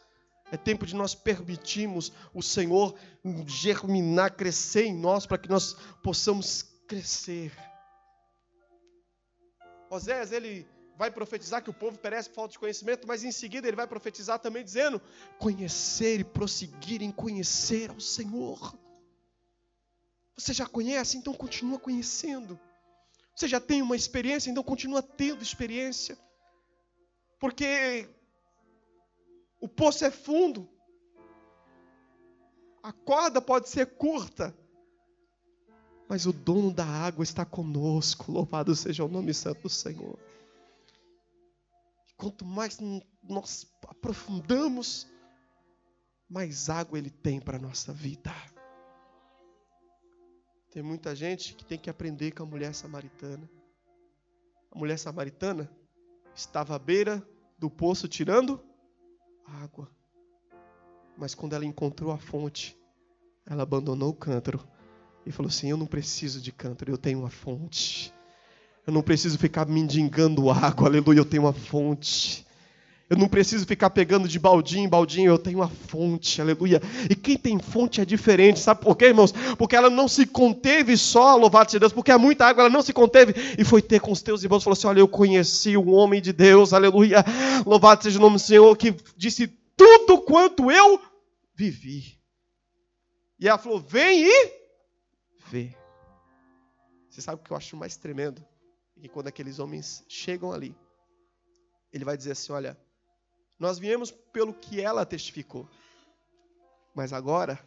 É 0.51 0.57
tempo 0.57 0.85
de 0.85 0.95
nós 0.95 1.15
permitirmos 1.15 2.11
o 2.33 2.41
Senhor 2.41 2.95
germinar, 3.47 4.35
crescer 4.35 4.85
em 4.85 4.93
nós, 4.93 5.25
para 5.25 5.37
que 5.37 5.49
nós 5.49 5.73
possamos 6.03 6.63
crescer. 6.87 7.53
Osés, 9.89 10.31
ele 10.31 10.65
vai 11.01 11.09
profetizar 11.09 11.63
que 11.63 11.69
o 11.71 11.73
povo 11.73 11.97
perece 11.97 12.29
por 12.29 12.35
falta 12.35 12.51
de 12.51 12.59
conhecimento, 12.59 13.07
mas 13.07 13.23
em 13.23 13.31
seguida 13.31 13.67
ele 13.67 13.75
vai 13.75 13.87
profetizar 13.87 14.37
também 14.37 14.63
dizendo: 14.63 15.01
conhecer 15.39 16.19
e 16.19 16.23
prosseguir 16.23 17.01
em 17.01 17.11
conhecer 17.11 17.89
ao 17.89 17.99
Senhor. 17.99 18.77
Você 20.37 20.53
já 20.53 20.67
conhece, 20.67 21.17
então 21.17 21.33
continua 21.33 21.79
conhecendo. 21.79 22.59
Você 23.35 23.47
já 23.47 23.59
tem 23.59 23.81
uma 23.81 23.95
experiência, 23.95 24.51
então 24.51 24.63
continua 24.63 25.01
tendo 25.01 25.41
experiência. 25.41 26.15
Porque 27.39 28.07
o 29.59 29.67
poço 29.67 30.05
é 30.05 30.11
fundo. 30.11 30.69
A 32.83 32.93
corda 32.93 33.41
pode 33.41 33.69
ser 33.69 33.87
curta. 33.87 34.55
Mas 36.07 36.27
o 36.27 36.31
dono 36.31 36.71
da 36.71 36.85
água 36.85 37.23
está 37.23 37.43
conosco. 37.43 38.31
Louvado 38.31 38.75
seja 38.75 39.03
o 39.03 39.07
nome 39.07 39.33
santo 39.33 39.63
do 39.63 39.69
Senhor. 39.69 40.30
Quanto 42.21 42.45
mais 42.45 42.77
nós 43.23 43.65
aprofundamos, 43.87 45.07
mais 46.29 46.69
água 46.69 46.99
Ele 46.99 47.09
tem 47.09 47.41
para 47.41 47.57
a 47.57 47.59
nossa 47.59 47.91
vida. 47.91 48.31
Tem 50.69 50.83
muita 50.83 51.15
gente 51.15 51.55
que 51.55 51.65
tem 51.65 51.79
que 51.79 51.89
aprender 51.89 52.29
com 52.29 52.43
a 52.43 52.45
mulher 52.45 52.75
samaritana. 52.75 53.49
A 54.69 54.77
mulher 54.77 54.99
samaritana 54.99 55.67
estava 56.35 56.75
à 56.75 56.79
beira 56.79 57.27
do 57.57 57.71
poço 57.71 58.07
tirando 58.07 58.63
água. 59.43 59.89
Mas 61.17 61.33
quando 61.33 61.53
ela 61.53 61.65
encontrou 61.65 62.11
a 62.11 62.19
fonte, 62.19 62.77
ela 63.47 63.63
abandonou 63.63 64.09
o 64.09 64.15
cântaro 64.15 64.63
e 65.25 65.31
falou 65.31 65.49
assim: 65.49 65.71
Eu 65.71 65.77
não 65.77 65.87
preciso 65.87 66.39
de 66.39 66.51
cântaro, 66.51 66.91
eu 66.91 66.99
tenho 66.99 67.17
uma 67.17 67.31
fonte. 67.31 68.13
Eu 68.85 68.93
não 68.93 69.01
preciso 69.01 69.37
ficar 69.37 69.67
mendigando 69.67 70.49
água, 70.49 70.87
aleluia, 70.87 71.19
eu 71.19 71.25
tenho 71.25 71.43
uma 71.43 71.53
fonte. 71.53 72.45
Eu 73.11 73.17
não 73.17 73.27
preciso 73.27 73.67
ficar 73.67 73.89
pegando 73.89 74.25
de 74.25 74.39
baldinho 74.39 74.85
em 74.85 74.89
baldinho, 74.89 75.31
eu 75.31 75.37
tenho 75.37 75.59
uma 75.59 75.67
fonte, 75.67 76.39
aleluia. 76.41 76.81
E 77.09 77.13
quem 77.13 77.37
tem 77.37 77.59
fonte 77.59 77.99
é 77.99 78.05
diferente, 78.05 78.61
sabe 78.61 78.79
por 78.79 78.95
quê, 78.95 79.07
irmãos? 79.07 79.33
Porque 79.57 79.75
ela 79.75 79.89
não 79.89 80.07
se 80.07 80.25
conteve 80.25 80.95
só, 80.95 81.35
louvado 81.35 81.69
seja 81.69 81.81
Deus, 81.81 81.91
porque 81.91 82.09
há 82.09 82.17
muita 82.17 82.45
água, 82.45 82.61
ela 82.61 82.69
não 82.69 82.81
se 82.81 82.93
conteve 82.93 83.33
e 83.59 83.65
foi 83.65 83.81
ter 83.81 83.99
com 83.99 84.13
os 84.13 84.21
teus 84.21 84.43
irmãos, 84.43 84.63
falou 84.63 84.77
assim: 84.77 84.87
Olha, 84.87 85.01
eu 85.01 85.09
conheci 85.09 85.75
o 85.75 85.89
homem 85.89 86.21
de 86.21 86.31
Deus, 86.31 86.71
aleluia. 86.71 87.21
Louvado 87.65 88.01
seja 88.01 88.17
o 88.17 88.21
nome 88.21 88.37
do 88.37 88.41
Senhor, 88.41 88.77
que 88.77 88.95
disse 89.17 89.45
tudo 89.75 90.21
quanto 90.21 90.71
eu 90.71 91.01
vivi. 91.53 92.17
E 93.37 93.45
ela 93.45 93.57
falou: 93.57 93.81
Vem 93.81 94.23
e 94.23 94.51
vê. 95.49 95.75
Você 97.09 97.19
sabe 97.19 97.41
o 97.41 97.43
que 97.43 97.51
eu 97.51 97.57
acho 97.57 97.75
mais 97.75 97.97
tremendo? 97.97 98.41
Que 99.01 99.09
quando 99.09 99.27
aqueles 99.27 99.59
homens 99.59 100.05
chegam 100.07 100.53
ali, 100.53 100.75
ele 101.91 102.05
vai 102.05 102.15
dizer 102.15 102.31
assim: 102.31 102.53
Olha 102.53 102.77
nós 103.61 103.77
viemos 103.77 104.09
pelo 104.09 104.55
que 104.55 104.81
ela 104.81 105.05
testificou. 105.05 105.69
Mas 106.95 107.13
agora, 107.13 107.59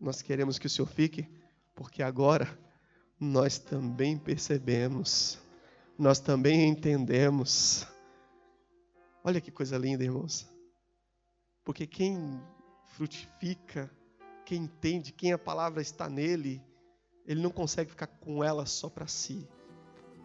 nós 0.00 0.20
queremos 0.20 0.58
que 0.58 0.66
o 0.66 0.70
Senhor 0.70 0.88
fique, 0.88 1.24
porque 1.72 2.02
agora 2.02 2.58
nós 3.18 3.60
também 3.60 4.18
percebemos, 4.18 5.38
nós 5.96 6.18
também 6.18 6.68
entendemos. 6.68 7.86
Olha 9.22 9.40
que 9.40 9.52
coisa 9.52 9.78
linda, 9.78 10.02
irmãos. 10.02 10.48
Porque 11.64 11.86
quem 11.86 12.42
frutifica, 12.86 13.88
quem 14.44 14.64
entende, 14.64 15.12
quem 15.12 15.32
a 15.32 15.38
palavra 15.38 15.80
está 15.80 16.08
nele, 16.08 16.60
ele 17.24 17.40
não 17.40 17.50
consegue 17.50 17.90
ficar 17.90 18.08
com 18.08 18.42
ela 18.42 18.66
só 18.66 18.90
para 18.90 19.06
si 19.06 19.48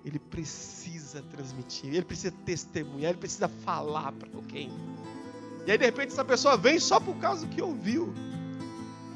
ele 0.05 0.19
precisa 0.19 1.21
transmitir, 1.31 1.89
ele 1.89 2.03
precisa 2.03 2.33
testemunhar, 2.45 3.11
ele 3.11 3.19
precisa 3.19 3.47
falar 3.47 4.11
para 4.11 4.29
alguém. 4.33 4.69
E 5.65 5.71
aí 5.71 5.77
de 5.77 5.85
repente 5.85 6.11
essa 6.11 6.25
pessoa 6.25 6.57
vem 6.57 6.79
só 6.79 6.99
por 6.99 7.15
causa 7.17 7.45
do 7.45 7.53
que 7.53 7.61
ouviu. 7.61 8.13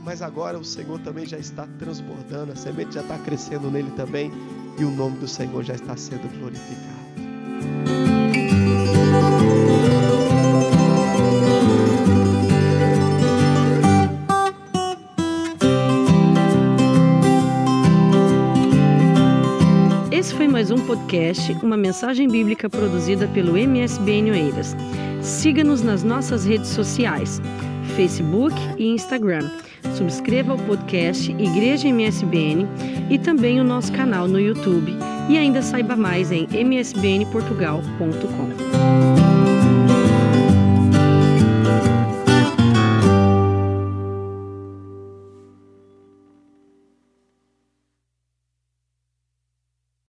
Mas 0.03 0.21
agora 0.21 0.57
o 0.57 0.63
Senhor 0.63 0.99
também 1.01 1.25
já 1.25 1.37
está 1.37 1.67
transbordando, 1.77 2.53
a 2.53 2.55
semente 2.55 2.93
já 2.93 3.01
está 3.01 3.17
crescendo 3.19 3.69
nele 3.69 3.91
também, 3.91 4.31
e 4.79 4.85
o 4.85 4.91
nome 4.91 5.17
do 5.17 5.27
Senhor 5.27 5.63
já 5.63 5.75
está 5.75 5.97
sendo 5.97 6.29
glorificado. 6.39 7.96
Podcast, 20.87 21.51
uma 21.61 21.75
mensagem 21.75 22.29
bíblica 22.29 22.69
produzida 22.69 23.27
pelo 23.27 23.57
MSBN 23.57 24.31
Oeiras. 24.31 24.73
Siga-nos 25.21 25.83
nas 25.83 26.01
nossas 26.01 26.45
redes 26.45 26.69
sociais, 26.69 27.41
Facebook 27.97 28.55
e 28.77 28.87
Instagram. 28.87 29.51
Subscreva 29.95 30.53
o 30.53 30.63
podcast 30.63 31.29
Igreja 31.33 31.89
MSBN 31.89 32.65
e 33.09 33.19
também 33.19 33.59
o 33.59 33.65
nosso 33.65 33.91
canal 33.91 34.29
no 34.29 34.39
YouTube. 34.39 34.95
E 35.29 35.37
ainda 35.37 35.61
saiba 35.61 35.97
mais 35.97 36.31
em 36.31 36.47
msbnportugal.com. 36.51 38.66